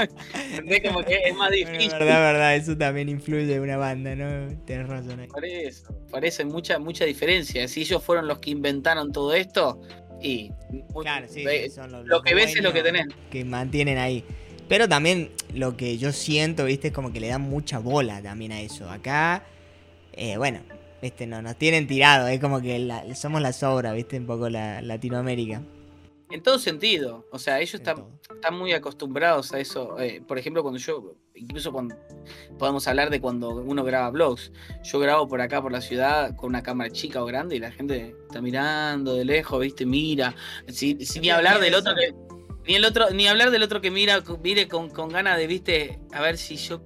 [0.52, 0.82] ¿Entendés?
[0.86, 1.90] Como que es más Bueno, difícil.
[1.98, 4.48] verdad, verdad, eso también influye en una banda, ¿no?
[4.64, 5.26] Tienes razón ahí.
[5.28, 7.66] Por eso, por eso hay mucha, mucha diferencia.
[7.68, 9.80] Si ellos fueron los que inventaron todo esto,
[10.22, 13.06] y muy- Claro, sí, sí, son los, lo que ves es lo que tenés.
[13.30, 14.24] Que mantienen ahí.
[14.68, 18.52] Pero también lo que yo siento, viste, es como que le dan mucha bola también
[18.52, 18.88] a eso.
[18.90, 19.42] Acá,
[20.14, 20.60] eh, bueno,
[21.02, 24.48] viste, no, nos tienen tirado, es como que la- somos la sobra, viste, un poco
[24.48, 25.60] la Latinoamérica.
[26.32, 27.26] En todo sentido.
[27.30, 28.06] O sea, ellos están,
[28.52, 29.98] muy acostumbrados a eso.
[30.00, 31.94] Eh, por ejemplo, cuando yo, incluso cuando
[32.58, 34.50] podemos hablar de cuando uno graba vlogs.
[34.82, 37.70] Yo grabo por acá, por la ciudad, con una cámara chica o grande y la
[37.70, 39.84] gente está mirando de lejos, ¿viste?
[39.84, 40.34] Mira.
[40.68, 42.14] Si, si ni hablar del otro que.
[42.66, 45.98] Ni el otro, ni hablar del otro que mira, mire con, con ganas de, viste,
[46.12, 46.80] a ver si yo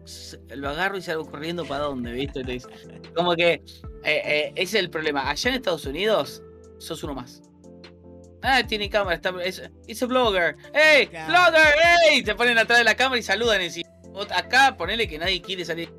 [0.49, 2.43] lo agarro y salgo corriendo para dónde, viste.
[3.15, 3.63] Como que eh,
[4.05, 5.29] eh, ese es el problema.
[5.29, 6.43] Allá en Estados Unidos,
[6.79, 7.43] sos uno más.
[8.49, 10.57] Ah, tiene cámara, está, es, it's a blogger.
[10.73, 11.09] ¡Hey!
[11.09, 11.33] Claro.
[11.33, 11.75] ¡Blogger!
[12.09, 12.23] ¡Hey!
[12.23, 13.89] Te ponen atrás de la cámara y saludan encima.
[14.13, 15.93] Ot- Acá ponele que nadie quiere salir.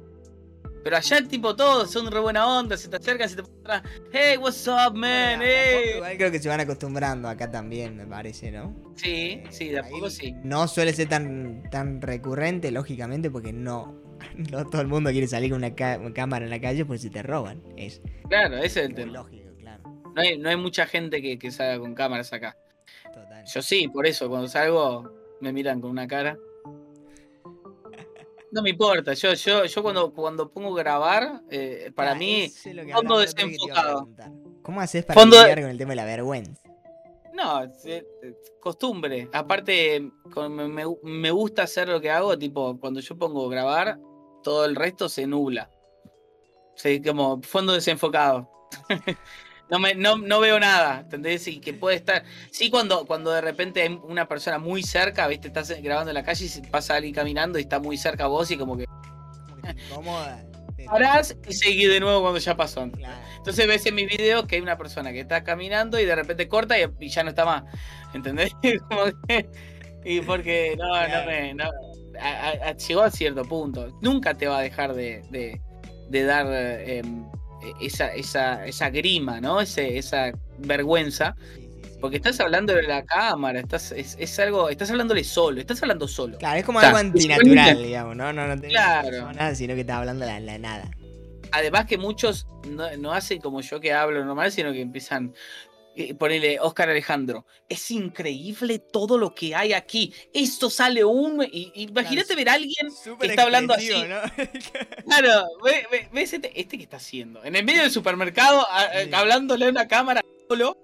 [0.83, 3.83] Pero allá tipo todos son re buena onda, se te acercan, se te ponen atrás.
[4.13, 5.39] Hey, what's up, man?
[5.39, 5.91] Bueno, Hey.
[5.97, 8.73] Igual creo que se van acostumbrando acá también, me parece, ¿no?
[8.95, 10.33] Sí, sí, de a poco sí.
[10.43, 14.01] No suele ser tan, tan recurrente, lógicamente, porque no,
[14.51, 15.75] no todo el mundo quiere salir con una
[16.13, 17.61] cámara en la calle porque si te roban.
[17.75, 19.11] Es Claro, ese es el tema.
[19.11, 19.46] lógico.
[20.18, 22.57] No hay, no hay mucha gente que, que salga con cámaras acá.
[23.14, 23.45] Total.
[23.45, 25.11] Yo sí, por eso, cuando salgo
[25.41, 26.35] me miran con una cara.
[28.52, 32.52] No me importa, yo, yo, yo cuando, cuando pongo grabar, eh, para Ah, mí,
[32.94, 34.10] fondo desenfocado.
[34.64, 36.60] ¿Cómo haces para Fondo lidiar con el tema de la vergüenza?
[37.34, 38.03] No, eh,
[38.60, 39.30] costumbre.
[39.34, 43.99] Aparte, con- me, me- me gusta hacer lo que hago, tipo, cuando yo pongo grabar,
[44.41, 45.69] todo el resto se nubla.
[46.76, 48.49] Sí, como fondo desenfocado.
[49.69, 51.48] no, me, no, no veo nada, ¿entendés?
[51.48, 52.23] Y que puede estar.
[52.52, 55.48] Sí, cuando, cuando de repente hay una persona muy cerca, ¿viste?
[55.49, 58.27] Estás grabando en la calle y se pasa alguien caminando y está muy cerca a
[58.27, 58.85] vos y como que
[60.76, 62.89] te- parás y seguís de nuevo cuando ya pasó.
[62.91, 63.18] Claro.
[63.38, 66.48] Entonces ves en mis videos que hay una persona que está caminando y de repente
[66.48, 67.64] corta y, ya no está más.
[68.14, 68.52] ¿Entendés?
[68.89, 69.49] Como que-
[70.06, 71.53] y porque no, no me.
[71.53, 71.65] no,
[72.22, 73.98] a- a- llegó a cierto punto.
[74.02, 75.60] Nunca te va a dejar de, de-
[76.10, 77.26] de dar eh, em,
[77.81, 79.61] esa, esa, esa grima, ¿no?
[79.61, 81.35] Ese, esa vergüenza.
[81.55, 81.97] Sí, sí, sí.
[81.99, 86.07] Porque estás hablando de la cámara, estás, es, es algo, estás hablándole solo, estás hablando
[86.07, 86.38] solo.
[86.38, 88.31] Claro, es como O sea, algo antinatural, digamos, ¿no?
[88.34, 89.34] No, no tenés Claro.
[89.34, 90.91] nada, sino que estás hablando la, la nada.
[91.51, 95.34] Además que muchos no, no hacen como yo que hablo normal, sino que empiezan.
[95.97, 97.45] Eh, Ponele Oscar Alejandro.
[97.67, 100.13] Es increíble todo lo que hay aquí.
[100.33, 101.43] Esto sale un.
[101.51, 102.87] y- Imagínate ver a alguien
[103.19, 103.89] que está hablando así.
[105.05, 107.43] Claro, ve- ve- ves este, este que está haciendo.
[107.43, 109.09] En el medio del supermercado, a- Sí.
[109.13, 110.77] hablándole a una cámara solo,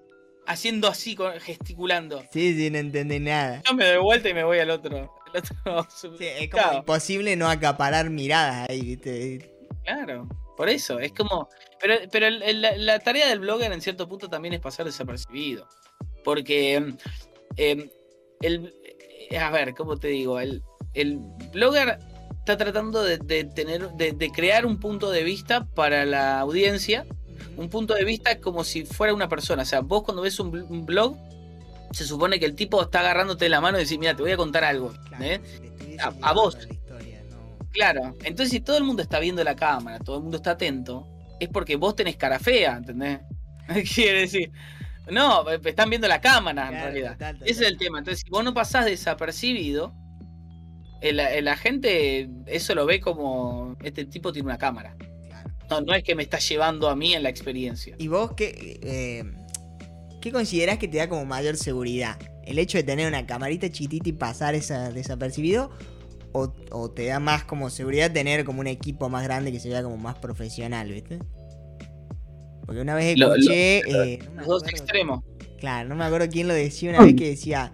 [0.46, 2.22] haciendo así, gesticulando.
[2.32, 3.62] sí, sí, no entendés nada.
[3.68, 5.14] Yo me doy vuelta y me voy al otro.
[5.34, 5.38] al
[5.76, 5.88] otro
[6.18, 9.50] Sí, es como imposible no acaparar miradas ahí, ¿viste?
[9.84, 10.26] Claro,
[10.56, 11.48] por eso, es como...
[11.84, 15.68] Pero, pero el- el- la, tarea del blogger en cierto punto también es pasar desapercibido.
[16.24, 16.76] Porque,
[17.58, 17.88] em,
[18.40, 18.74] el,
[19.30, 20.40] eh, a ver, ¿cómo te digo?
[20.40, 20.62] El,
[20.94, 21.18] el
[21.52, 21.98] blogger
[22.38, 27.04] está tratando de, de tener, de, de crear un punto de vista para la audiencia,
[27.58, 29.64] un punto de vista como si fuera una persona.
[29.64, 31.18] O sea, vos cuando ves un, un blog,
[31.92, 34.38] se supone que el tipo está agarrándote la mano y dice, mira, te voy a
[34.38, 34.94] contar algo.
[35.08, 35.40] Claro, ¿eh?
[36.22, 36.56] A- vos.
[36.66, 37.58] la historia, ¿no?
[37.72, 41.06] Claro, entonces si todo el mundo está viendo la cámara, todo el mundo está atento,
[41.40, 43.20] es porque vos tenés cara fea, ¿entendés?
[43.94, 44.52] Quiere decir,
[45.10, 47.12] no, están viendo la cámara en realidad.
[47.12, 47.48] total, total.
[47.48, 47.98] Ese es el tema.
[47.98, 49.94] Entonces, si vos no pasás desapercibido,
[51.12, 54.96] la gente eso lo ve como este tipo tiene una cámara.
[55.28, 55.50] Claro.
[55.70, 57.94] No, no es que me está llevando a mí en la experiencia.
[57.98, 59.24] ¿Y vos qué, eh,
[60.20, 62.18] qué considerás que te da como mayor seguridad?
[62.44, 65.70] ¿El hecho de tener una camarita chiquitita y pasar esa desapercibido?
[66.36, 69.68] O, o te da más como seguridad tener como un equipo más grande que se
[69.68, 71.20] vea como más profesional, ¿viste?
[72.66, 73.78] Porque una vez Lo- lo- escuché.
[74.14, 75.22] eh, no Los dos extremos.
[75.60, 77.72] Claro, no me acuerdo quién lo decía una vez que decía.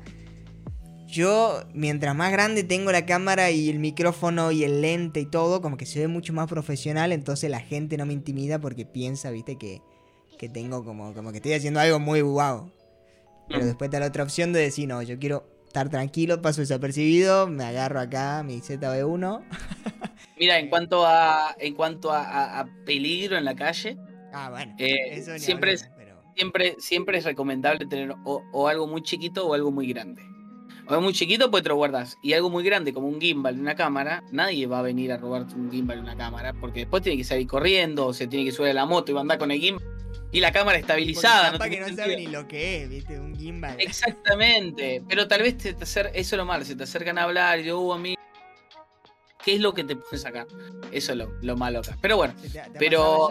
[1.09, 5.61] Yo, mientras más grande tengo la cámara y el micrófono y el lente y todo,
[5.61, 9.31] como que se ve mucho más profesional, entonces la gente no me intimida porque piensa,
[9.33, 9.81] viste, que,
[10.39, 12.71] que tengo como, como que estoy haciendo algo muy guau.
[13.49, 13.67] Pero Mm.
[13.67, 17.63] después está la otra opción de decir, no, yo quiero estar tranquilo, paso desapercibido, me
[17.65, 19.41] agarro acá mi ZB1.
[20.39, 23.97] Mira, en cuanto a en cuanto a, a- a peligro en la calle,
[24.33, 24.75] Ah, bueno.
[24.79, 29.03] Eh, eso siempre hablar, es- pero- siempre, siempre es recomendable tener o, o algo muy
[29.03, 30.23] chiquito o algo muy grande.
[30.91, 32.19] O es muy chiquito, pues te lo guardas.
[32.21, 35.17] Y algo muy grande, como un gimbal de una cámara, nadie va a venir a
[35.19, 38.45] robarte un gimbal de una cámara, porque después tiene que salir corriendo, o se tiene
[38.45, 39.85] que subir a la moto y va a andar con el gimbal.
[40.33, 41.53] Y la cámara estabilizada.
[41.53, 43.77] Porque no capaz que no sabe ni lo que es, viste, un gimbal.
[43.81, 45.03] Exactamente.
[45.09, 47.61] Pero tal vez te, te acer- eso es lo malo, se te acercan a hablar
[47.61, 48.17] y yo, uh, a mí.
[49.45, 50.47] ¿Qué es lo que te puedes sacar?
[50.93, 51.97] Eso es lo, lo malo acá.
[52.01, 53.29] Pero bueno, ¿Te- te- te ha pero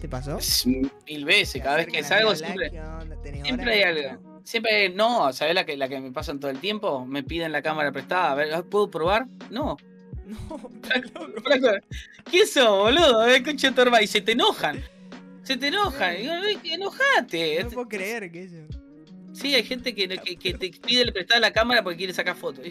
[0.00, 0.38] ¿Te pasó?
[1.06, 2.70] mil veces, cada vez que salgo siempre.
[2.70, 3.16] ¿qué onda?
[3.22, 4.31] ¿Tenés Siempre hay algo.
[4.44, 7.06] Siempre no, ¿sabes la que, la que me pasan todo el tiempo?
[7.06, 8.32] Me piden la cámara prestada.
[8.32, 9.26] A ver, ¿puedo probar?
[9.50, 9.76] No.
[10.24, 10.60] No.
[12.30, 13.20] ¿Qué sos, boludo?
[13.22, 14.02] A ver, concha de tu hermana.
[14.02, 14.82] Y se te enojan.
[15.42, 16.14] Se te enojan.
[16.16, 17.62] Y digo, "Ay, enojate.
[17.64, 18.56] No puedo creer que eso.
[19.32, 22.66] Sí, hay gente que, que, que te pide prestada la cámara porque quiere sacar fotos.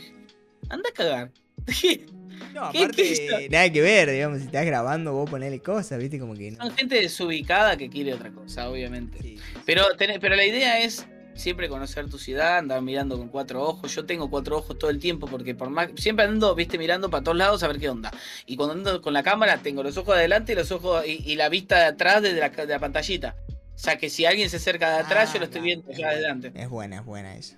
[0.70, 1.32] Anda a cagar.
[2.56, 6.20] No, ¿Qué- aparte, qué nada que ver, digamos, si estás grabando vos ponele cosas, viste,
[6.20, 6.58] como que no.
[6.66, 9.20] Son gente desubicada que quiere otra cosa, obviamente.
[9.22, 9.38] Sí.
[9.66, 13.94] Pero, tenés- pero la idea es siempre conocer tu ciudad, andar mirando con cuatro ojos.
[13.96, 17.24] Yo tengo cuatro ojos todo el tiempo porque por más siempre ando, viste, mirando para
[17.24, 18.12] todos lados a ver qué onda.
[18.46, 21.24] Y cuando ando con la cámara tengo los ojos de adelante y los ojos y,
[21.32, 23.36] y la vista de atrás desde la, de la pantallita.
[23.74, 25.92] O sea que si alguien se acerca de atrás, Ah, yo lo estoy claro, viendo
[25.92, 26.52] es ya de adelante.
[26.56, 27.58] Es buena, es buena eso.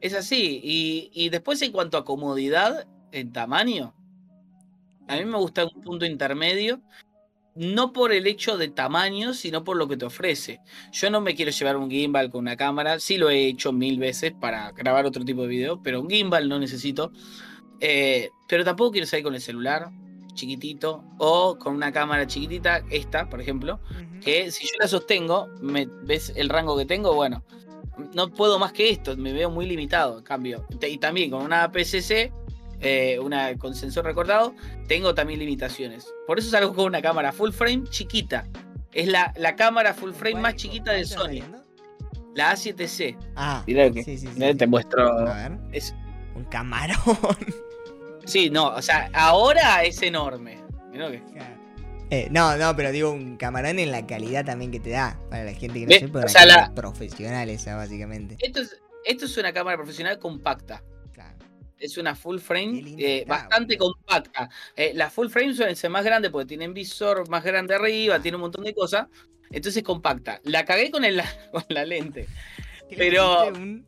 [0.00, 0.60] Es así.
[0.62, 3.94] Y, y después en cuanto a comodidad, en tamaño,
[5.08, 6.80] a mí me gusta un punto intermedio.
[7.56, 10.60] No por el hecho de tamaño, sino por lo que te ofrece.
[10.92, 13.00] Yo no me quiero llevar un gimbal con una cámara.
[13.00, 16.48] Sí lo he hecho mil veces para grabar otro tipo de video, pero un gimbal
[16.48, 17.12] no necesito.
[17.80, 19.90] Eh, pero tampoco quiero salir con el celular
[20.36, 23.80] chiquitito o con una cámara chiquitita, esta, por ejemplo,
[24.22, 27.14] que si yo la sostengo, me, ¿ves el rango que tengo?
[27.14, 27.42] Bueno,
[28.14, 30.66] no puedo más que esto, me veo muy limitado, en cambio.
[30.80, 32.32] Y también con una PCC,
[32.80, 34.54] eh, una, con sensor recortado,
[34.88, 36.12] tengo también limitaciones.
[36.26, 38.46] Por eso salgo con una cámara full frame chiquita.
[38.92, 41.62] Es la, la cámara full frame ¿Cuál- más chiquita de Sony, viendo?
[42.34, 43.16] la A7C.
[43.36, 44.54] Ah, Mirá que- sí, sí, sí.
[44.54, 45.06] Te muestro.
[45.28, 45.94] A ver, Es-
[46.34, 46.96] un camarón.
[48.24, 50.58] sí, no, o sea, ahora es enorme.
[50.92, 51.22] Mirá que-
[52.10, 55.18] Eh, no, no, pero digo un camarón en la calidad también que te da.
[55.30, 58.36] Para la gente que no sepa, o una sea, cámara la- profesional esa, básicamente.
[58.38, 60.82] Esto es, esto es una cámara profesional compacta.
[61.78, 64.48] Es una full frame eh, bastante compacta.
[64.74, 68.36] Eh, las full frame suelen ser más grandes porque tienen visor más grande arriba, tiene
[68.36, 69.08] un montón de cosas.
[69.50, 70.40] Entonces es compacta.
[70.44, 71.20] La cagué con, el,
[71.52, 72.26] con la lente,
[72.88, 73.48] ¿Qué le pero-?
[73.48, 73.86] Un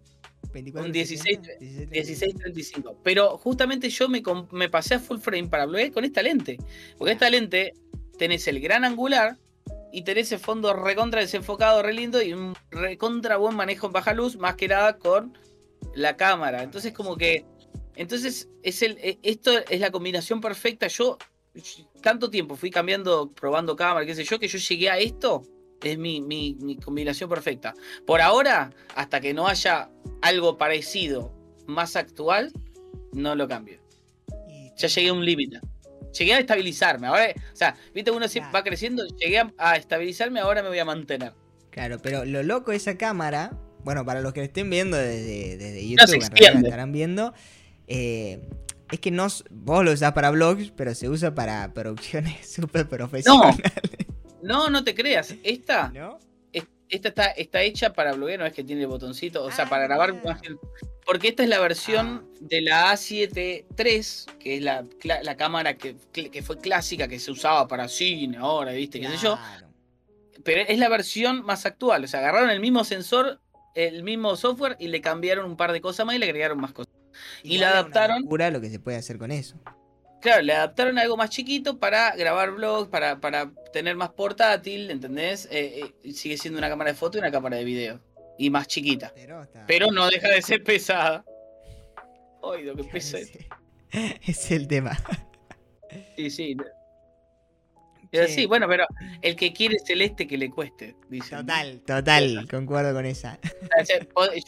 [0.52, 3.01] 24, un 16, 16, 1635.
[3.02, 6.59] Pero justamente yo me, me pasé a full frame para bloguear con esta lente.
[6.97, 7.74] Porque esta lente
[8.19, 9.36] tenés el gran angular
[9.93, 14.12] y tenés el fondo recontra desenfocado, re lindo y un recontra buen manejo en baja
[14.12, 15.36] luz, más que nada con
[15.94, 16.62] la cámara.
[16.62, 17.44] Entonces como que...
[17.99, 20.87] Entonces es el, eh, esto es la combinación perfecta.
[20.87, 21.19] Yo
[22.01, 25.43] tanto tiempo fui cambiando, probando cámara, qué sé yo, que yo llegué a esto.
[25.83, 27.75] Es mi, mi- mi combinación perfecta.
[28.07, 29.91] Por ahora, hasta que no haya
[30.23, 31.33] algo parecido
[31.66, 32.53] más actual,
[33.12, 33.81] no lo cambio.
[34.77, 35.61] Ya llegué a un límite.
[36.16, 37.09] Llegué a estabilizarme.
[37.09, 38.65] Ahora, o sea, viste, uno siempre Claro.
[38.65, 39.07] va creciendo.
[39.19, 41.33] Llegué a, a estabilizarme, ahora me voy a mantener.
[41.70, 45.89] Claro, pero lo loco de esa cámara, bueno, para los que estén viendo desde, desde
[45.89, 47.35] YouTube, la estarán viendo,
[47.89, 48.40] eh,
[48.90, 53.60] es que no, vos lo usás para vlogs, pero se usa para producciones súper profesionales.
[54.43, 55.35] No, no te creas.
[55.43, 56.19] Esta, ¿No?
[56.52, 59.43] es- esta está, está hecha para bloguear, no es que tiene el botoncito.
[59.44, 60.24] O sea, Ah, para grabar mirá.
[60.24, 60.59] imagen.
[61.05, 64.85] Porque esta es la versión de la A7 III, que es la,
[65.36, 69.01] cámara que, que fue clásica, que se usaba para cine ahora, ¿viste?
[69.01, 69.39] ¿Qué sé yo?
[70.44, 72.05] Pero es la versión más actual.
[72.05, 73.40] O sea, agarraron el mismo sensor,
[73.74, 76.73] el mismo software y le cambiaron un par de cosas más y le agregaron más
[76.73, 76.93] cosas.
[77.43, 78.23] Y Igual la es una adaptaron.
[78.23, 79.57] locura lo que se puede hacer con eso.
[80.20, 85.47] Claro, le adaptaron algo más chiquito para grabar vlogs, para, para tener más portátil, ¿entendés?
[85.53, 88.01] Eh, eh, sigue siendo una cámara de foto y una cámara de video.
[88.36, 89.12] Y más chiquita.
[89.15, 91.24] Pero, está- Pero no deja de ser pesada.
[92.43, 93.19] Ay, lo que pesa.
[93.19, 93.49] ese-
[94.27, 94.97] es el tema.
[96.16, 96.57] Sí, sí.
[98.11, 98.87] Es así, Che, bueno, pero
[99.23, 101.37] el que quiere celeste que le cueste, dice.
[101.37, 103.39] Total, total, concuerdo con esa.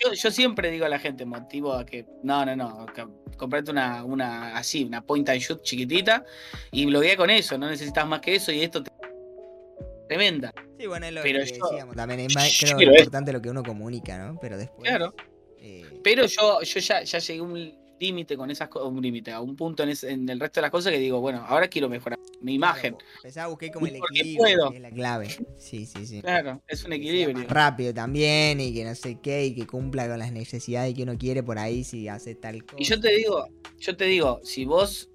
[0.02, 3.04] Yo, yo siempre digo a la gente, motivo a que, no, no, no, que
[3.36, 6.24] comprate una, una así, una point and shoot chiquitita
[6.70, 8.90] y bloguea con eso, no necesitas más que eso y esto te...
[10.08, 10.52] tremenda.
[10.78, 12.20] Sí, bueno, es lo Pero que yo- decíamos también.
[12.20, 14.38] Es más, creo quiero importante lo que uno comunica, ¿no?
[14.40, 14.88] Pero después.
[14.88, 15.14] Claro.
[15.58, 19.30] eh, Pero yo, yo ya, ya llegué a un límite con esas cosas, un límite,
[19.30, 21.68] a un punto en, ese- en el resto de las cosas que digo, bueno, ahora
[21.68, 22.94] quiero mejorar mi imagen.
[22.94, 24.70] claro, Empezá a buscar como el equilibrio, puedo.
[24.70, 25.28] que es la clave.
[25.58, 26.22] Sí, sí, sí.
[26.22, 27.46] Claro, es un equilibrio.
[27.48, 31.18] rápido también y que no sé qué y que cumpla con las necesidades que uno
[31.18, 32.76] quiere por ahí si hace tal cosa.
[32.78, 33.46] Y yo te digo,
[33.78, 35.10] yo te digo, si vos,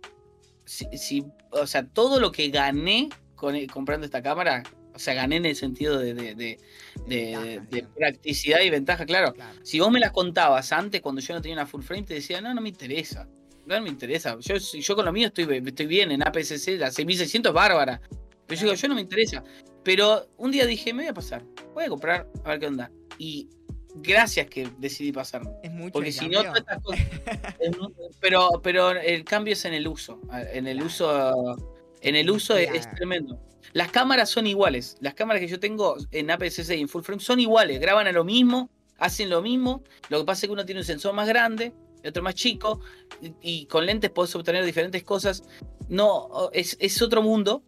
[0.66, 4.62] si, si- o sea, todo lo que gané con, comprando esta cámara,
[4.96, 6.58] O sea, gané en el sentido de, de,
[7.06, 9.34] de- practicidad y ventaja, claro.
[9.34, 9.60] Claro.
[9.62, 12.40] Si vos me las contabas antes, cuando yo no tenía una full frame, te decía,
[12.42, 13.28] no, no me interesa.
[13.66, 14.38] No me interesa.
[14.40, 18.00] Yo, con lo mío estoy, estoy bien en APS-C, la 6600 es bárbara.
[18.48, 19.44] Pero yo digo, yo no me interesa.
[19.84, 21.44] Pero un día dije, me voy a pasar.
[21.74, 22.92] Voy a comprar a ver qué onda.
[23.18, 23.50] Y
[23.96, 25.50] gracias que decidí pasarme.
[25.64, 25.94] Es mucho.
[25.94, 27.06] Porque si no, todas estas cosas.
[28.22, 30.22] pero, pero el cambio es en el uso.
[30.54, 30.88] En el Claro.
[30.88, 31.74] uso.
[32.06, 33.41] En el uso es, tremendo.
[33.73, 34.95] Las cámaras son iguales.
[35.02, 37.80] Las cámaras que yo tengo en APS-C y en full frame son iguales.
[37.80, 38.69] Graban a lo mismo,
[38.99, 39.84] hacen lo mismo.
[40.10, 41.73] Lo que pasa es que uno tiene un sensor más grande
[42.03, 42.80] y otro más chico.
[43.22, 45.44] Y, y con lentes puedes obtener diferentes cosas.
[45.90, 47.64] No, es, es otro mundo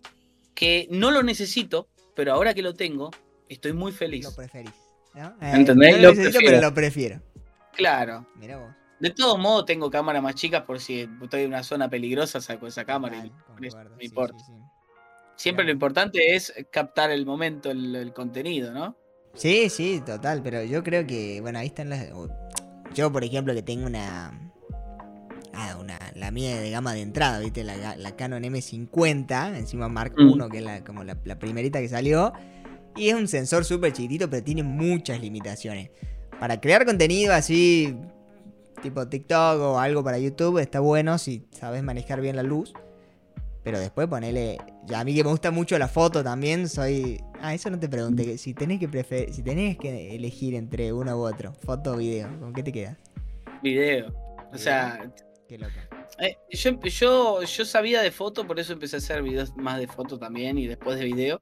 [0.53, 3.09] que no lo necesito, pero ahora que lo tengo,
[3.49, 4.25] estoy muy feliz.
[4.25, 4.71] Lo preferís.
[5.15, 5.35] ¿no?
[5.41, 5.95] ¿Entendés?
[5.95, 6.57] no Lo lo necesito, prefiero.
[6.57, 7.21] pero lo prefiero.
[7.73, 8.27] Claro.
[8.35, 8.71] Mira vos.
[8.99, 12.65] De todos modos, tengo cámaras más chicas por si estoy en una zona peligrosa, saco
[12.67, 14.39] esa cámara y Total, no sí, importa.
[14.39, 14.53] sí, sí.
[15.35, 15.67] Siempre Claro.
[15.67, 18.97] lo importante es captar el momento, el, el contenido, ¿no?
[19.35, 22.07] Sí, sí, total, pero yo creo que, bueno, ahí están las...
[22.95, 24.31] Yo, por ejemplo, que tengo una...
[25.53, 27.63] Ah, una, la mía de gama de entrada, ¿viste?
[27.63, 30.41] La, la Canon M50, encima Mark Mm.
[30.43, 32.33] I, que es la, como la, la primerita que salió.
[32.95, 35.91] Y es un sensor súper chiquitito, pero tiene muchas limitaciones.
[36.39, 37.95] Para crear contenido así,
[38.81, 42.73] tipo TikTok o algo para YouTube, está bueno si sabes manejar bien la luz.
[43.63, 44.57] Pero después ponele.
[44.85, 47.21] Ya a mí que me gusta mucho la foto también, soy.
[47.41, 48.37] Ah, eso no te pregunté.
[48.37, 49.33] Si tenés que prefer...
[49.33, 52.97] si tenés que elegir entre uno u otro, foto o video, ¿con qué te quedas?
[53.61, 54.13] Video.
[54.53, 55.11] O sea,
[55.47, 55.86] Qué loco.
[56.19, 59.87] Eh, yo, yo, yo sabía de foto, por eso empecé a hacer videos más de
[59.87, 61.39] foto también y después de video.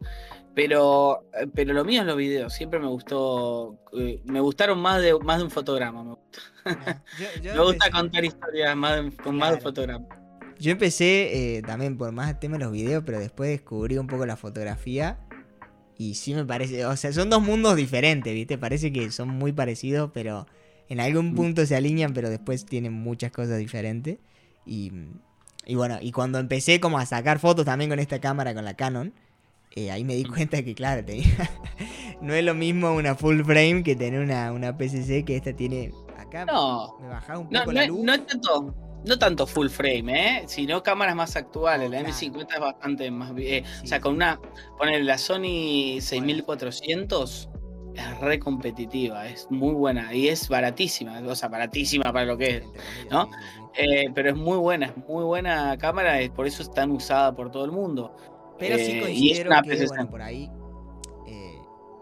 [0.54, 2.54] Pero, eh, pero lo mío es los videos.
[2.54, 3.78] Siempre me gustó.
[3.98, 6.04] eh, me gustaron más de, más de un fotograma.
[6.04, 6.40] Me, gusta.
[7.44, 10.06] Yo, Me gusta empecé- contar historias más de- con más de un fotograma.
[10.58, 14.26] Yo empecé eh, también por más tema de los videos, pero después descubrí un poco
[14.26, 15.20] la fotografía.
[15.98, 18.58] Y sí me parece, o sea, son dos mundos diferentes, ¿viste?
[18.58, 20.46] Parece que son muy parecidos, pero
[20.90, 21.36] en algún Mm.
[21.36, 24.18] punto se alinean, pero después tienen muchas cosas diferentes.
[24.66, 24.92] Y,
[25.66, 28.74] y bueno, y cuando empecé como a sacar fotos también con esta cámara, con la
[28.76, 29.14] Canon,
[29.76, 31.26] eh, ahí me di cuenta que, claro, tenía-
[32.22, 35.92] no es lo mismo una full frame que tener una, una PCC que esta tiene
[36.18, 36.46] acá.
[36.46, 38.00] No, Me bajaba un poco no, la luz.
[38.04, 38.76] no es tanto,
[39.06, 40.44] no tanto full frame, ¿eh?
[40.48, 41.90] sino cámaras más actuales.
[41.92, 42.14] La claro.
[42.14, 43.32] M50 es bastante más.
[43.38, 44.02] eh, Sí, o sea, sí.
[44.02, 44.40] con una.
[44.78, 47.50] Poner la Sony 6400
[47.96, 51.20] es re competitiva, es muy buena y es baratísima.
[51.28, 52.64] O sea, baratísima para lo que es.
[53.10, 53.30] ¿no?
[53.78, 57.36] Eh, pero es muy buena, es muy buena cámara, y por eso es tan usada
[57.36, 58.16] por todo el mundo.
[58.58, 60.50] Pero sí Eh, considero que, bueno, por ahí,
[61.28, 61.60] eh,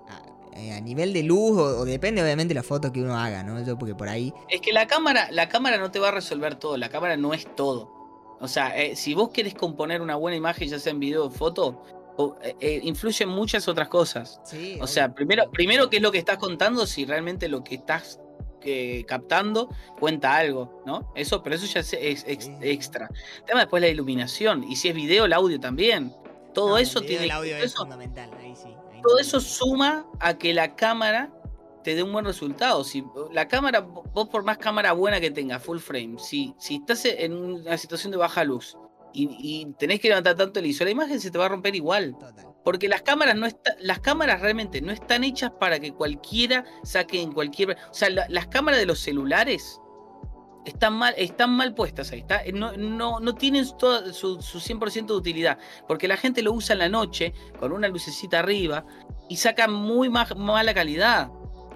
[0.07, 3.43] a, a nivel de luz, o, o depende obviamente de la foto que uno haga,
[3.43, 3.63] ¿no?
[3.65, 6.55] Yo porque por ahí, Es que la cámara, la cámara no te va a resolver
[6.55, 7.91] todo, la cámara no es todo.
[8.39, 11.29] O sea, eh, si vos querés componer una buena imagen, ya sea en video o
[11.29, 11.81] foto,
[12.17, 12.35] o,
[12.83, 14.39] influyen muchas otras cosas.
[14.43, 17.75] sí, O sea, primero, primero qué es lo que estás contando, si realmente lo que
[17.75, 18.19] estás
[18.65, 19.69] eh, captando
[19.99, 21.11] cuenta algo, ¿no?
[21.15, 22.25] Eso, pero eso ya es, es-
[22.61, 23.09] extra.
[23.39, 26.13] El tema después la iluminación, y si es video, el audio también.
[26.53, 27.25] Todo No, eso el video tiene.
[27.25, 28.67] el audio es eso, fundamental, ahí sí.
[28.91, 31.31] ahí todo no- eso suma a que la cámara
[31.83, 32.83] te dé un buen resultado.
[32.83, 37.03] Si la cámara, vos por más cámara buena que tengas, full frame, si, si estás
[37.05, 38.77] en una situación de baja luz
[39.13, 41.75] y, y tenés que levantar tanto el ISO, la imagen se te va a romper
[41.75, 42.15] igual.
[42.17, 42.47] Total.
[42.63, 47.21] Porque las cámaras no está, las cámaras realmente no están hechas para que cualquiera saque
[47.21, 47.71] en cualquier.
[47.71, 49.79] O sea, la- las cámaras de los celulares
[50.65, 52.19] están mal, están mal puestas ahí.
[52.19, 55.57] está- no, no, no tienen todo su, su 100% de utilidad.
[55.87, 58.85] Porque la gente lo usa en la noche con una lucecita arriba
[59.27, 61.29] y saca muy ma- mala calidad.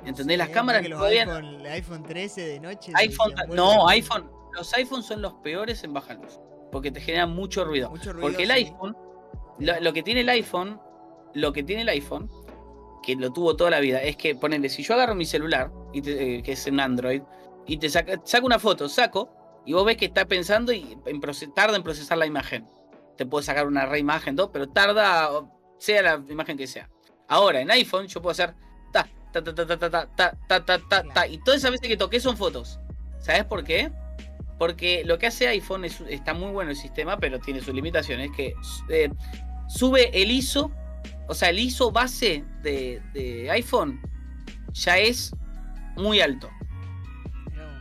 [0.06, 0.36] ¿Entendés?
[0.36, 2.94] Sí, las cámaras que los todavía- iPhone, el iPhone 13 de noche.
[2.96, 4.32] iPhone, no, iPhone.
[4.54, 6.40] Los iPhones son los peores en baja luz.
[6.72, 7.90] Porque te generan mucho ruido.
[7.90, 8.56] Mucho ruido, Porque el sí.
[8.56, 8.96] iPhone,
[9.60, 10.80] lo, lo que tiene el iPhone,
[11.34, 12.30] lo que tiene el iPhone,
[13.04, 16.02] que lo tuvo toda la vida, es que ponele, si yo agarro mi celular, y
[16.02, 17.22] te- eh, que es en Android,
[17.66, 19.30] y te saca, saco una foto, saco,
[19.66, 21.22] y vos ves que está pensando y en
[21.54, 22.68] tarda en procesar la imagen.
[23.18, 25.30] Te puedo sacar una reimagen, todo, pero tarda,
[25.78, 26.90] sea la imagen que sea.
[27.28, 28.54] Ahora, en iPhone yo puedo hacer
[28.94, 31.72] ta, ta, ta, ta, ta, ta, ta, ta, ta, ta, ta, ta, y todas esas
[31.72, 32.80] veces que toqué son fotos.
[33.20, 33.92] ¿Sabes por qué?
[34.58, 38.32] Porque lo que hace iPhone es, está muy bueno el sistema, pero tiene sus limitaciones.
[38.36, 38.54] Que
[38.90, 39.10] eh,
[39.68, 40.72] sube el ISO,
[41.28, 44.02] o sea, el ISO base de, de iPhone
[44.74, 45.32] ya es
[45.96, 46.50] muy alto.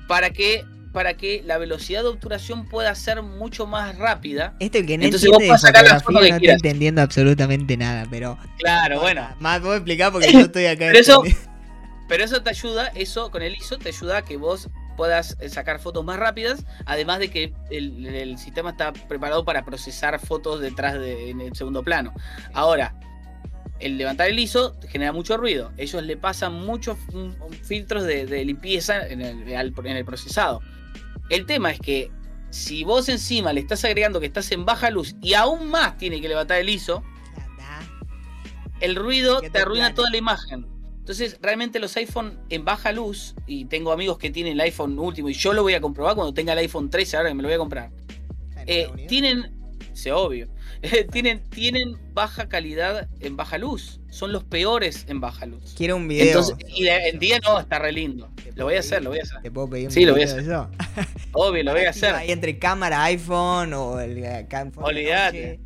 [0.08, 4.54] Para que, para que la velocidad de obturación pueda ser mucho más rápida.
[4.60, 6.56] Esto el que no Entonces vos de sacar la foto que no quieras.
[6.56, 8.38] entendiendo absolutamente nada, pero...
[8.58, 9.28] Claro, bueno.
[9.40, 10.86] Más puedo explicar porque yo estoy acá...
[10.86, 11.22] Pero eso-.
[12.08, 15.48] Pero eso te ayuda, eso con el ISO te ayuda a que vos puedas eh,
[15.48, 20.60] sacar fotos más rápidas, además de que el, el sistema está preparado para procesar fotos
[20.60, 22.12] detrás de en el segundo plano.
[22.55, 22.94] Ahora,
[23.78, 25.73] el levantar el ISO genera mucho ruido.
[25.77, 26.97] Ellos le pasan muchos
[27.62, 30.62] filtros de, limpieza en el, en el procesado.
[31.28, 32.10] El tema es que
[32.51, 36.20] si vos encima le estás agregando que estás en baja luz y aún más tiene
[36.20, 37.02] que levantar el ISO,
[38.81, 40.66] el ruido te arruina toda la imagen.
[41.06, 45.28] Entonces, realmente los iPhone en baja luz, y tengo amigos que tienen el iPhone último,
[45.28, 47.48] y yo lo voy a comprobar cuando tenga el iPhone 13, ahora que me lo
[47.48, 47.92] voy a comprar.
[48.66, 49.56] Eh, tienen,
[49.92, 50.48] se obvio,
[51.12, 54.00] tienen, tienen baja calidad en baja luz.
[54.10, 55.74] Son los peores en baja luz.
[55.76, 56.26] Quiero un video.
[56.26, 58.28] Entonces, y en día no, está re lindo.
[58.56, 59.42] Lo voy a hacer, lo voy a hacer.
[59.42, 60.44] ¿Te puedo pedir un sí, lo voy a hacer.
[61.30, 62.16] Obvio, lo voy a hacer.
[62.16, 64.24] Ahí entre cámara, iPhone o el
[64.74, 65.60] Olvídate.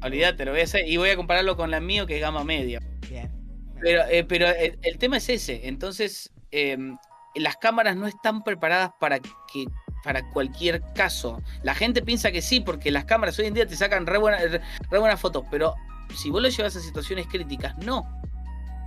[0.00, 0.86] Olvídate, lo voy a hacer.
[0.86, 2.80] Y voy a compararlo con la mío que es gama media.
[3.10, 3.37] Bien.
[3.80, 5.68] Pero, eh, pero el, tema es ese.
[5.68, 6.96] Entonces, em,
[7.34, 9.66] las cámaras no están preparadas para que
[10.04, 11.42] para cualquier caso.
[11.62, 15.20] La gente piensa que sí, porque las cámaras hoy en día te sacan re, buenas
[15.20, 15.74] fotos, pero
[16.14, 18.06] si vos lo llevas a situaciones críticas, no.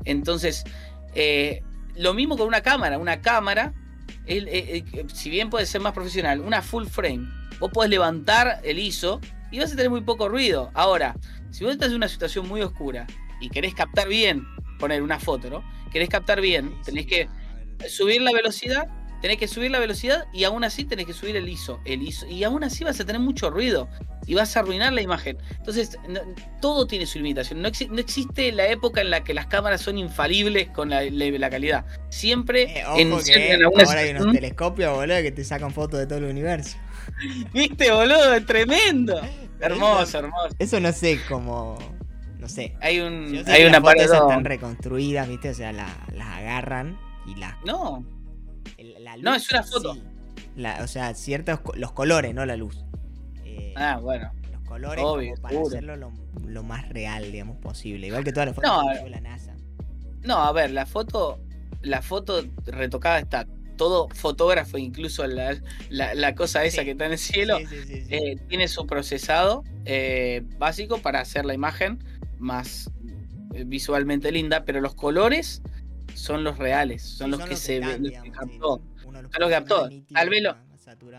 [0.05, 0.63] Entonces,
[1.13, 1.61] eh,
[1.95, 2.97] lo mismo con una cámara.
[2.97, 3.73] Una cámara,
[4.26, 7.27] eh, si bien puede ser más profesional, una full frame,
[7.59, 9.19] vos podés levantar el ISO
[9.51, 10.72] y vas a tener muy poco ruido.
[10.73, 11.15] Ahora,
[11.51, 13.05] si vos estás en una situación muy oscura
[13.39, 14.45] y querés captar bien,
[14.82, 15.64] poner una foto, ¿no?
[15.91, 17.30] Querés captar bien, tenés que
[17.88, 18.88] subir la velocidad
[19.22, 22.28] tenés que subir la velocidad y aún así tenés que subir el ISO, el ISO.
[22.28, 23.88] Y aún así vas a tener mucho ruido
[24.26, 25.38] y vas a arruinar la imagen.
[25.58, 25.98] Entonces,
[26.60, 27.62] todo tiene su limitación.
[27.62, 31.86] No, existe la época en la que las cámaras son infalibles con la, calidad.
[32.10, 33.14] Siempre eh, en,
[33.64, 36.78] ahora hay unos telescopios, boludo, que te sacan fotos de todo el universo.
[37.53, 38.34] ¿Viste, boludo?
[38.34, 39.22] Es tremendo.
[39.60, 40.56] hermoso, hermoso.
[40.58, 41.78] Eso no sé cómo.
[42.41, 42.76] No sé.
[42.81, 43.43] Hay un.
[43.47, 44.01] hay una pared.
[44.01, 45.51] están reconstruidas, ¿viste?
[45.51, 47.55] O sea, las agarran y las.
[47.63, 48.03] No
[49.22, 49.97] no, es una foto.
[50.81, 52.84] o sea, ciertos los colores, no la luz.
[53.45, 54.31] Eh, ah, bueno.
[54.51, 55.95] Los colores para hacerlo
[56.45, 58.07] lo, más real, digamos, posible.
[58.07, 59.55] Igual que todas las fotos no, de la NASA.
[60.22, 61.39] No, a ver, la foto,
[61.81, 63.47] la foto retocada está.
[63.77, 69.63] Todo fotógrafo, incluso la, cosa esa que está en el cielo, eh, tiene su procesado
[69.85, 71.97] eh, básico para hacer la imagen
[72.41, 72.89] más
[73.65, 75.61] visualmente linda, pero los colores
[76.13, 78.81] son los reales, son los que se ven, captó.
[79.39, 79.89] lo captó.
[80.13, 80.55] Tal vez lo,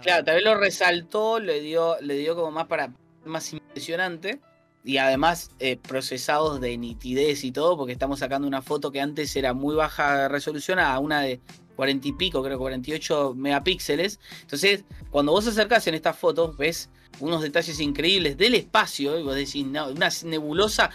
[0.03, 2.93] claro, tal vez lo resaltó, le dio, le dio como más para
[3.25, 4.41] más impresionante.
[4.85, 9.37] Y además eh, procesados de nitidez y todo, porque estamos sacando una foto que antes
[9.37, 11.41] era muy baja resolución a una de
[11.77, 14.19] 40 y pico, creo 48 megapíxeles.
[14.41, 16.91] Entonces, cuando vos acercás en estas fotos, ves
[17.21, 20.91] unos detalles increíbles del espacio, y vos decís, no, una nebulosa,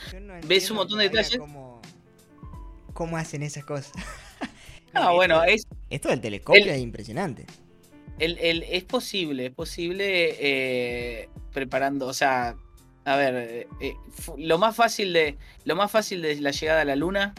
[0.45, 1.39] ves un montón de detalles
[2.97, 3.91] cómo hacen esas cosas.
[4.91, 5.67] No, bueno, es.
[5.91, 7.45] Esto del telescopio es impresionante.
[8.17, 12.55] El, es posible, es posible eh, preparando, o sea,
[13.05, 13.95] a ver, eh,
[14.39, 17.35] lo más fácil de lo más fácil de la llegada a la luna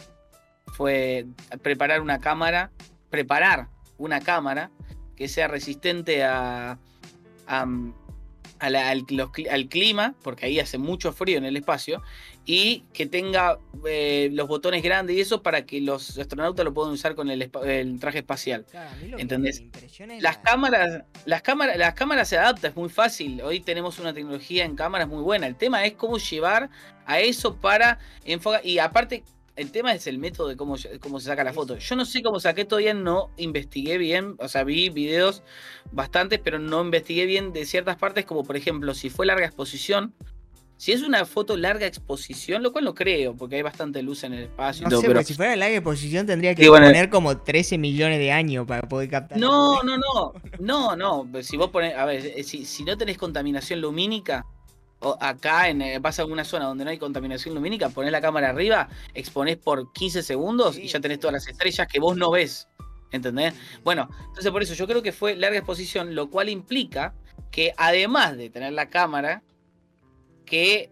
[0.66, 1.26] fue
[1.62, 2.70] preparar una cámara,
[3.10, 3.66] preparar
[3.98, 4.70] una cámara
[5.16, 6.78] que sea resistente a,
[8.60, 12.02] al, clima, porque ahí hace mucho frío en el espacio,
[12.44, 16.92] y que tenga eh, los botones grandes y eso para que los astronautas lo puedan
[16.92, 17.50] usar con el,
[18.00, 18.64] traje espacial.
[19.18, 19.62] ¿Entendés?
[20.20, 23.42] Las cámaras, las cámaras, las cámaras se adaptan, es muy fácil.
[23.42, 25.46] Hoy tenemos una tecnología en cámaras muy buena.
[25.46, 26.70] El tema es cómo llevar
[27.04, 28.64] a eso para enfocar.
[28.64, 29.24] Y aparte,
[29.58, 31.76] el tema es el método de cómo, cómo se saca la foto.
[31.76, 35.42] Yo no sé cómo saqué, todavía no investigué bien, o sea, vi videos
[35.90, 40.14] bastantes, pero no investigué bien de ciertas partes, como por ejemplo, si fue larga exposición.
[40.76, 44.32] Si es una foto larga exposición, lo cual no creo, porque hay bastante luz en
[44.34, 44.88] el espacio.
[44.88, 48.64] No sé, pero si fuera larga exposición tendría que poner como 13 millones de años
[48.64, 49.38] para poder captar.
[49.38, 51.42] No, no, no, no, no.
[51.42, 54.46] Si vos pones, a ver, eh, si, si no tenés contaminación lumínica,
[55.20, 58.50] acá en, eh, vas a alguna zona donde no hay contaminación lumínica, ponés la cámara
[58.50, 62.68] arriba, exponés por 15 segundos y ya tenés todas las estrellas que vos no ves.
[63.10, 63.54] ¿Entendés?
[63.84, 67.14] Bueno, entonces por eso yo creo que fue larga exposición, lo cual implica
[67.50, 69.42] que además de tener la cámara,
[70.44, 70.90] que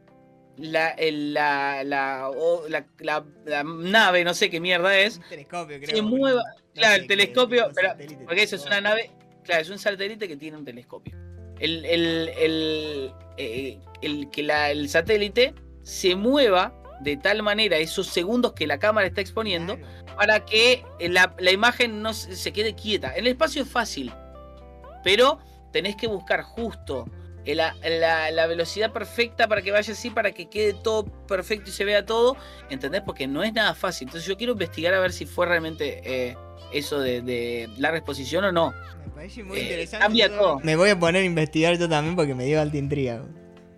[0.57, 6.43] la, la, la, nave, no sé qué mierda es, telescopio, se mueva.
[6.73, 9.11] claro, el telescopio, pero, porque eso es una nave,
[9.45, 11.26] claro, es un satélite que tiene un telescopio.
[11.59, 18.53] El, el, el, eh, el que el satélite se mueva de tal manera esos segundos
[18.53, 19.79] que la cámara está exponiendo
[20.17, 23.13] para que la, imagen no se quede quieta.
[23.15, 24.13] En el espacio es fácil,
[25.05, 25.39] pero
[25.73, 27.07] tenés que buscar justo
[27.55, 32.05] la, velocidad perfecta para que vaya así, para que quede todo perfecto y se vea
[32.05, 32.37] todo,
[32.71, 33.03] ¿entendés?
[33.05, 34.09] Porque no es nada fácil.
[34.09, 36.37] Entonces yo quiero investigar a ver si fue realmente eh,
[36.73, 38.75] eso de, de larga exposición o no.
[39.05, 40.05] Me parece muy eh, interesante.
[40.05, 40.59] Cambia todo.
[40.61, 43.23] Me voy a poner a investigar yo también porque me dio alta intriga.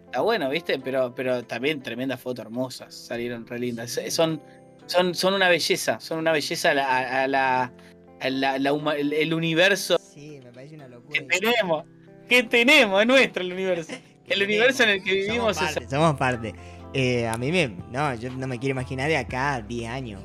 [0.06, 0.78] Está bueno, ¿viste?
[0.78, 4.00] Pero, pero también tremendas fotos hermosas, salieron re lindas.
[4.08, 4.40] Son,
[4.86, 7.72] son, son una belleza, son una belleza a la, a la,
[8.20, 11.20] a la- la huma- el, el universo Sí, me parece una locura.
[11.20, 11.84] que tenemos.
[12.28, 13.92] Que tenemos, es nuestro el universo.
[14.28, 16.54] El universo en el que vivimos somos es parte, somos parte.
[16.92, 17.68] Eh, a mí me.
[17.90, 20.22] No, yo no me quiero imaginar de acá a 10 años.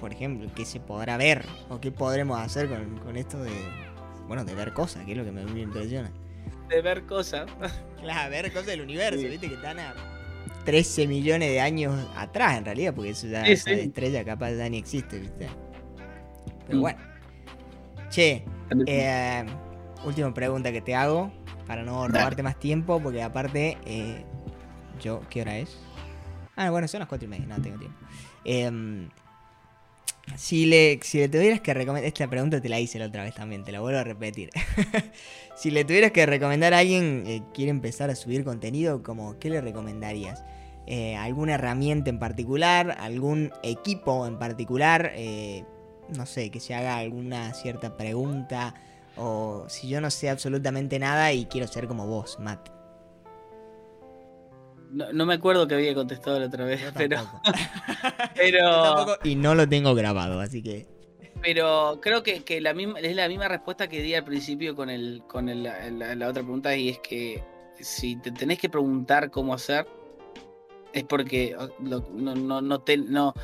[0.00, 3.52] Por ejemplo, qué se podrá ver o qué podremos hacer con, con esto de.
[4.26, 6.10] Bueno, de ver cosas, que es lo que me, me impresiona.
[6.68, 7.46] de ver cosas.
[8.02, 9.28] Claro, ver cosas del universo, Sí.
[9.28, 9.94] viste que están a
[10.64, 13.80] 13 millones de años atrás en realidad, porque eso ya, Sí, esa sí.
[13.80, 15.48] estrella capaz ya ni existe, viste.
[16.66, 16.80] Pero Mm.
[16.80, 16.98] bueno.
[18.10, 18.44] Che,
[18.86, 19.44] eh,
[20.06, 21.32] última pregunta que te hago,
[21.66, 22.18] para no Dale.
[22.18, 24.24] robarte más tiempo, porque aparte, eh,
[25.00, 25.76] yo, ¿qué hora es?
[26.56, 27.98] Ah, bueno, son las cuatro y media, no tengo tiempo.
[28.44, 29.08] Em,
[30.36, 33.34] si le, si le tuvieras que recomendar, esta pregunta te la hice la otra vez
[33.34, 34.50] también, te la vuelvo a repetir.
[35.56, 39.50] si le tuvieras que recomendar a alguien que quiere empezar a subir contenido, como, ¿qué
[39.50, 40.44] le recomendarías?
[40.86, 42.96] Eh, ¿Alguna herramienta en particular?
[42.98, 45.12] ¿Algún equipo en particular?
[45.14, 45.64] Eh,
[46.16, 48.74] no sé, que se haga alguna cierta pregunta.
[49.16, 52.68] O si yo no sé absolutamente nada y quiero ser como vos, Matt.
[54.90, 57.16] No, no me acuerdo que había contestado la otra vez, Yo pero,
[59.24, 60.86] y no lo tengo grabado, así que.
[61.42, 64.88] pero creo que, que la misma, es la misma respuesta que di al principio con
[64.90, 67.42] el, con el- la, la otra pregunta y es que
[67.80, 69.86] si te tenés que preguntar cómo hacer
[70.92, 73.34] es porque lo- no, no, no te no,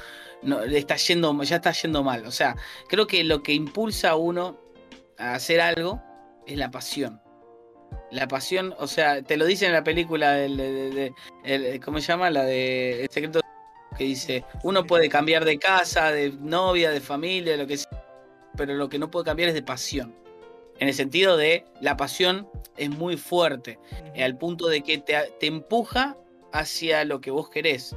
[0.43, 2.25] no le está yendo ya está yendo mal.
[2.27, 2.57] O sea,
[2.89, 4.57] creo que lo que impulsa a uno
[5.23, 6.03] a hacer algo
[6.47, 7.21] es la pasión.
[8.11, 11.81] La pasión, o sea, te lo dicen en la película del, de, de- de- el-
[11.81, 12.31] ¿cómo se llama?
[12.31, 13.41] La de El secreto
[13.97, 18.05] que dice, uno puede cambiar de casa, de novia, de familia, lo que sea,
[18.57, 20.15] pero lo que no puede cambiar es de pasión.
[20.79, 23.79] En el sentido de la pasión es muy fuerte,
[24.15, 26.17] eh, al punto de que te, te empuja
[26.53, 27.95] hacia lo que vos querés.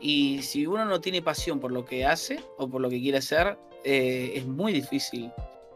[0.00, 3.18] Y si uno no tiene pasión por lo que hace o por lo que quiere
[3.18, 5.32] hacer, eh, es muy difícil,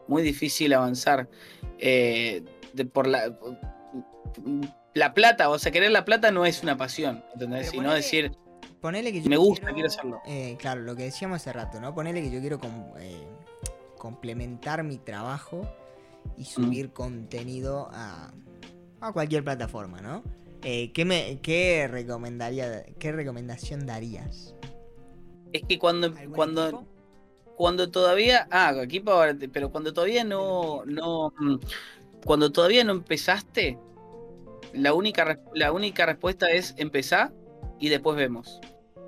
[0.07, 1.29] muy difícil avanzar.
[1.79, 2.43] Eh,
[2.73, 3.37] de- por la,
[4.93, 7.69] la plata, o sea, querer la plata no es una pasión, ¿entendés?
[7.69, 8.31] Sino ponele- decir,
[8.81, 10.21] Ponele que yo Me gusta, quiero hacerlo.
[10.25, 11.95] eh, claro, lo que decíamos hace rato, ¿no?
[11.95, 13.15] Ponele que yo quiero com- eh,
[13.97, 15.61] complementar mi trabajo
[16.25, 16.41] Mm.
[16.41, 18.33] y subir contenido a,
[18.99, 20.21] a cualquier plataforma, ¿no?
[20.63, 24.53] Eh, ¿qué, me, ¿Qué recomendaría, qué recomendación darías?
[25.53, 26.85] es que cuando, ¿Algún cuando?
[27.55, 28.73] Cuando todavía, ah,
[29.07, 31.55] ahora, te- pero cuando todavía no, no, mm,
[32.25, 33.77] cuando todavía no empezaste,
[34.73, 37.31] la única, la única respuesta es empezar
[37.79, 38.59] y después vemos.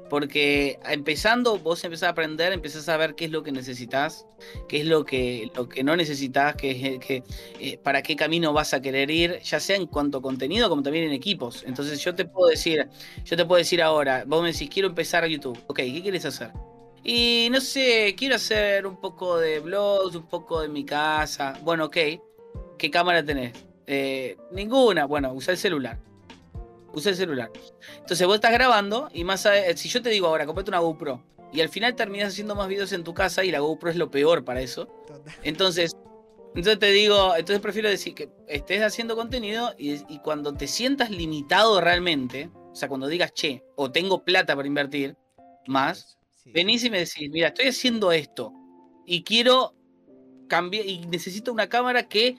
[0.07, 4.27] Porque empezando, vos empezás a aprender, empezás a ver qué es lo que necesitas,
[4.69, 7.23] qué es lo que, lo que no necesitas, qué, es- qué,
[7.59, 10.83] eh, para qué camino vas a querer ir, ya sea en cuanto a contenido como
[10.83, 11.63] también en equipos.
[11.65, 12.87] Entonces yo te puedo decir,
[13.25, 15.57] yo te puedo decir ahora, vos me decís, quiero empezar a YouTube.
[15.65, 16.51] Ok, ¿qué quieres hacer?
[17.07, 21.53] Y no sé, quiero hacer un poco de blogs, un poco de mi casa.
[21.61, 21.97] Bueno, ok.
[22.79, 23.53] ¿Qué cámara tenés?
[23.85, 25.05] Eh, ninguna.
[25.05, 25.99] Bueno, usa el celular.
[26.93, 27.51] Usa el celular.
[27.99, 31.21] Entonces vos estás grabando y más a- si yo te digo ahora, comprate una GoPro
[31.53, 34.09] y al final terminas haciendo más videos en tu casa y la GoPro es lo
[34.09, 34.87] peor para eso.
[35.43, 35.91] Entonces,
[36.55, 41.11] entonces te digo, entonces prefiero decir que estés haciendo contenido y, y cuando te sientas
[41.11, 45.15] limitado realmente, o sea, cuando digas, che, o tengo plata para invertir
[45.67, 46.51] más, Sí.
[46.53, 48.53] venís y me decís, mira, estoy haciendo esto
[49.05, 49.75] y quiero
[50.47, 52.37] cambiar y necesito una cámara que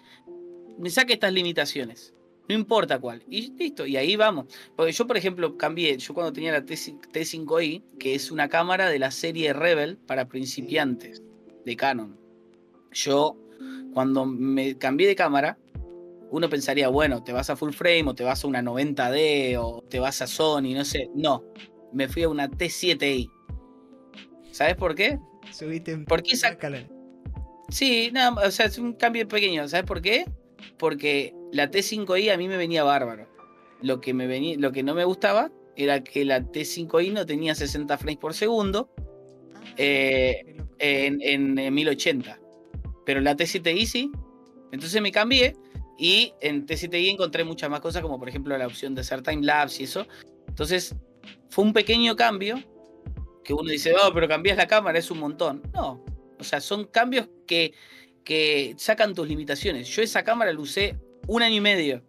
[0.78, 2.14] me saque estas limitaciones.
[2.48, 3.24] No importa cuál.
[3.28, 4.46] Y listo, y ahí vamos.
[4.76, 8.88] Porque yo, por ejemplo, cambié, yo cuando tenía la T5 T5i, que es una cámara
[8.88, 11.22] de la serie Rebel para principiantes
[11.64, 12.18] de Canon.
[12.92, 13.36] Yo,
[13.94, 15.58] cuando me cambié de cámara,
[16.30, 19.82] uno pensaría, bueno, te vas a full frame o te vas a una 90D o
[19.88, 21.10] te vas a Sony, no sé.
[21.14, 21.44] No,
[21.92, 23.30] me fui a una T7i.
[24.56, 25.18] ¿Sabes por qué?
[25.52, 26.56] Subiste un ¿Por qué esa-.
[27.68, 29.68] Sí, nada, o sea, es un cambio pequeño.
[29.68, 30.24] ¿Sabes por qué?
[30.78, 33.28] Porque la T5i a mí me venía bárbaro.
[33.82, 37.54] Lo que, me venía, lo que no me gustaba era que la T5i no tenía
[37.54, 42.40] 60 frames por segundo Ah, eh, en, en, en 1080.
[43.04, 44.10] Pero la T7i sí.
[44.72, 45.54] Entonces me cambié
[45.98, 49.82] y en T7i encontré muchas más cosas, como por ejemplo la opción de hacer timelapse
[49.82, 50.06] y eso.
[50.48, 50.94] Entonces
[51.50, 52.56] fue un pequeño cambio
[53.46, 55.62] que uno dice, oh, pero cambias la cámara, es un montón.
[55.72, 56.04] No,
[56.38, 57.72] o sea, son cambios que,
[58.24, 59.88] que sacan tus limitaciones.
[59.88, 60.98] Yo esa cámara la usé
[61.28, 62.02] un año y medio.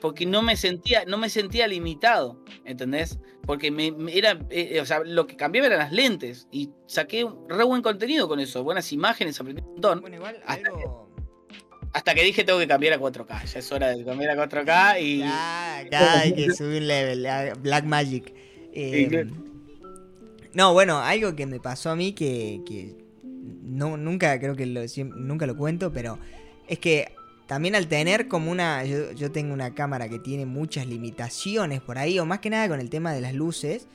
[0.00, 3.18] Porque no me sentía, no me sentía limitado, ¿entendés?
[3.46, 6.48] Porque me, me era, eh, o sea, lo que cambiaba eran las lentes.
[6.50, 10.00] Y saqué un re buen contenido con eso, buenas imágenes, aprendí un montón.
[10.00, 11.10] Bueno, igual hasta algo.
[11.92, 13.44] Hasta que dije tengo que cambiar a 4K.
[13.46, 15.18] Ya es hora de cambiar a 4K y.
[15.18, 17.28] Ya, ya hay que subir un level.
[17.60, 18.32] Black Magic.
[18.72, 19.26] Eh,
[20.54, 22.96] no, bueno, algo que me pasó a mí que, que
[23.62, 24.82] no, nunca creo que lo,
[25.16, 26.18] nunca lo cuento, pero
[26.68, 27.12] es que
[27.46, 28.84] también al tener como una.
[28.84, 32.68] Yo, yo tengo una cámara que tiene muchas limitaciones por ahí, o más que nada
[32.68, 33.88] con el tema de las luces.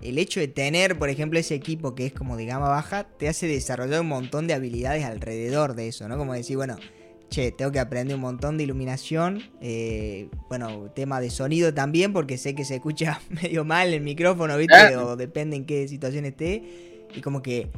[0.00, 3.28] El hecho de tener, por ejemplo, ese equipo que es como de gama baja, te
[3.28, 6.16] hace desarrollar un montón de habilidades alrededor de eso, ¿no?
[6.16, 6.76] Como decir, bueno,
[7.30, 9.42] che, tengo que aprender un montón de iluminación.
[9.60, 14.56] eh, bueno, tema de sonido también, porque sé que se escucha medio mal el micrófono,
[14.58, 14.96] ¿viste?
[14.96, 16.62] O depende en qué situación esté.
[17.14, 17.70] Y como que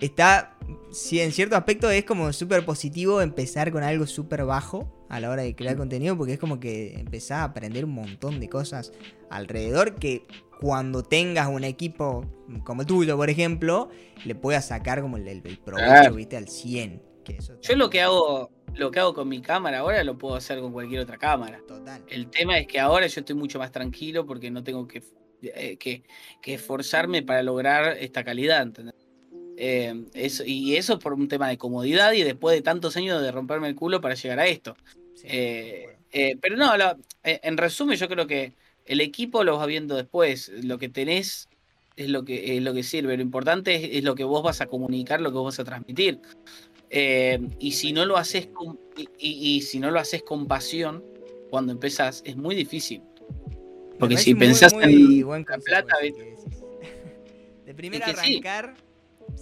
[0.00, 0.56] está,
[0.92, 5.30] sí, en cierto aspecto es como súper positivo empezar con algo súper bajo a la
[5.30, 8.92] hora de crear contenido, porque es como que empezás a aprender un montón de cosas
[9.30, 10.26] alrededor que
[10.60, 12.24] cuando tengas un equipo
[12.64, 13.90] como el tuyo, por ejemplo,
[14.24, 16.14] le puedas sacar como el, el- provecho.
[16.14, 16.36] ¿viste?
[16.36, 17.02] Al 100.
[17.24, 20.34] que eso Yo lo que hago, lo que hago con mi cámara ahora lo puedo
[20.36, 21.60] hacer con cualquier otra cámara.
[21.66, 22.02] Total.
[22.08, 25.02] El tema es que ahora yo estoy mucho más tranquilo porque no tengo que,
[25.42, 26.04] eh, que,
[26.40, 28.62] que esforzarme para lograr esta calidad.
[28.62, 28.94] ¿entendés?
[29.56, 33.20] Eh, eso, y eso es por un tema de comodidad y después de tantos años
[33.20, 34.76] de romperme el culo para llegar a esto.
[35.14, 35.98] Sí, Eh, bueno.
[36.12, 38.52] eh, pero no, la- eh, en resumen yo creo que
[38.86, 40.50] el equipo lo vas viendo después.
[40.62, 41.48] Lo que tenés
[41.96, 43.16] es lo que, es lo que sirve.
[43.16, 45.64] Lo importante es, es lo que vos vas a comunicar, lo que vos vas a
[45.64, 46.20] transmitir.
[46.90, 50.46] Eh, y si no lo haces con, y, y- y si no lo haces con
[50.46, 51.04] pasión,
[51.50, 53.02] cuando empezás, es muy difícil.
[53.98, 55.96] Porque si muy- pensás muy en buen la consejo plata.
[57.66, 58.02] De sí.
[58.02, 58.74] arrancar.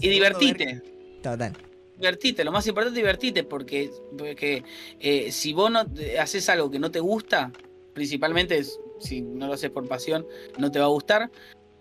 [0.01, 0.64] y divertite.
[0.66, 0.82] ver-
[1.23, 1.52] Total.
[1.97, 4.62] divertite, lo más importante es divertite, porque, porque
[5.01, 5.85] eh, si vos no
[6.20, 7.52] haces algo que no te gusta,
[7.94, 10.27] principalmente es- si no lo haces por pasión,
[10.59, 11.31] no te va a gustar.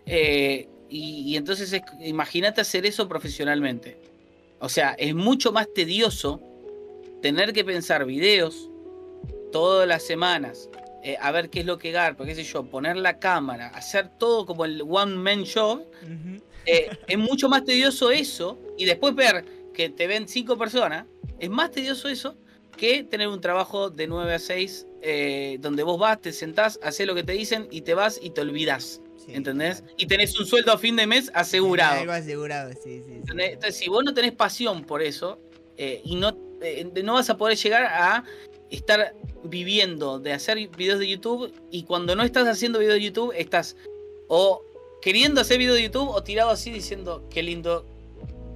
[0.06, 3.98] eh, y, y entonces es- imagínate hacer eso profesionalmente.
[4.66, 6.42] O sea, es mucho más tedioso
[7.22, 8.72] tener que pensar videos
[9.52, 10.72] todas las semanas,
[11.04, 14.18] eh, a ver qué es lo que garpa, qué sé yo, poner la cámara, hacer
[14.18, 15.86] todo como el one man show.
[16.66, 21.06] Eh, es mucho más tedioso eso y después ver que te ven cinco personas,
[21.38, 22.36] es más tedioso eso
[22.76, 27.06] que tener un trabajo de 9 a 6 eh, donde vos vas, te sentás, haces
[27.06, 29.84] lo que te dicen y te vas y te olvidás, Sí, ¿entendés?
[29.98, 32.02] Y tenés un sueldo a fin de mes asegurado.
[32.02, 33.22] Algo asegurado, sí, sí.
[33.28, 35.40] Entonces, si vos no tenés pasión por eso
[35.78, 38.24] eh, y no, eh, no vas a poder llegar a
[38.70, 43.34] estar viviendo de hacer videos de YouTube y cuando no estás haciendo videos de YouTube
[43.36, 43.76] estás
[44.28, 44.64] o
[45.02, 47.86] queriendo hacer videos de YouTube o tirado así diciendo qué lindo,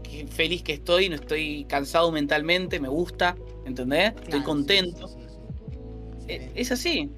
[0.04, 3.36] qué feliz que estoy, no estoy cansado mentalmente, me gusta,
[3.66, 4.12] ¿entendés?
[4.12, 5.08] Claro, estoy contento.
[5.08, 5.20] sí, sí,
[6.28, 6.34] sí.
[6.34, 6.52] Eh.
[6.56, 7.10] Es así.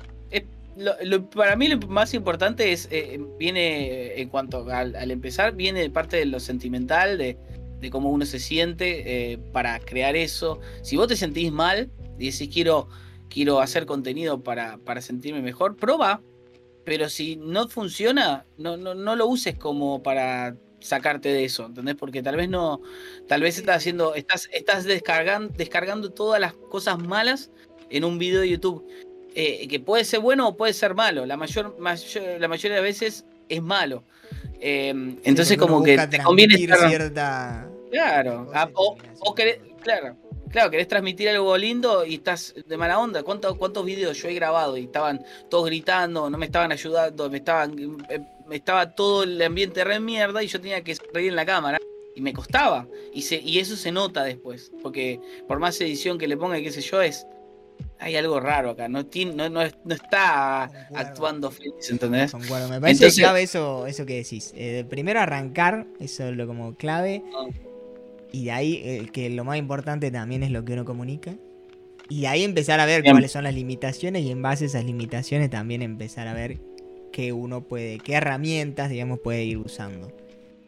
[0.81, 5.53] Lo- lo- para mí lo más importante es, eh, viene en cuanto al, al empezar,
[5.55, 7.37] viene de parte de lo sentimental, de,
[7.79, 10.59] de cómo uno se siente eh, para crear eso.
[10.81, 12.87] Si vos te sentís mal y decís quiero,
[13.29, 16.21] quiero hacer contenido para, para sentirme mejor, prueba.
[16.83, 21.93] Pero si no funciona, no, no, no lo uses como para sacarte de eso, ¿entendés?
[21.95, 22.81] Porque tal vez no,
[23.27, 27.51] tal vez estás haciendo, estás, estás descargando, descargando todas las cosas malas
[27.91, 28.83] en un video de YouTube.
[29.35, 31.25] Eh, que puede ser bueno o puede ser malo.
[31.25, 34.03] La mayor, mayor- la mayoría de veces es malo.
[34.59, 34.89] Eh,
[35.23, 36.87] entonces, como que te conviene estar.
[36.89, 37.67] cierta.
[37.91, 40.15] Claro, o, o querés, siendo- claro,
[40.49, 43.23] claro, querés transmitir algo lindo y estás de mala onda.
[43.23, 47.37] ¿Cuántos, cuántos videos yo he grabado y estaban todos gritando, no me estaban ayudando, me
[47.37, 51.35] estaban, eh, me estaba todo el ambiente re mierda y yo tenía que reír en
[51.35, 51.79] la cámara
[52.15, 52.87] y me costaba.
[53.13, 56.63] Y, se, y eso se nota después, porque por más edición que le ponga y
[56.63, 57.25] qué sé yo, es
[57.99, 60.63] hay algo raro acá, no, tiene, no, no, es- no está
[60.95, 62.31] actuando feliz, ¿entendés?
[62.31, 62.69] Concuerdo.
[62.69, 64.53] Me parece Entonces- clave eso, eso que decís.
[64.55, 67.23] Eh, primero arrancar, eso es lo como clave.
[67.35, 67.47] Ah.
[68.31, 71.35] Y de ahí, eh, que lo más importante también es lo que uno comunica.
[72.09, 73.13] Y de ahí empezar a ver Bien.
[73.13, 76.59] cuáles son las limitaciones y en base a esas limitaciones también empezar a ver
[77.13, 80.11] qué uno puede, qué herramientas, digamos, puede ir usando.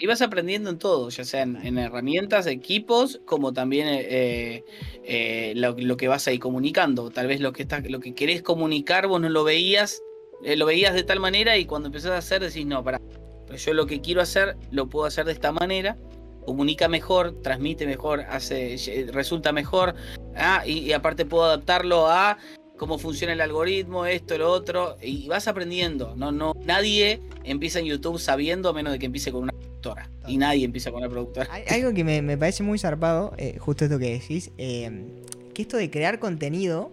[0.04, 4.66] Y vas aprendiendo en todo, ya sea en, en herramientas, equipos, como también eh,
[5.06, 7.10] eh, lo, lo que vas ahí comunicando.
[7.10, 10.02] Tal vez lo que estás, lo que querés comunicar, vos no lo veías,
[10.44, 13.00] eh, lo veías de tal manera y cuando empezás a hacer decís, no, para,
[13.48, 15.98] pero yo lo que quiero hacer, lo puedo hacer de esta manera,
[16.46, 18.76] comunica mejor, transmite mejor, hace,
[19.14, 19.96] resulta mejor,
[20.36, 22.38] ah, y, y aparte puedo adaptarlo a
[22.78, 26.16] cómo funciona el algoritmo, esto, lo otro, y vas aprendiendo.
[26.16, 30.10] No, no, nadie empieza en YouTube sabiendo a menos de que empiece con una productora.
[30.28, 31.50] Y nadie empieza con una productora.
[31.52, 35.06] Hay algo que me, me parece muy zarpado, eh, justo esto que decís, eh,
[35.54, 36.92] que esto de crear contenido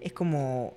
[0.00, 0.74] es como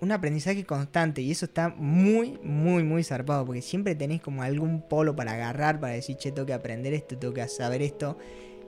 [0.00, 4.86] un aprendizaje constante y eso está muy, muy, muy zarpado porque siempre tenés como algún
[4.86, 8.16] polo para agarrar, para decir, che, tengo que aprender esto, tengo que saber esto.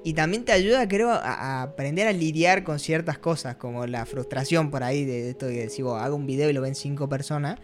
[0.07, 4.71] Y también te ayuda, creo, a, aprender a lidiar con ciertas cosas, como la frustración
[4.71, 7.59] por ahí de, esto de decir, vos, hago un video y lo ven cinco personas,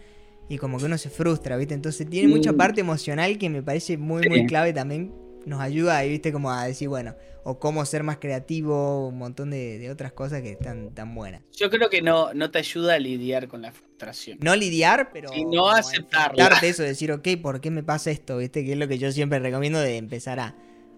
[0.49, 1.73] y como que uno se frustra, ¿viste?
[1.73, 2.57] Entonces tiene mucha Mm.
[2.57, 5.13] parte emocional que me parece muy, muy clave también.
[5.45, 6.33] Nos ayuda ahí, ¿viste?
[6.33, 7.15] Como a decir, bueno,
[7.45, 11.43] o cómo ser más creativo, un montón de, de otras cosas que están tan buenas.
[11.55, 14.37] Yo creo que no, no te ayuda a lidiar con la frustración.
[14.41, 15.29] No lidiar, pero.
[15.29, 16.59] Sí, no aceptarla.
[16.61, 18.39] eso, decir, ok, ¿por qué me pasa esto?
[18.39, 18.65] ¿Viste?
[18.65, 20.57] Que es lo que yo siempre recomiendo de empezar a.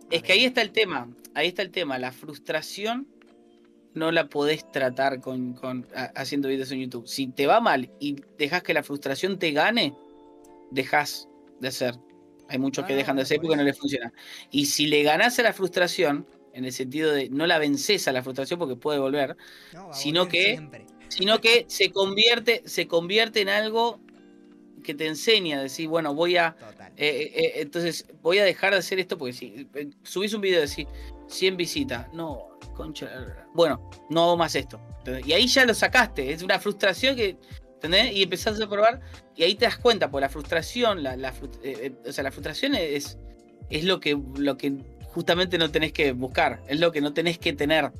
[0.09, 1.99] Es que ahí está el tema, ahí está el tema.
[1.99, 3.07] La frustración
[3.93, 7.07] no la podés tratar con, con- ha- haciendo videos en YouTube.
[7.07, 9.93] Si te va mal y dejas que la frustración te gane,
[10.71, 11.27] dejas
[11.59, 11.95] de hacer.
[12.49, 14.11] Hay muchos que Ah, dejan de hacer por porque no les funciona.
[14.51, 18.11] Y si le ganás a la frustración, en el sentido de no la vences a
[18.11, 19.35] la frustración porque puede volver,
[19.73, 20.85] No, Sino que- siempre.
[21.09, 23.99] sino que se convierte, se convierte en algo
[24.85, 26.93] que te enseña, decir, bueno, voy a, Total.
[26.95, 30.57] eh, eh, entonces voy a dejar de hacer esto porque si eh, subís un video
[30.57, 30.87] de decir
[31.27, 33.09] 100 visitas, no, concha,
[33.53, 34.79] bueno, no hago más esto.
[34.99, 35.27] ¿entendés?
[35.27, 37.37] Y ahí ya lo sacaste, es una frustración que,
[37.75, 38.13] ¿entendés?
[38.13, 39.01] Y empezás a probar
[39.35, 41.33] y ahí te das cuenta, por la frustración, la, la eh,
[41.63, 43.17] eh, o sea, la frustración es,
[43.69, 44.73] es lo que, lo que
[45.07, 47.91] justamente no tenés que buscar, es lo que no tenés que tener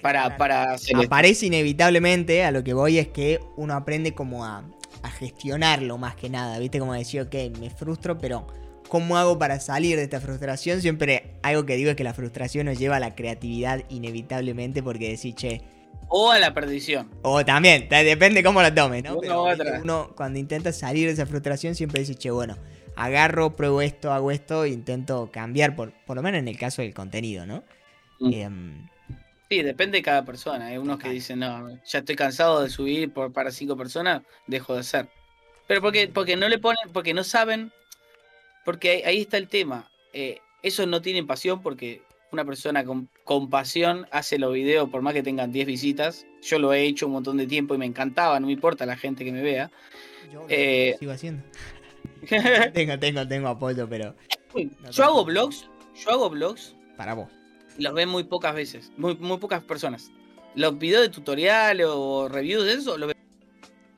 [0.00, 1.06] para, para hacer esto.
[1.06, 4.64] Aparece inevitablemente, a lo que voy es que uno aprende como a,
[5.02, 6.78] a gestionarlo más que nada, ¿viste?
[6.78, 8.46] Como decir, ok, me frustro, pero
[8.88, 10.80] ¿cómo hago para salir de esta frustración?
[10.80, 15.10] Siempre algo que digo es que la frustración nos lleva a la creatividad inevitablemente porque
[15.10, 15.62] decís, che,
[16.08, 17.08] O a la perdición.
[17.22, 19.12] o también, ta- depende cómo lo tomes, ¿no?
[19.12, 19.62] Una Pero u ¿viste?
[19.62, 19.80] otra.
[19.82, 22.56] uno cuando intenta salir de esa frustración siempre dice, che, bueno,
[22.96, 26.82] agarro, pruebo esto, hago esto, e intento cambiar, por, por lo menos en el caso
[26.82, 27.62] del contenido, ¿no?
[28.18, 28.32] Mm.
[28.34, 28.86] Em,
[29.50, 30.66] Sí, depende de cada persona.
[30.66, 34.74] Hay unos que dicen, no, ya estoy cansado de subir por, para cinco personas, dejo
[34.74, 35.08] de hacer.
[35.66, 37.72] Pero porque, porque no le ponen, porque no saben,
[38.64, 39.90] porque ahí, ahí está el tema.
[40.12, 42.00] Eh, esos no tienen pasión porque
[42.30, 46.26] una persona con, con pasión hace los videos por más que tengan 10 visitas.
[46.42, 48.96] Yo lo he hecho un montón de tiempo y me encantaba, no me importa la
[48.96, 49.68] gente que me vea.
[50.32, 51.42] yo Eh, sigo haciendo.
[52.72, 54.14] tengo, tengo, tengo apoyo, pero
[54.92, 57.39] yo hago blogs, yo hago blogs para vos.
[57.80, 60.10] Y los ven muy pocas veces, muy, muy pocas personas.
[60.54, 63.16] Los videos de tutorial o reviews de eso, los ven.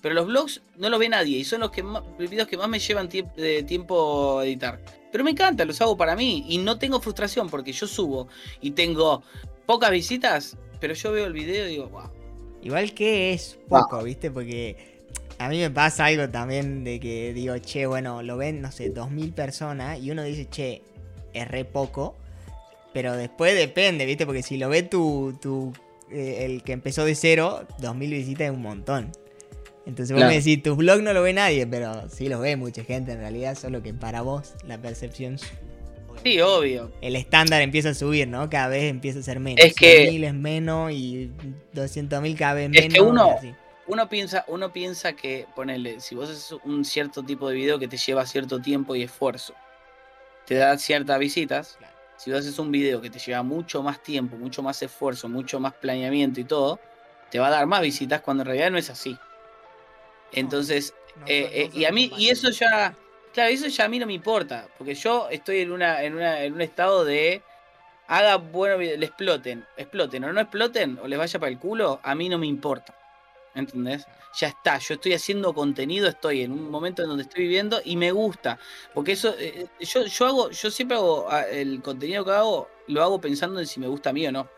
[0.01, 2.57] Pero los blogs no los ve nadie y son los que más, los videos que
[2.57, 4.81] más me llevan tiemp- de tiempo a editar.
[5.11, 8.29] Pero me encanta, los hago para mí y no tengo frustración porque yo subo
[8.61, 9.25] y tengo
[9.67, 12.09] pocas visitas, pero yo veo el video y digo, wow.
[12.63, 14.31] Igual que es poco, ¿viste?
[14.31, 15.01] Porque
[15.39, 18.91] a mí me pasa algo también de que digo, che, bueno, lo ven, no sé,
[18.91, 20.83] 2000 personas y uno dice, che,
[21.35, 22.15] es re poco.
[22.93, 24.27] Pero después depende, ¿viste?
[24.27, 25.73] Porque si lo ve tu, tu
[26.11, 29.11] eh, el que empezó de cero, 2000 visitas es un montón.
[29.87, 30.31] Entonces vos Claro.
[30.31, 33.19] me decís, tu blog no lo ve nadie, pero sí lo ve mucha gente en
[33.19, 35.39] realidad, solo que para vos la percepción...
[36.23, 36.93] Sí, obvio.
[37.01, 38.49] El estándar empieza a subir, ¿no?
[38.49, 39.65] Cada vez empieza a ser menos.
[39.65, 41.33] Es que- 100.000 es menos y
[41.75, 42.95] 200.000 cada vez Es menos.
[42.95, 43.37] que uno-.
[43.89, 47.89] Uno piensa, uno piensa que, ponele, si vos haces un cierto tipo de video que
[47.89, 49.55] te lleva cierto tiempo y esfuerzo,
[50.47, 51.75] te da ciertas visitas.
[51.79, 51.92] Claro.
[52.23, 55.59] Si vos haces un video que te lleva mucho más tiempo, mucho más esfuerzo, mucho
[55.59, 56.79] más planeamiento y todo,
[57.33, 59.19] te va a dar más visitas cuando en realidad no es así.
[60.31, 62.95] Entonces, No eh, no eh, y a mí, y eso ya,
[63.35, 66.45] claro, eso ya a mí no me importa, porque yo estoy en una, en una,
[66.45, 67.43] en un estado de
[68.07, 72.15] haga bueno, le exploten, exploten o no exploten o les vaya para el culo, a
[72.15, 72.95] mí no me importa.
[73.55, 74.07] ¿Entendés?
[74.41, 77.97] Ya está, yo estoy haciendo contenido, estoy en un momento en donde estoy viviendo y
[77.97, 78.59] me gusta.
[78.95, 82.69] Porque eso, eh, eh, yo, yo hago, yo siempre hago ah, el contenido que hago,
[82.89, 84.49] lo hago pensando en si me gusta a mí o no.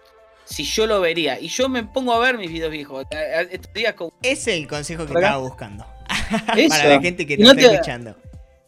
[0.44, 1.40] Si yo lo vería.
[1.40, 3.04] Y yo me pongo a ver mis videos viejos.
[3.50, 4.12] Estos días como.
[4.22, 5.84] Es el consejo que estaba buscando.
[6.68, 8.16] Para la gente que te no está te- escuchando.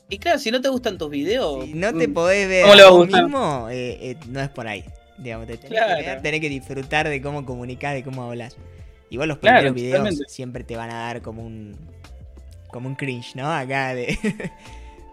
[0.09, 1.65] Y claro, si no te gustan tus videos.
[1.67, 4.41] Si no te mm, podés ver ¿Cómo le va a vos mismo, eh, eh, no
[4.41, 4.85] es por ahí.
[5.19, 5.97] Digamos, te tenés Claro.
[5.97, 8.57] que ver, tenés que disfrutar de cómo comunicás, de cómo hablas.
[9.11, 10.29] Igual los Claro, primeros videos totalmente.
[10.29, 11.77] siempre te van a dar como un
[12.69, 13.51] como un cringe, ¿no?
[13.53, 14.19] Acá de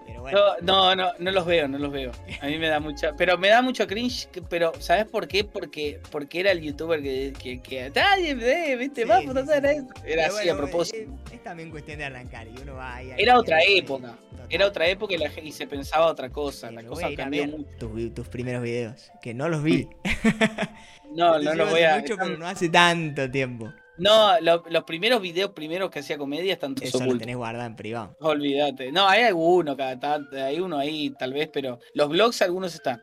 [0.06, 2.12] Pero bueno, No, no, no, no los veo, no los veo.
[2.42, 5.46] A mí me da mucha, pero me da mucho cringe, pero ¿sabes por qué?
[5.46, 9.52] Porque, porque era el youtuber que, que, que "Ay, eh, viste, Sí, vamos sí, sí.
[9.54, 9.94] esto".
[10.04, 11.14] Era pero así a propósito.
[11.28, 14.48] Es, es también cuestión de arrancar y uno va ahí Era otra época, Total.
[14.50, 16.68] Era otra época y, la y se pensaba otra cosa.
[16.70, 17.70] Sí, La voy cosa cambió mucho.
[17.80, 19.88] tus, tus primeros videos, que no los vi.
[21.16, 22.00] No, no los voy hace a.
[22.00, 23.72] mucho, pero no hace tanto tiempo.
[23.98, 27.20] No, lo- los primeros videos primeros que hacía comedia están todos Eso lo ocultos.
[27.22, 28.16] tenés guardado en privado.
[28.22, 28.92] Olvídate.
[28.92, 33.02] No, hay alguno cada tanto, hay uno ahí tal vez, pero los blogs algunos están.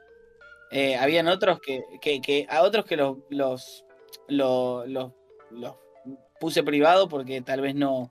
[0.73, 3.85] Eh, habían otros que, que, que- a otros que los, los,
[4.29, 5.13] lo- los,
[5.51, 5.75] los
[6.41, 8.11] puse privado porque tal vez no,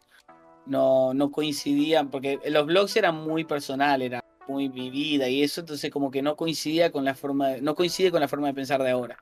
[0.66, 5.92] no, no coincidían, porque los blogs eran muy personal, era muy vivida y eso, entonces
[5.92, 8.82] como que no coincidía con la forma, de- no coincide con la forma de pensar
[8.84, 9.18] de ahora.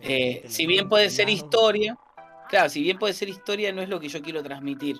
[0.00, 1.98] Eh, si bien puede ser historia,
[2.48, 4.98] claro, si bien puede ser historia, no es lo que yo quiero transmitir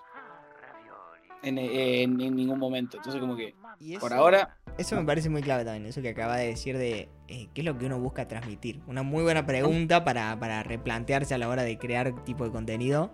[1.43, 2.97] en, en- en ningún momento.
[2.97, 3.55] Entonces, como que
[4.01, 7.49] por ahora, Eso me parece muy clave también, eso que acaba de decir de eh,
[7.55, 8.81] qué es lo que uno busca transmitir.
[8.87, 13.13] Una muy buena pregunta para, para replantearse a la hora de crear tipo de contenido.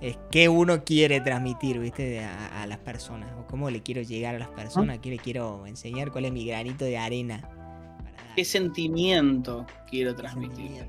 [0.00, 2.22] Es qué uno quiere transmitir, ¿viste?
[2.24, 3.30] A, a las personas.
[3.38, 6.44] O cómo le quiero llegar a las personas, qué le quiero enseñar, cuál es mi
[6.44, 7.40] granito de arena.
[7.40, 8.34] para.
[8.34, 10.86] ¿qué sentimiento quiero transmitir?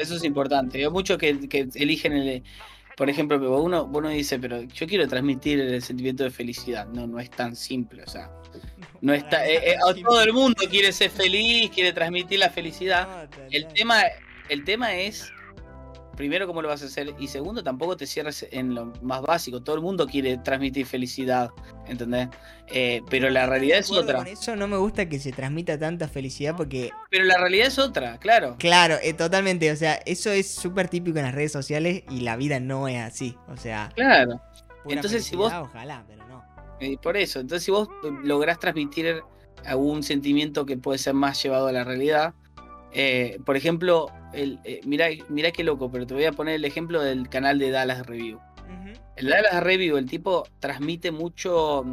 [0.00, 0.78] Eso es importante.
[0.78, 2.42] Hay muchos que, que eligen el.
[2.96, 6.86] Por ejemplo, uno, uno dice, pero yo quiero transmitir el sentimiento de felicidad.
[6.88, 8.02] No, no es tan simple.
[8.02, 8.30] O sea,
[9.00, 9.38] no está.
[9.38, 13.28] Para eh, eh, todo el mundo quiere ser feliz, quiere transmitir la felicidad.
[13.30, 13.48] Total.
[13.50, 14.02] El tema,
[14.48, 15.30] el tema es,
[16.18, 17.14] primero, cómo lo vas a hacer.
[17.18, 19.62] Y segundo, tampoco te cierres en lo más básico.
[19.62, 21.50] Todo el mundo quiere transmitir felicidad.
[21.86, 22.28] ¿Entendés?
[22.66, 24.18] Eh, pero la realidad es otra.
[24.18, 27.78] Con eso no me gusta que se transmita tanta felicidad porque Pero la realidad es
[27.78, 28.56] otra, claro.
[28.58, 29.70] Claro, eh, totalmente.
[29.70, 32.98] O sea, eso es súper típico en las redes sociales y la vida no es
[32.98, 33.36] así.
[33.46, 34.40] O sea, Claro.
[34.88, 36.44] Entonces, si vos- Ojalá, pero no.
[36.80, 37.88] Eh, por eso, entonces si vos
[38.24, 39.22] lográs transmitir
[39.64, 42.34] algún sentimiento que puede ser más llevado a la realidad,
[43.44, 47.02] por ejemplo, el, eh, mirá, mirá qué loco, pero te voy a poner el ejemplo
[47.02, 48.38] del canal de Dallas Review.
[49.16, 51.84] El Dallas Review, el tipo transmite mucho,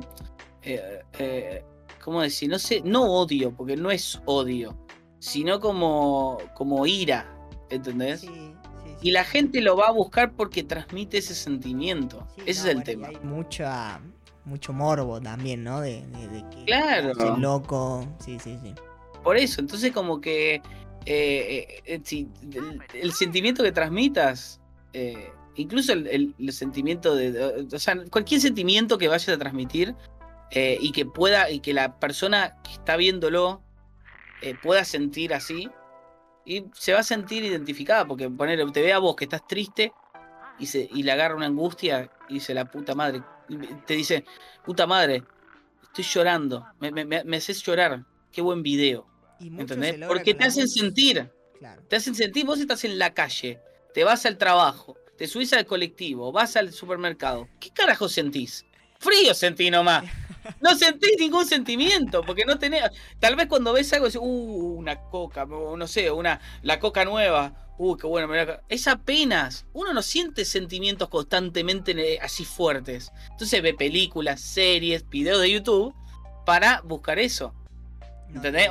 [0.61, 1.63] eh, eh,
[2.03, 2.49] ¿cómo decir?
[2.49, 4.77] No sé, no odio, porque no es odio,
[5.19, 7.25] sino como, como ira,
[7.71, 8.21] ¿entendés?
[8.21, 8.53] Sí, sí,
[8.83, 8.95] sí.
[9.01, 12.27] Y la gente lo va a buscar porque transmite ese sentimiento.
[12.45, 13.07] Ese no, es el bueno, tema.
[13.07, 13.99] Hay mucha,
[14.43, 15.81] mucho morbo también, ¿no?
[15.81, 17.37] De, de- de que Claro.
[17.37, 18.05] loco.
[18.19, 18.75] Sí, sí, sí.
[19.23, 20.61] Por eso, entonces como que
[21.05, 22.01] eh, eh,
[22.93, 24.59] el, sentimiento que transmitas,
[24.93, 29.95] eh, incluso el, sentimiento de, o sea, cualquier sentimiento que vayas a transmitir
[30.51, 33.61] y que pueda, y que la persona que está viéndolo
[34.61, 35.69] pueda sentir así,
[36.45, 39.91] y se va a sentir identificada, porque poner, te ve a vos que estás triste
[40.59, 43.21] y, se, y le agarra una angustia y dice la puta madre,
[43.85, 44.23] te dice,
[44.63, 45.23] puta madre,
[45.83, 49.14] estoy llorando, me- me haces llorar, qué buen video.
[50.07, 50.85] Porque te hacen música.
[50.85, 51.83] sentir, Claro.
[51.87, 53.59] te hacen sentir, vos estás en la calle,
[53.93, 57.47] te vas al trabajo, te subís al colectivo, vas al supermercado.
[57.59, 58.65] ¿Qué carajo sentís?
[58.99, 60.03] Frío sentí nomás.
[60.61, 62.83] No sentís ningún sentimiento, porque no tenés.
[63.19, 67.73] Tal vez cuando ves algo decís, uh, una coca, no sé, una, la coca nueva,
[67.79, 68.61] uh, qué bueno, mirá acá".
[68.69, 69.65] es apenas.
[69.73, 73.11] Uno no siente sentimientos constantemente eh, así fuertes.
[73.31, 75.95] Entonces ve películas, series, videos de YouTube
[76.45, 77.55] para buscar eso.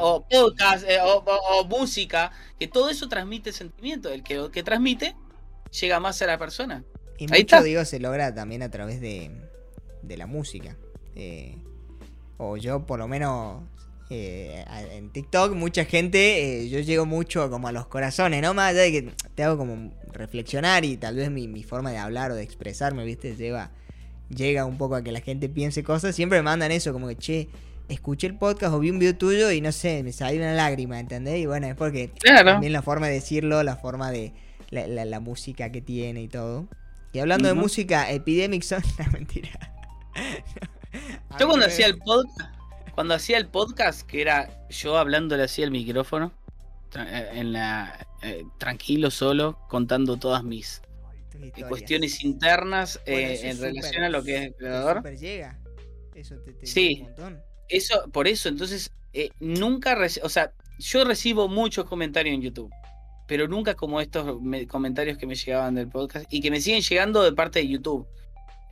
[0.00, 4.10] O podcast, eh, o, o- o música, que todo eso transmite sentimiento.
[4.10, 5.14] El que, que transmite
[5.80, 6.84] llega más a la persona.
[7.18, 7.62] Y Ahí mucho, está.
[7.62, 9.30] digo, se logra también a través de,
[10.02, 10.76] de la música.
[11.16, 11.56] Eh,
[12.36, 13.62] o yo, por lo menos,
[14.10, 18.52] eh, en TikTok, mucha gente, yo llego mucho como a los corazones, ¿no?
[18.54, 21.98] Más allá de que te hago como reflexionar y tal vez mi, mi forma de
[21.98, 23.36] hablar o de expresarme, ¿viste?
[23.36, 23.70] Lleva,
[24.28, 26.14] llega un poco a que la gente piense cosas.
[26.14, 27.48] Siempre me mandan eso, como que, che,
[27.89, 30.98] escuché el podcast o vi un video tuyo y no sé, me salió una lágrima,
[30.98, 31.39] ¿entendés?
[31.39, 32.52] Y bueno, es porque Claro.
[32.52, 34.32] también la forma de decirlo, la forma de
[34.70, 36.66] la, la- la música que tiene y todo.
[37.12, 39.51] Y hablando de música, Epidemic Son, no mentira.
[41.39, 42.40] Yo cuando hacía el podcast,
[42.94, 46.32] cuando hacía el podcast, que era yo hablándole así al micrófono,
[46.97, 50.81] eh, en la, eh, tranquilo, solo, contando todas mis
[51.35, 51.69] eh, historias.
[51.69, 55.02] cuestiones internas Bueno, eh, en relación a lo que es el creador.
[56.15, 56.98] Eso te, te Sí.
[57.01, 57.43] un montón.
[57.68, 62.70] Eso, por eso, entonces, eh, nunca, o sea, yo recibo muchos comentarios en YouTube,
[63.26, 66.82] pero nunca como estos me- comentarios que me llegaban del podcast y que me siguen
[66.82, 68.06] llegando de parte de YouTube.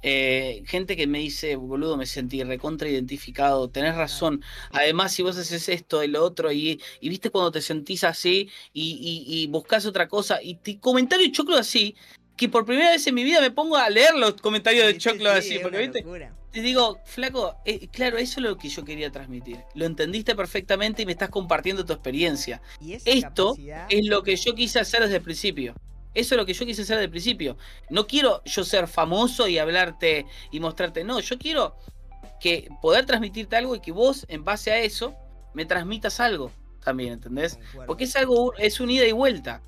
[0.04, 4.42] Eh, gente que me dice, boludo, me sentí recontra identificado, tenés razón.
[4.72, 8.98] Además, si vos haces esto, el otro, y, y viste cuando te sentís así y,
[9.00, 11.94] y, y buscas otra cosa, y te, comentarios choclo así,
[12.36, 15.10] que por primera vez en mi vida me pongo a leer los comentarios de ¿Viste?
[15.10, 16.34] choclo Sí, así, porque viste, locura.
[16.52, 19.58] Te digo, flaco, eh, claro, eso es lo que yo quería transmitir.
[19.74, 22.60] Lo entendiste perfectamente y me estás compartiendo tu experiencia.
[22.80, 25.74] Y Esto capacidad- Es lo que yo quise hacer desde el principio.
[26.14, 27.56] Eso es lo que yo quise hacer desde el principio.
[27.88, 31.04] No quiero yo ser famoso y hablarte y mostrarte.
[31.04, 31.74] No, yo quiero
[32.38, 35.14] que poder transmitirte algo y que vos, en base a eso,
[35.54, 36.50] me transmitas algo
[36.84, 37.58] también, ¿entendés?
[37.86, 39.62] Porque es algo, es un ida y vuelta.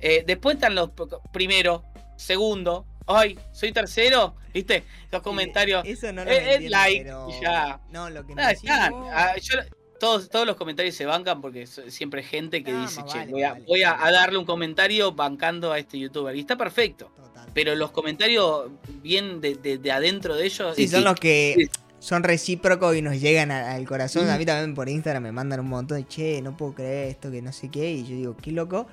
[0.00, 0.90] Eh, después están los
[1.32, 1.82] primero,
[2.16, 4.84] segundo, ay, soy tercero, ¿viste?
[5.10, 5.84] Los comentarios.
[5.86, 7.80] Eso no lo eh, eh, entiendo, like, pero- ya.
[7.90, 8.52] No, lo que me Ah,
[8.90, 9.58] vos- Ah, yo-
[9.98, 13.30] todos, todos los comentarios se bancan porque siempre hay gente que Ah, dice, che, vale,
[13.32, 16.36] voy, a, vale, voy a, darle un comentario bancando a este youtuber.
[16.36, 17.10] Y está perfecto.
[17.16, 17.48] Total.
[17.54, 18.70] Pero los comentarios
[19.02, 20.76] bien de, de- de adentro de ellos.
[20.76, 21.66] Sí, son que- los que
[21.98, 24.28] son recíprocos y nos llegan a- al corazón.
[24.28, 27.30] A mí también por Instagram me mandan un montón de che, no puedo creer esto,
[27.30, 27.90] que no sé qué.
[27.90, 28.86] Y yo digo, qué loco.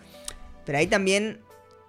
[0.66, 1.42] Pero ahí también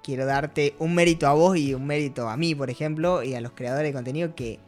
[0.04, 3.40] quiero darte un mérito a vos y un mérito a mí, por ejemplo, y a
[3.40, 4.58] los creadores de contenido que,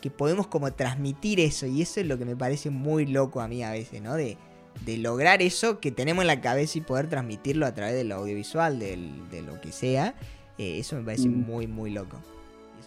[0.00, 1.66] que podemos como transmitir eso.
[1.66, 4.14] Y eso es lo que me parece muy loco a mí a veces, ¿no?
[4.14, 4.36] De,
[4.84, 8.78] de lograr eso que tenemos en la cabeza y poder transmitirlo a través del audiovisual,
[8.78, 10.14] del, de lo que sea.
[10.58, 11.44] Eh, eso me parece Mm.
[11.46, 12.18] muy, muy loco.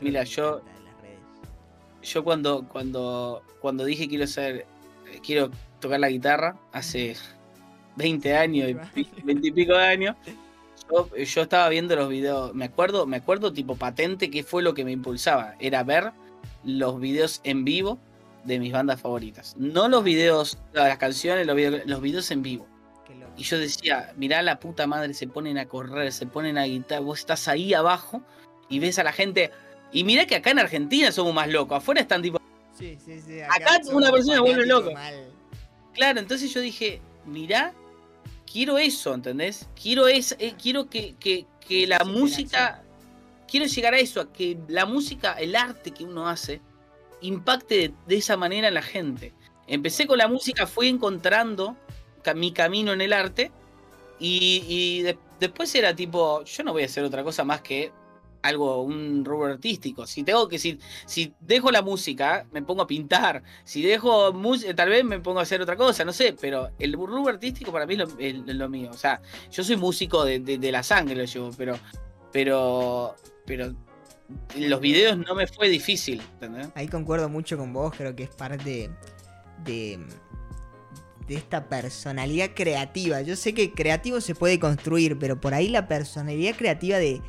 [0.02, 0.62] Mira, yo-.
[2.02, 4.66] Yo cuando, cuando, cuando dije quiero ser,
[5.26, 7.16] quiero tocar la guitarra hace
[7.98, 10.16] 20 años, y pi- 20 y pico de años,
[10.90, 14.74] yo, yo estaba viendo los videos, me acuerdo, me acuerdo tipo patente qué fue lo
[14.74, 16.12] que me impulsaba, era ver
[16.64, 18.00] los videos en vivo
[18.44, 19.56] de mis bandas favoritas.
[19.58, 22.68] No los videos, las canciones, los videos, los videos en vivo.
[23.38, 27.00] Y yo decía, mirá la puta madre, se ponen a correr, se ponen a guitarra,
[27.02, 28.22] vos estás ahí abajo
[28.68, 29.52] y ves a la gente.
[29.94, 32.40] Y mirá que acá en Argentina somos más locos, afuera están tipo.
[32.78, 34.92] Sí, sí, sí, Acá una persona se vuelve loco.
[34.92, 35.32] mal.
[35.94, 37.74] Claro, entonces yo dije, mirá,
[38.52, 39.68] quiero eso, ¿entendés?
[39.82, 42.84] Quiero, es, eh, quiero que, que- que la música,
[43.48, 46.62] quiero llegar a eso, a que la música, el arte que uno hace,
[47.22, 49.34] impacte de, de esa manera en la gente.
[49.68, 51.78] Empecé con la música, fui encontrando
[52.36, 53.52] mi camino en el arte
[54.20, 57.92] y, y de- después era tipo, yo no voy a hacer otra cosa más que
[58.42, 60.06] algo, un rubro artístico.
[60.06, 63.44] Si tengo que, si, si dejo la música, me pongo a pintar.
[63.64, 66.94] Si dejo música, tal vez me pongo a hacer otra cosa, no sé, pero el
[66.94, 68.92] rubro artístico para mí es lo, mío.
[68.92, 69.22] O sea,
[69.52, 71.80] yo soy músico de, de- la sangre, lo llevo, pero,
[72.32, 73.74] pero, pero
[74.56, 76.22] los videos no me fue difícil.
[76.76, 78.92] Ahí concuerdo mucho con vos, creo que es parte
[79.66, 80.00] de,
[81.28, 83.22] de esta personalidad creativa.
[83.22, 87.22] Yo sé que creativo se puede construir, pero por ahí la personalidad creativa de,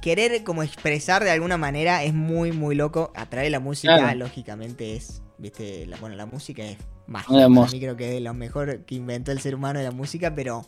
[0.00, 3.12] querer como expresar de alguna manera es muy, muy loco.
[3.14, 4.18] A través de la música, Claro.
[4.18, 7.32] lógicamente es, viste, la, bueno, la música es mágica.
[7.32, 9.90] Para mí creo que es de lo mejor que inventó el ser humano de la
[9.92, 10.64] música, pero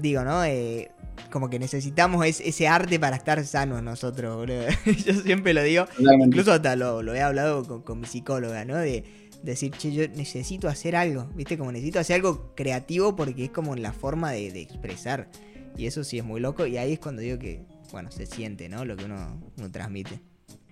[0.00, 0.44] digo, ¿no?
[0.44, 0.90] Eh,
[1.30, 4.64] como que necesitamos es- ese arte para estar sanos nosotros, boludo.
[5.06, 5.86] Yo siempre lo digo.
[6.24, 8.76] Incluso hasta lo, lo he hablado con, con mi psicóloga, ¿no?
[8.76, 9.04] De
[9.42, 11.58] decir, che, yo necesito hacer algo, ¿viste?
[11.58, 15.28] Como necesito hacer algo creativo porque es como la forma de, de expresar.
[15.76, 16.66] Y eso sí es muy loco.
[16.66, 18.84] Y ahí es cuando digo que, bueno, se siente, ¿no?
[18.84, 20.20] Lo que uno, uno transmite.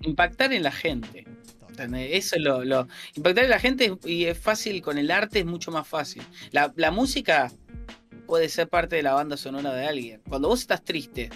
[0.02, 1.26] Impactar en la gente.
[1.78, 5.40] Eso es lo, lo- Impactar en la gente es- y es fácil, con el arte
[5.40, 6.22] es mucho más fácil.
[6.50, 7.50] La, la música
[8.26, 10.20] puede ser parte de la banda sonora de alguien.
[10.28, 11.30] Cuando vos estás triste,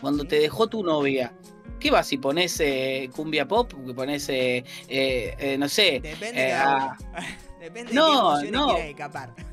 [0.00, 1.32] cuando te dejó tu novia,
[1.80, 3.72] ¿qué vas si pones eh, cumbia pop?
[3.86, 6.00] Que pones, eh, eh, no sé.
[6.02, 6.96] Depende de uno.
[7.60, 8.76] Depende no, de qué no.
[8.78, 9.34] escapar.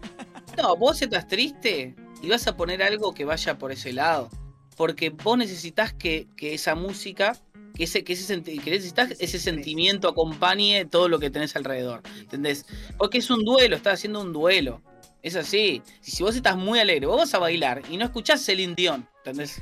[0.58, 1.94] No, vos estás triste
[2.26, 4.30] y vas a poner algo que vaya por ese lado.
[4.76, 7.38] Porque vos necesitas que, que esa música,
[7.76, 12.02] que ese, que ese, senti- que necesitas ese sentimiento acompañe todo lo que tenés alrededor.
[12.20, 12.66] ¿Entendés?
[12.98, 14.82] Porque es un duelo, estás haciendo un duelo.
[15.22, 15.82] Es así.
[16.02, 19.62] Si, vos estás muy alegre, vos vas a bailar y no escuchás Celine Dion, ¿entendés?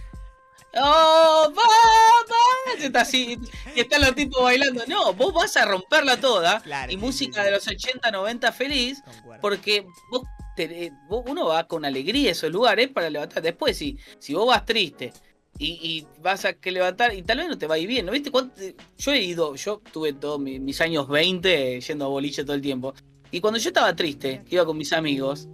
[0.76, 2.84] ¡Oh, papá!
[2.84, 3.38] Está así,
[3.76, 4.84] y están los tipos bailando.
[4.88, 6.62] No, vos vas a romperla toda.
[6.62, 7.46] Claro, y sí, música sí, sí.
[7.46, 9.02] de los 80, 90 feliz.
[9.06, 9.42] Concuerdo.
[9.42, 10.24] Porque vos
[10.56, 13.42] te- vos- uno va con alegría a esos lugares para levantar.
[13.44, 15.12] Después, si, si vos vas triste
[15.60, 18.06] y, y vas a que levantar, y tal vez no te va a ir bien,
[18.06, 18.32] ¿no viste?
[18.32, 18.56] cuánto-
[18.98, 22.62] Yo he ido, yo tuve todos mi- mis años 20 yendo a boliche todo el
[22.62, 22.94] tiempo.
[23.32, 25.48] Y cuando yo estaba triste, que iba con mis amigos,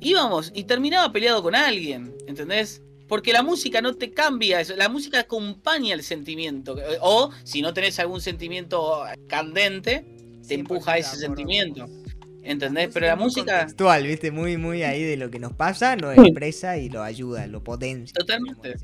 [0.00, 2.82] íbamos y terminaba peleado con alguien, ¿entendés?
[3.08, 6.76] Porque la música no te cambia eso, la música acompaña el sentimiento.
[7.02, 10.04] O si no tenés algún sentimiento candente,
[10.48, 11.86] te 100% empuja a ese sentimiento.
[12.42, 12.90] ¿Entendés?
[12.92, 13.58] Pero la música...
[13.58, 14.30] contextual, ¿viste?
[14.30, 18.14] Muy, muy ahí de lo que nos pasa, lo expresa y lo ayuda, lo potencia.
[18.14, 18.74] Totalmente.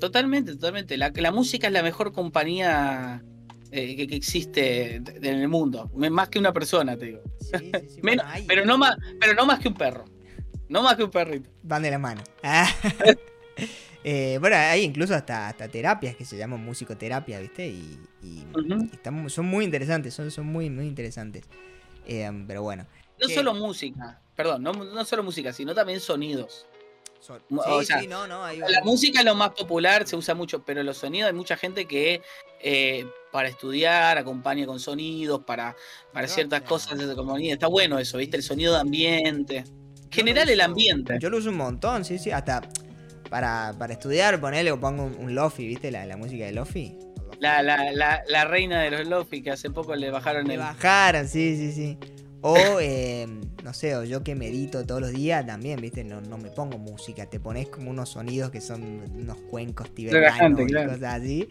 [0.00, 0.96] Totalmente, totalmente.
[0.96, 3.22] La, la música es la mejor compañía
[3.70, 5.90] eh, que, que existe en el mundo.
[5.94, 7.22] Más que una persona, te digo.
[7.40, 10.04] Sí, sí, sí, Menos- bueno, pero, no más, pero no más que un perro.
[10.68, 11.50] No más que un perrito.
[11.62, 12.22] van de la mano.
[12.42, 12.68] Ah.
[14.06, 17.68] Eh, bueno, hay incluso hasta, hasta terapias que se llaman musicoterapia, ¿viste?
[17.68, 17.98] Y,
[18.92, 21.44] están son muy interesantes, son, son muy, muy interesantes.
[22.06, 22.86] Eh, pero bueno.
[23.20, 26.66] No solo música, perdón, no, no solo música, sino también sonidos.
[27.20, 30.06] son- Mu- sí, o sea, sí, no, no, ahí La música es lo más popular,
[30.06, 32.20] se usa mucho, pero los sonidos hay mucha gente que
[32.60, 35.74] eh, para estudiar acompaña con sonidos, para,
[36.12, 37.54] para ciertas cosas de comunidad.
[37.54, 38.36] Está bueno eso, ¿viste?
[38.36, 39.64] El sonido de ambiente.
[40.10, 41.16] Generar el ambiente.
[41.20, 42.30] Yo lo uso un montón, sí, sí.
[42.30, 42.62] Hasta
[43.30, 45.90] para, para estudiar, ponerle o pongo un, un lofi, ¿viste?
[45.90, 46.96] La, la música de lofi.
[47.38, 50.58] La, la, la, la reina de los lofi que hace poco le bajaron Le el.
[50.58, 51.98] bajaron, sí, sí, sí.
[52.40, 53.26] O, eh,
[53.62, 56.04] no sé, o yo que medito todos los días también, ¿viste?
[56.04, 58.82] No, no me pongo música, te pones como unos sonidos que son
[59.14, 60.92] unos cuencos tibetanos y claro.
[60.92, 61.48] cosas así.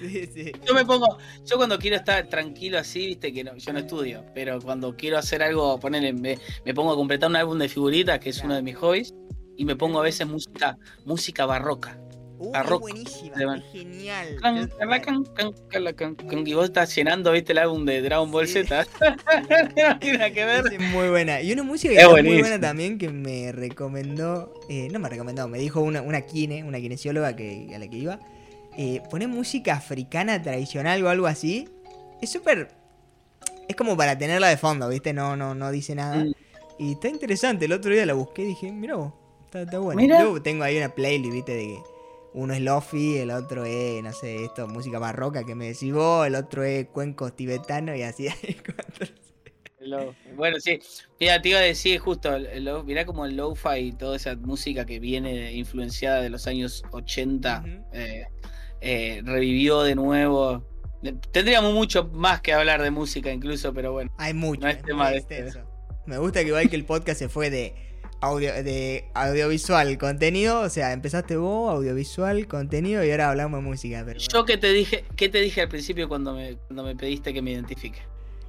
[0.00, 0.52] Sí, sí.
[0.66, 4.24] Yo me pongo, yo cuando quiero estar tranquilo así, viste que no, yo no estudio,
[4.34, 8.18] pero cuando quiero hacer algo, ponerle, me, me pongo a completar un álbum de figuritas,
[8.18, 9.14] que es uno de mis hobbies,
[9.56, 11.98] y me pongo a veces música, música barroca.
[12.44, 14.36] Uh, es buenísima, es genial.
[14.42, 14.68] Can,
[15.94, 18.64] can, can, Y vos estás llenando, viste, el álbum de Dragon Ball Sí.
[18.64, 18.84] Z.
[19.00, 20.64] no tiene nada que ver.
[20.72, 21.40] Es muy buena.
[21.40, 25.46] Y una música que Es muy buena también que me recomendó, eh, no me recomendó,
[25.46, 28.18] me dijo una, una kine, una kinesióloga que, a la que iba,
[28.76, 31.68] eh, poner música africana tradicional o algo así.
[32.20, 32.74] Es súper...
[33.68, 35.12] Es como para tenerla de fondo, ¿viste?
[35.12, 36.24] No, no, no dice nada.
[36.24, 36.32] Mm.
[36.80, 37.66] Y está interesante.
[37.66, 39.12] El otro día la busqué y dije, mira vos,
[39.44, 40.00] está, está bueno.
[40.00, 40.20] Mira.
[40.20, 41.54] Yo tengo ahí una playlist, ¿viste?
[41.54, 41.91] De que
[42.34, 46.26] uno es lofi, el otro es, no sé, esto, música barroca que me decís vos,
[46.26, 48.28] el otro es cuencos tibetanos y así.
[48.28, 49.06] hay cuatro.
[49.80, 50.78] Lo- Bueno, sí.
[51.18, 54.86] Mira, te iba a decir justo, lo- mirá como el lo-fi y toda esa música
[54.86, 57.84] que viene influenciada de los años 80 Ujú.
[57.92, 58.26] eh,
[58.80, 60.64] eh, revivió de nuevo.
[61.32, 64.12] Tendríamos mucho más que hablar de música incluso, pero bueno.
[64.18, 65.38] Hay mucho, No es es tema de este.
[65.40, 65.68] extenso.
[66.06, 67.74] Me gusta que igual que el podcast se fue de
[68.22, 74.02] audio de audiovisual contenido, o sea, empezaste vos, audiovisual, contenido y ahora hablamos de música,
[74.06, 74.32] pero bueno.
[74.32, 77.42] Yo que te dije, ¿qué te dije al principio cuando me, cuando me pediste que
[77.42, 78.00] me identifique?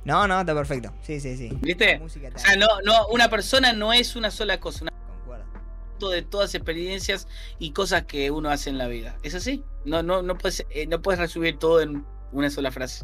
[0.05, 0.93] No, no, está perfecto.
[1.01, 1.49] Sí, sí, sí.
[1.61, 1.99] ¿Viste?
[2.03, 5.45] O sea, no, no, una persona no es una sola cosa, un concuerdo.
[5.51, 7.27] conjunto de todas experiencias
[7.57, 9.17] y cosas que uno hace en la vida.
[9.23, 9.63] ¿Es así?
[9.85, 13.03] No, no, no puedes, eh, no puedes resumir todo en una sola frase.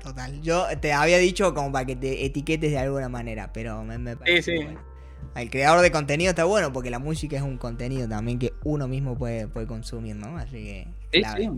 [0.00, 0.40] Total.
[0.42, 4.16] Yo te había dicho como para que te etiquetes de alguna manera, pero me, me
[4.16, 4.64] parece sí.
[4.64, 4.93] bueno.
[5.36, 8.86] El creador de contenido está bueno porque la música es un contenido también que uno
[8.88, 10.36] mismo puede, puede consumir, ¿no?
[10.38, 10.86] Así que.
[11.12, 11.50] Sí, sí.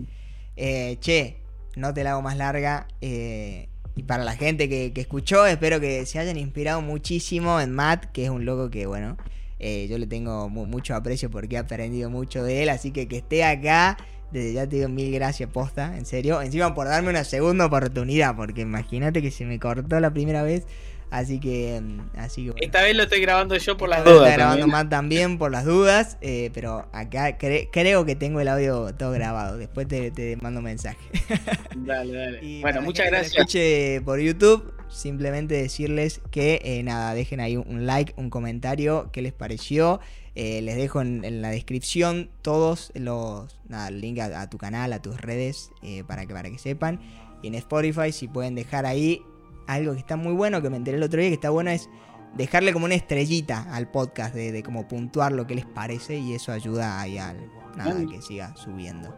[0.55, 1.37] Eh, che,
[1.75, 2.87] no te la hago más larga.
[3.01, 7.71] eh, y para la gente que, que escuchó, espero que se hayan inspirado muchísimo en
[7.71, 9.17] Matt, que es un loco que, bueno,
[9.59, 12.69] eh, yo le tengo mu- mucho aprecio porque he aprendido mucho de él.
[12.69, 13.97] Así que que esté acá,
[14.31, 16.39] desde ya te digo mil gracias, posta, en serio.
[16.43, 20.67] Encima por darme una segunda oportunidad, porque imagínate que se me cortó la primera vez.
[21.09, 22.65] Así que, mm, así que bueno.
[22.65, 24.23] Esta vez lo estoy grabando yo por las dudas.
[24.29, 24.71] Está grabando también.
[24.71, 29.11] Matt también por las dudas, eh, pero acá cre- creo que tengo el audio todo
[29.11, 29.57] grabado.
[29.57, 30.99] Después te, te mando un mensaje.
[31.77, 32.39] Dale, dale.
[32.45, 33.33] Y bueno, muchas lo gracias.
[33.37, 39.21] escuche por YouTube, simplemente decirles que eh, nada, dejen ahí un like, un comentario, qué
[39.21, 39.99] les pareció.
[40.35, 44.91] Eh, les dejo en, en la descripción todos los nada, link a, a tu canal,
[44.93, 45.71] a tus redes,
[46.05, 46.99] para que para que sepan.
[47.41, 49.21] Y en Spotify, si pueden dejar ahí
[49.67, 51.89] algo que está muy bueno, que me enteré el otro día, que está bueno es
[52.35, 56.33] dejarle como una estrellita al podcast, de, de como puntuar lo que les parece y
[56.33, 57.37] eso ayuda ahí al
[57.75, 59.15] nada, que siga subiendo.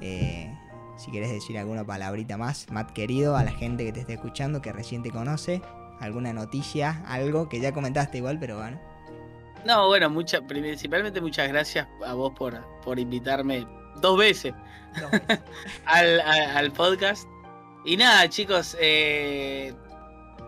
[0.00, 0.52] Eh,
[0.96, 4.60] si quieres decir alguna palabrita más, Matt querido, a la gente que te esté escuchando,
[4.62, 5.62] que recién te conoce,
[6.00, 8.78] alguna noticia, algo que ya comentaste igual, pero bueno.
[9.64, 13.66] No, bueno, mucha, principalmente muchas gracias a vos por, por invitarme
[14.00, 14.52] dos veces
[15.00, 15.38] Dos veces.
[15.86, 17.26] al, a- al podcast.
[17.84, 19.74] Y nada, chicos, eh,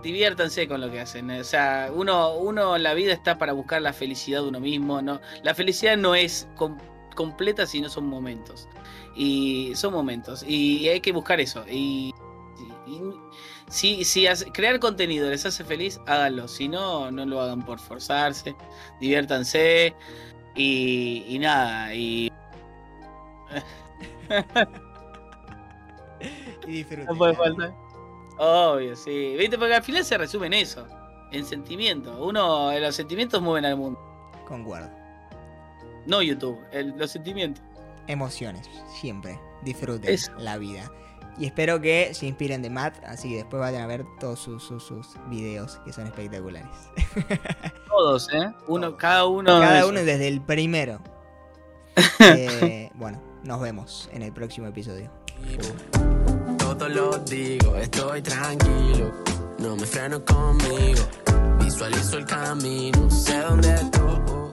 [0.03, 1.31] diviértanse con lo que hacen.
[1.31, 5.03] O sea, uno, uno la vida está para buscar la felicidad de uno mismo.
[5.03, 5.21] ¿no?
[5.43, 6.79] La felicidad no es com-
[7.17, 8.69] completa, sino son momentos.
[9.17, 10.45] Y son momentos.
[10.47, 11.65] Y hay que buscar eso.
[11.69, 12.13] Y,
[13.69, 16.47] si, si crear contenido les hace feliz, háganlo.
[16.49, 18.55] Si no, no lo hagan por forzarse.
[19.01, 19.95] Diviértanse.
[20.55, 21.95] Y, y nada.
[21.95, 22.31] Y
[26.67, 27.07] y disfruten.
[27.07, 27.75] no puede faltar.
[28.39, 29.37] Obvio, sí.
[29.39, 29.59] ¿Viste?
[29.59, 30.87] Porque al final se resume en eso.
[31.31, 32.17] En sentimientos.
[32.21, 34.01] Uno, los sentimientos mueven al mundo.
[34.47, 34.91] Concuerdo.
[36.07, 37.63] No YouTube, el- los sentimientos.
[38.07, 38.69] Emociones,
[39.01, 39.41] siempre.
[39.63, 40.33] Disfruten Eso.
[40.39, 40.91] la vida.
[41.39, 44.63] Y espero que se inspiren de Matt, así que después vayan a ver todos sus,
[44.63, 46.69] sus, sus videos que son espectaculares.
[47.89, 48.53] Todos, ¿eh?
[48.69, 49.01] Uno, Todos.
[49.01, 49.61] cada uno.
[49.61, 51.01] Cada uno desde el primero.
[52.21, 55.11] Eh, bueno, nos vemos en el próximo episodio.
[56.59, 59.13] Todo lo digo, estoy tranquilo.
[59.59, 61.03] No me freno conmigo.
[61.59, 64.44] Visualizo el camino, sé dónde estoy.